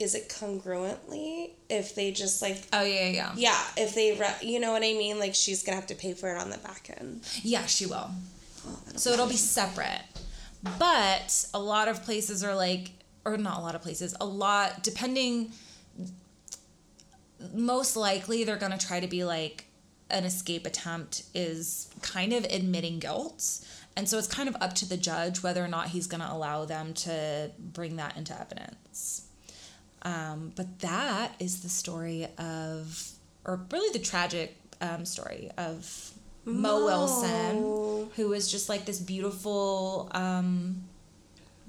Is 0.00 0.14
it 0.14 0.28
congruently? 0.28 1.50
If 1.68 1.94
they 1.94 2.10
just 2.10 2.42
like 2.42 2.62
Oh 2.72 2.82
yeah, 2.82 3.08
yeah, 3.08 3.10
yeah. 3.10 3.32
yeah, 3.36 3.62
if 3.76 3.94
they 3.94 4.12
ru- 4.18 4.48
you 4.48 4.58
know 4.58 4.72
what 4.72 4.82
I 4.82 4.94
mean. 4.94 5.18
Like 5.18 5.34
she's 5.34 5.62
gonna 5.62 5.76
have 5.76 5.86
to 5.88 5.94
pay 5.94 6.14
for 6.14 6.34
it 6.34 6.40
on 6.40 6.50
the 6.50 6.58
back 6.58 6.90
end. 6.98 7.20
Yeah, 7.42 7.66
she 7.66 7.86
will. 7.86 8.10
Oh, 8.66 8.78
so 8.96 9.10
it'll 9.10 9.26
be 9.26 9.36
separate. 9.36 10.02
But 10.78 11.46
a 11.54 11.58
lot 11.58 11.88
of 11.88 12.02
places 12.02 12.44
are 12.44 12.54
like, 12.54 12.90
or 13.24 13.36
not 13.36 13.58
a 13.58 13.60
lot 13.60 13.74
of 13.74 13.82
places, 13.82 14.14
a 14.20 14.26
lot, 14.26 14.82
depending, 14.82 15.52
most 17.54 17.96
likely 17.96 18.44
they're 18.44 18.58
to 18.58 18.78
try 18.78 19.00
to 19.00 19.06
be 19.06 19.24
like 19.24 19.64
an 20.10 20.24
escape 20.24 20.66
attempt 20.66 21.22
is 21.34 21.88
kind 22.02 22.32
of 22.32 22.44
admitting 22.44 22.98
guilt. 22.98 23.60
And 23.96 24.08
so 24.08 24.18
it's 24.18 24.26
kind 24.26 24.48
of 24.48 24.56
up 24.60 24.74
to 24.76 24.88
the 24.88 24.96
judge 24.96 25.42
whether 25.42 25.64
or 25.64 25.68
not 25.68 25.88
he's 25.88 26.06
going 26.06 26.20
to 26.20 26.30
allow 26.32 26.64
them 26.64 26.94
to 26.94 27.50
bring 27.58 27.96
that 27.96 28.16
into 28.16 28.38
evidence. 28.38 29.26
Um, 30.02 30.52
but 30.56 30.78
that 30.80 31.34
is 31.38 31.60
the 31.62 31.68
story 31.68 32.26
of, 32.38 33.10
or 33.44 33.60
really 33.70 33.92
the 33.92 34.04
tragic 34.04 34.56
um, 34.80 35.04
story 35.04 35.50
of 35.58 36.10
Mo, 36.46 36.84
Wilson, 36.86 38.08
who 38.16 38.28
was 38.28 38.50
just 38.50 38.68
like 38.68 38.86
this 38.86 38.98
beautiful, 38.98 40.08
um, 40.12 40.84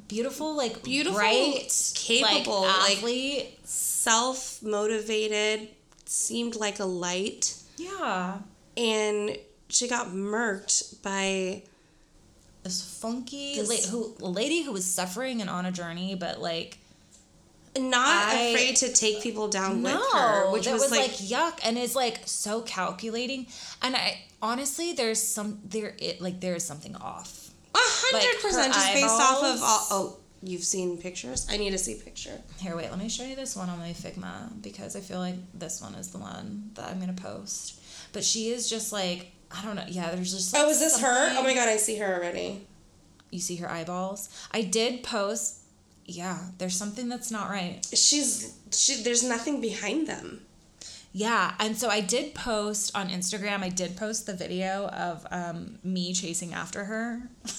beautiful, 0.07 0.55
like 0.55 0.81
Beautiful, 0.83 1.19
bright, 1.19 1.91
capable, 1.95 2.61
like, 2.61 3.01
like- 3.01 3.57
Self 3.65 4.63
motivated, 4.63 5.67
seemed 6.05 6.55
like 6.55 6.79
a 6.79 6.85
light, 6.85 7.53
yeah, 7.77 8.39
and 8.75 9.37
she 9.69 9.87
got 9.87 10.07
murked 10.07 11.01
by 11.03 11.61
this 12.63 12.81
funky 12.99 13.55
This- 13.57 13.85
la- 13.85 13.91
who 13.91 14.15
lady 14.19 14.63
who 14.63 14.71
was 14.71 14.85
suffering 14.85 15.39
and 15.41 15.49
on 15.49 15.65
a 15.65 15.71
journey, 15.71 16.15
but 16.15 16.41
like 16.41 16.79
not 17.77 18.33
I- 18.33 18.41
afraid 18.49 18.75
to 18.77 18.91
take 18.91 19.21
people 19.21 19.47
down 19.47 19.81
no, 19.81 19.95
with 19.95 20.13
her, 20.13 20.51
which 20.51 20.67
was, 20.67 20.81
was, 20.81 20.91
like, 20.91 20.99
like, 21.01 21.11
yuck, 21.11 21.59
and 21.63 21.77
is 21.77 21.95
like 21.95 22.21
so 22.25 22.61
calculating. 22.61 23.47
And 23.81 23.95
I 23.95 24.23
honestly, 24.41 24.93
there's 24.93 25.21
some 25.21 25.59
there 25.63 25.95
it 25.99 26.21
like 26.21 26.39
there 26.41 26.55
is 26.55 26.65
something 26.65 26.95
off. 26.95 27.51
a 27.73 27.77
hundred 27.77 28.41
percent 28.41 28.73
just 28.73 28.93
based 28.93 29.07
off 29.07 29.43
of 29.43 29.61
all. 29.61 29.87
Oh, 29.91 30.17
you've 30.43 30.63
seen 30.63 30.97
pictures. 30.97 31.47
I 31.49 31.57
need 31.57 31.71
to 31.71 31.77
see 31.77 31.95
picture. 31.95 32.41
Here, 32.59 32.75
wait, 32.75 32.89
let 32.89 32.99
me 32.99 33.09
show 33.09 33.23
you 33.23 33.35
this 33.35 33.55
one 33.55 33.69
on 33.69 33.79
my 33.79 33.91
Figma 33.91 34.61
because 34.61 34.95
I 34.95 34.99
feel 34.99 35.19
like 35.19 35.35
this 35.53 35.81
one 35.81 35.95
is 35.95 36.09
the 36.09 36.17
one 36.17 36.71
that 36.73 36.89
I'm 36.89 36.99
gonna 36.99 37.13
post. 37.13 37.79
But 38.13 38.23
she 38.23 38.49
is 38.49 38.69
just 38.69 38.91
like 38.91 39.31
I 39.53 39.63
don't 39.63 39.75
know. 39.75 39.85
Yeah, 39.87 40.13
there's 40.13 40.33
just. 40.33 40.55
Oh, 40.57 40.69
is 40.69 40.79
this 40.79 40.99
her? 40.99 41.37
Oh 41.37 41.43
my 41.43 41.53
god, 41.53 41.67
I 41.67 41.77
see 41.77 41.97
her 41.97 42.15
already. 42.15 42.67
You 43.31 43.39
see 43.39 43.57
her 43.57 43.69
eyeballs. 43.69 44.29
I 44.51 44.61
did 44.61 45.03
post. 45.03 45.60
Yeah, 46.11 46.37
there's 46.57 46.75
something 46.75 47.09
that's 47.09 47.31
not 47.31 47.49
right. 47.49 47.85
She's 47.93 48.57
she. 48.71 49.01
There's 49.03 49.23
nothing 49.23 49.61
behind 49.61 50.07
them. 50.07 50.41
Yeah, 51.13 51.53
and 51.59 51.77
so 51.77 51.89
I 51.89 51.99
did 51.99 52.33
post 52.33 52.95
on 52.95 53.09
Instagram. 53.09 53.63
I 53.63 53.69
did 53.69 53.97
post 53.97 54.25
the 54.25 54.33
video 54.33 54.87
of 54.87 55.25
um, 55.29 55.79
me 55.83 56.13
chasing 56.13 56.53
after 56.53 56.85
her. 56.85 57.21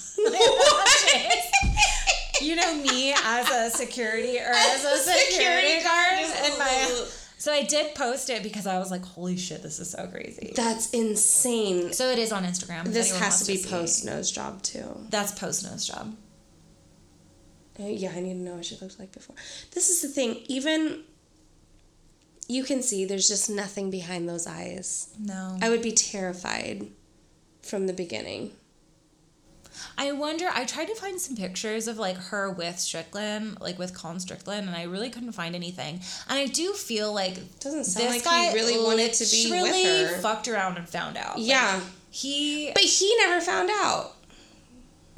you 2.41 2.55
know 2.55 2.75
me 2.75 3.13
as 3.13 3.49
a 3.51 3.69
security 3.69 4.39
or 4.39 4.49
as, 4.49 4.85
as 4.85 5.07
a 5.07 5.11
security, 5.11 5.33
security 5.33 5.83
guard 5.83 6.19
in 6.51 6.59
my. 6.59 7.05
So 7.37 7.51
I 7.51 7.63
did 7.63 7.93
post 7.93 8.29
it 8.29 8.41
because 8.41 8.65
I 8.65 8.79
was 8.79 8.89
like, 8.89 9.03
"Holy 9.05 9.37
shit, 9.37 9.61
this 9.61 9.79
is 9.79 9.91
so 9.91 10.07
crazy." 10.07 10.53
That's 10.55 10.89
insane. 10.91 11.93
So 11.93 12.09
it 12.09 12.17
is 12.17 12.31
on 12.31 12.45
Instagram. 12.45 12.85
This 12.85 13.15
has 13.19 13.45
to 13.45 13.51
be 13.51 13.63
post 13.63 14.05
nose 14.05 14.31
job 14.31 14.63
too. 14.63 15.05
That's 15.09 15.31
post 15.37 15.63
nose 15.69 15.85
job. 15.85 16.15
Uh, 17.79 17.87
yeah, 17.87 18.11
I 18.15 18.19
need 18.19 18.33
to 18.33 18.39
know 18.39 18.55
what 18.55 18.65
she 18.65 18.77
looked 18.79 18.99
like 18.99 19.11
before. 19.11 19.35
This 19.71 19.89
is 19.89 20.01
the 20.01 20.07
thing. 20.07 20.41
Even 20.45 21.03
you 22.47 22.63
can 22.63 22.81
see 22.83 23.05
there's 23.05 23.27
just 23.27 23.49
nothing 23.49 23.89
behind 23.89 24.27
those 24.27 24.45
eyes. 24.45 25.09
No. 25.19 25.57
I 25.61 25.69
would 25.69 25.81
be 25.81 25.91
terrified 25.91 26.87
from 27.61 27.87
the 27.87 27.93
beginning. 27.93 28.51
I 29.97 30.11
wonder. 30.11 30.49
I 30.53 30.65
tried 30.65 30.85
to 30.85 30.95
find 30.95 31.19
some 31.19 31.35
pictures 31.35 31.87
of 31.87 31.97
like 31.97 32.17
her 32.17 32.51
with 32.51 32.79
Strickland, 32.79 33.59
like 33.59 33.79
with 33.79 33.95
Colin 33.97 34.19
Strickland, 34.19 34.67
and 34.67 34.75
I 34.75 34.83
really 34.83 35.09
couldn't 35.09 35.31
find 35.31 35.55
anything. 35.55 35.99
And 36.29 36.39
I 36.39 36.45
do 36.45 36.73
feel 36.73 37.13
like 37.13 37.59
doesn't 37.59 37.85
sound 37.85 38.07
this 38.07 38.15
like 38.15 38.23
guy 38.23 38.49
he 38.49 38.55
really 38.55 38.83
wanted 38.83 39.13
to 39.13 39.25
be 39.31 39.51
with 39.51 40.11
her. 40.11 40.19
Fucked 40.19 40.47
around 40.47 40.77
and 40.77 40.87
found 40.87 41.17
out. 41.17 41.39
Yeah, 41.39 41.75
like, 41.75 41.83
he. 42.11 42.71
But 42.73 42.83
he 42.83 43.15
never 43.17 43.41
found 43.41 43.69
out. 43.71 44.12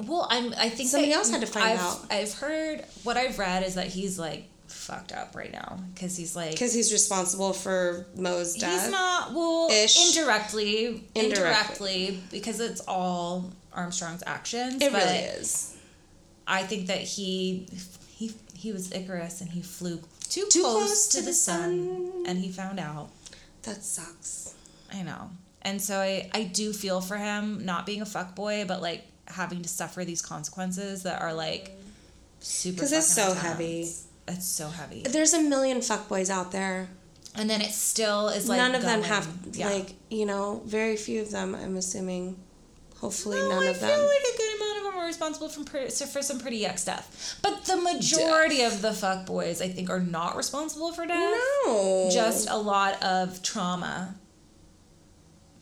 Well, 0.03 0.27
I'm. 0.29 0.53
I 0.57 0.69
think 0.69 0.89
somebody 0.89 1.13
else 1.13 1.29
had 1.29 1.41
to 1.41 1.47
find 1.47 1.65
I've, 1.65 1.79
out. 1.79 2.05
I've 2.11 2.33
heard 2.33 2.83
what 3.03 3.17
I've 3.17 3.39
read 3.39 3.63
is 3.63 3.75
that 3.75 3.87
he's 3.87 4.19
like 4.19 4.49
fucked 4.67 5.11
up 5.13 5.35
right 5.35 5.51
now 5.51 5.79
because 5.93 6.17
he's 6.17 6.35
like 6.35 6.51
because 6.51 6.73
he's 6.73 6.91
responsible 6.91 7.53
for 7.53 8.05
Mo's 8.15 8.55
death. 8.55 8.83
He's 8.83 8.91
not 8.91 9.33
well 9.33 9.69
Ish. 9.71 10.17
indirectly, 10.17 11.03
indirectly, 11.15 11.25
indirectly 11.25 12.23
because 12.31 12.59
it's 12.59 12.81
all 12.87 13.51
Armstrong's 13.73 14.23
actions. 14.25 14.81
It 14.81 14.91
really 14.91 15.19
is. 15.19 15.77
I 16.47 16.63
think 16.63 16.87
that 16.87 17.01
he 17.01 17.67
he 18.09 18.33
he 18.53 18.71
was 18.71 18.91
Icarus 18.91 19.41
and 19.41 19.49
he 19.49 19.61
flew 19.61 20.01
too, 20.29 20.45
too 20.49 20.61
close, 20.61 20.85
close, 20.85 21.07
to, 21.09 21.17
to 21.17 21.23
the, 21.23 21.29
the 21.29 21.33
sun, 21.33 22.11
sun 22.11 22.23
and 22.27 22.39
he 22.39 22.51
found 22.51 22.79
out. 22.79 23.09
That 23.63 23.83
sucks. 23.83 24.53
I 24.93 25.01
know. 25.01 25.31
And 25.63 25.81
so 25.81 25.99
I, 25.99 26.29
I 26.33 26.43
do 26.43 26.71
feel 26.71 27.01
for 27.01 27.17
him 27.17 27.65
not 27.65 27.87
being 27.87 28.01
a 28.01 28.05
fuck 28.05 28.35
boy, 28.35 28.65
but 28.67 28.81
like 28.81 29.03
having 29.27 29.61
to 29.61 29.69
suffer 29.69 30.05
these 30.05 30.21
consequences 30.21 31.03
that 31.03 31.21
are 31.21 31.33
like 31.33 31.71
super 32.39 32.75
because 32.75 32.91
it's 32.91 33.07
so 33.07 33.29
intense. 33.29 33.41
heavy 33.41 33.89
it's 34.27 34.47
so 34.47 34.69
heavy. 34.69 35.03
There's 35.03 35.33
a 35.33 35.41
million 35.41 35.79
fuckboys 35.79 36.29
out 36.29 36.51
there. 36.51 36.89
And 37.35 37.49
then 37.49 37.61
it 37.61 37.71
still 37.71 38.29
is 38.29 38.47
like 38.47 38.57
none 38.57 38.75
of 38.75 38.81
going. 38.81 39.01
them 39.01 39.09
have 39.09 39.27
yeah. 39.53 39.69
like 39.69 39.93
you 40.09 40.25
know 40.25 40.61
very 40.65 40.95
few 40.95 41.21
of 41.21 41.31
them. 41.31 41.53
I'm 41.53 41.75
assuming. 41.75 42.37
Hopefully, 42.99 43.37
no, 43.37 43.49
none 43.49 43.63
I 43.63 43.67
of 43.67 43.79
them. 43.81 43.89
Feel 43.89 44.07
like 44.07 44.21
a 44.33 44.37
good 44.37 44.55
amount 44.55 44.77
of 44.77 44.83
them 44.85 45.01
are 45.01 45.05
responsible 45.05 45.49
for 45.49 45.89
for 45.89 46.21
some 46.21 46.39
pretty 46.39 46.61
yuck 46.61 46.79
stuff. 46.79 47.37
But 47.41 47.65
the 47.65 47.75
majority 47.75 48.57
death. 48.57 48.75
of 48.75 48.81
the 48.81 48.93
fuck 48.93 49.25
boys, 49.25 49.61
I 49.61 49.67
think, 49.67 49.89
are 49.89 49.99
not 49.99 50.37
responsible 50.37 50.93
for 50.93 51.05
death. 51.05 51.37
No, 51.65 52.09
just 52.11 52.49
a 52.49 52.57
lot 52.57 53.03
of 53.03 53.43
trauma. 53.43 54.15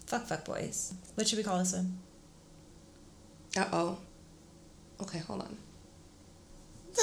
Fuck 0.05 0.27
fuck 0.27 0.45
boys. 0.45 0.93
What 1.15 1.27
should 1.27 1.39
we 1.39 1.43
call 1.43 1.57
this 1.57 1.73
one? 1.73 1.97
Uh 3.57 3.65
oh. 3.71 3.97
Okay, 5.01 5.19
hold 5.19 5.41
on. 5.41 5.57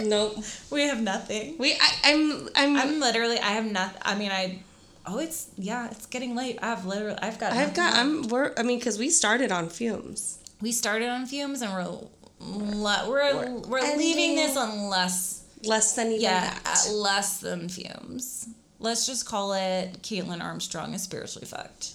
Nope. 0.00 0.38
We 0.70 0.82
have 0.82 1.00
nothing. 1.02 1.56
We 1.58 1.74
I, 1.74 1.92
I'm 2.04 2.48
I'm 2.56 2.76
I'm 2.76 3.00
literally 3.00 3.38
I 3.38 3.52
have 3.52 3.66
nothing. 3.70 4.00
I 4.04 4.14
mean 4.14 4.30
I 4.30 4.60
oh 5.06 5.18
it's 5.18 5.50
yeah 5.58 5.88
it's 5.90 6.06
getting 6.06 6.34
late. 6.34 6.58
I've 6.62 6.86
literally 6.86 7.18
I've 7.20 7.38
got 7.38 7.52
I've 7.52 7.74
got 7.74 7.94
I'm 7.94 8.28
we're 8.28 8.52
I 8.56 8.62
mean 8.62 8.78
because 8.78 8.98
we 8.98 9.10
started 9.10 9.52
on 9.52 9.68
fumes. 9.68 10.38
We 10.60 10.72
started 10.72 11.08
on 11.08 11.26
fumes 11.26 11.62
and 11.62 11.72
we're 11.72 11.98
we're 12.40 13.08
we're, 13.08 13.58
we're 13.60 13.96
leaving 13.96 14.34
this 14.36 14.56
on 14.56 14.88
less 14.88 15.44
less 15.64 15.94
than 15.94 16.08
even 16.08 16.22
yeah 16.22 16.58
that. 16.64 16.88
less 16.90 17.40
than 17.40 17.68
fumes. 17.68 18.48
Let's 18.78 19.06
just 19.06 19.26
call 19.26 19.52
it 19.52 20.02
Kaitlin 20.02 20.42
Armstrong 20.42 20.94
is 20.94 21.02
spiritually 21.02 21.46
fucked. 21.46 21.94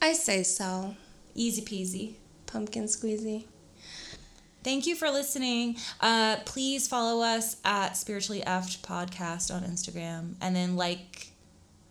I 0.00 0.12
say 0.12 0.42
so. 0.42 0.96
Easy 1.34 1.62
peasy. 1.62 2.14
Pumpkin 2.52 2.84
squeezy. 2.84 3.46
Thank 4.62 4.86
you 4.86 4.94
for 4.94 5.10
listening. 5.10 5.76
Uh, 6.00 6.36
please 6.44 6.86
follow 6.86 7.22
us 7.24 7.56
at 7.64 7.96
Spiritually 7.96 8.42
Effed 8.46 8.82
Podcast 8.82 9.52
on 9.52 9.62
Instagram. 9.62 10.34
And 10.40 10.54
then 10.54 10.76
like, 10.76 11.32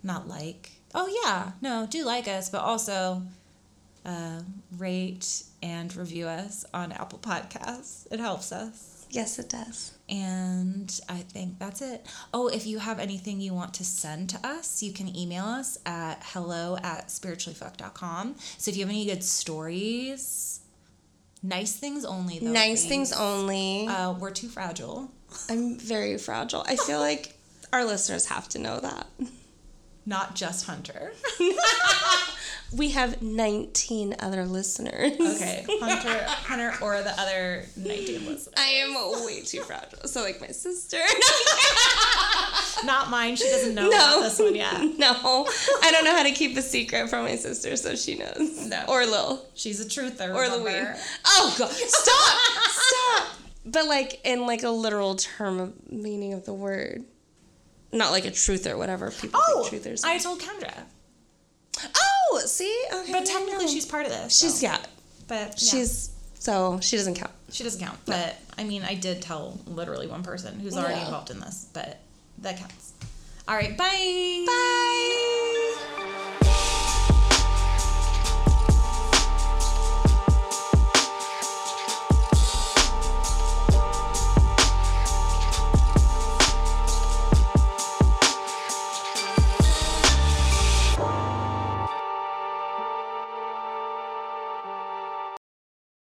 not 0.04 0.28
like, 0.28 0.72
oh 0.96 1.08
yeah, 1.24 1.52
no, 1.62 1.88
do 1.90 2.06
like 2.06 2.28
us, 2.28 2.50
but 2.50 2.62
also 2.62 3.24
uh, 4.06 4.42
rate 4.78 5.44
and 5.62 5.94
review 5.96 6.28
us 6.28 6.64
on 6.74 6.92
Apple 6.92 7.20
Podcasts. 7.20 8.08
It 8.12 8.20
helps 8.20 8.52
us. 8.52 8.91
Yes, 9.12 9.38
it 9.40 9.50
does. 9.50 9.92
And 10.10 11.00
I 11.10 11.18
think 11.18 11.60
that's 11.60 11.82
it. 11.82 12.06
Oh, 12.34 12.48
if 12.48 12.66
you 12.66 12.80
have 12.80 12.98
anything 13.00 13.42
you 13.42 13.54
want 13.54 13.74
to 13.76 13.84
send 13.86 14.30
to 14.32 14.40
us, 14.48 14.82
you 14.82 14.94
can 14.94 15.14
email 15.16 15.44
us 15.46 15.78
at 15.86 16.22
hello 16.24 16.78
at 16.82 17.08
spirituallyfuck.com. 17.10 18.36
So 18.58 18.72
if 18.72 18.78
you 18.78 18.84
have 18.84 18.90
any 18.90 19.06
good 19.06 19.24
stories, 19.24 20.62
Nice 21.44 21.74
things 21.76 22.06
only, 22.06 22.38
though. 22.38 22.52
Nice 22.52 22.84
please. 22.84 22.90
things 22.90 23.14
only. 23.14 23.88
Uh, 23.88 24.14
we're 24.14 24.30
too 24.32 24.48
fragile. 24.48 25.12
I'm 25.50 25.78
very 25.78 26.18
fragile. 26.20 26.64
I 26.68 26.76
feel 26.76 27.00
like 27.00 27.36
our 27.74 27.84
listeners 27.84 28.28
have 28.28 28.48
to 28.50 28.60
know 28.60 28.80
that. 28.80 29.08
Not 30.06 30.36
just 30.36 30.68
Hunter. 30.68 31.14
we 32.74 32.90
have 32.90 33.22
19 33.22 34.16
other 34.20 34.46
listeners. 34.46 35.14
Okay, 35.20 35.66
Hunter, 35.82 36.24
Hunter, 36.26 36.74
or 36.82 37.02
the 37.02 37.20
other 37.20 37.66
19 37.76 38.26
listeners. 38.26 38.50
I 38.58 38.68
am 38.68 38.94
way 39.26 39.42
too 39.42 39.62
fragile. 39.62 40.08
So, 40.08 40.22
like 40.22 40.40
my 40.40 40.48
sister. 40.48 40.98
Not 42.86 43.10
mine. 43.10 43.36
She 43.36 43.44
doesn't 43.46 43.76
know 43.76 43.90
no, 43.90 43.98
about 43.98 44.22
this 44.22 44.40
one 44.40 44.56
yet. 44.56 44.72
No, 45.02 45.48
I 45.84 45.92
don't 45.92 46.06
know 46.06 46.16
how 46.16 46.24
to 46.24 46.32
keep 46.32 46.56
a 46.58 46.62
secret 46.62 47.10
from 47.10 47.26
my 47.26 47.36
sister, 47.36 47.76
so 47.76 47.96
she 47.96 48.16
knows. 48.16 48.68
No, 48.68 48.86
or 48.88 49.06
Lil. 49.06 49.46
She's 49.56 49.80
a 49.82 49.86
truther. 49.86 50.34
Or 50.34 50.48
Louise. 50.58 50.88
Oh 51.26 51.56
God! 51.58 51.72
Stop! 51.72 52.72
Stop! 52.72 53.38
But 53.66 53.88
like 53.88 54.22
in 54.24 54.46
like 54.46 54.64
a 54.64 54.70
literal 54.70 55.16
term 55.16 55.60
of 55.60 55.92
meaning 55.92 56.34
of 56.34 56.46
the 56.46 56.54
word, 56.54 57.04
not 57.92 58.12
like 58.12 58.26
a 58.26 58.32
truth 58.32 58.68
or 58.68 58.78
whatever 58.78 59.12
people 59.12 59.42
oh, 59.44 59.64
think 59.64 59.84
truthers. 59.84 60.06
I 60.06 60.18
told 60.18 60.40
Kendra. 60.40 60.84
Oh, 61.96 62.42
see, 62.46 62.86
okay. 62.94 63.12
But 63.12 63.26
technically, 63.26 63.68
she's 63.68 63.86
part 63.86 64.06
of 64.06 64.12
this. 64.12 64.38
She's 64.38 64.60
so. 64.60 64.68
yeah, 64.68 64.78
but 65.28 65.48
yeah. 65.48 65.54
she's 65.56 66.12
so 66.36 66.80
she 66.82 66.98
doesn't 66.98 67.16
count. 67.16 67.32
She 67.52 67.64
doesn't 67.64 67.82
count. 67.82 67.98
No. 68.08 68.16
But 68.16 68.38
I 68.58 68.64
mean, 68.64 68.84
I 68.84 68.96
did 68.96 69.22
tell 69.22 69.60
literally 69.68 70.08
one 70.08 70.24
person 70.24 70.60
who's 70.60 70.78
already 70.78 70.96
yeah. 70.96 71.06
involved 71.06 71.32
in 71.32 71.40
this, 71.40 71.70
but 71.74 72.00
that 72.40 72.58
counts. 72.58 72.94
All 73.48 73.56
right, 73.56 73.76
bye. 73.78 74.44
Bye. 74.48 75.58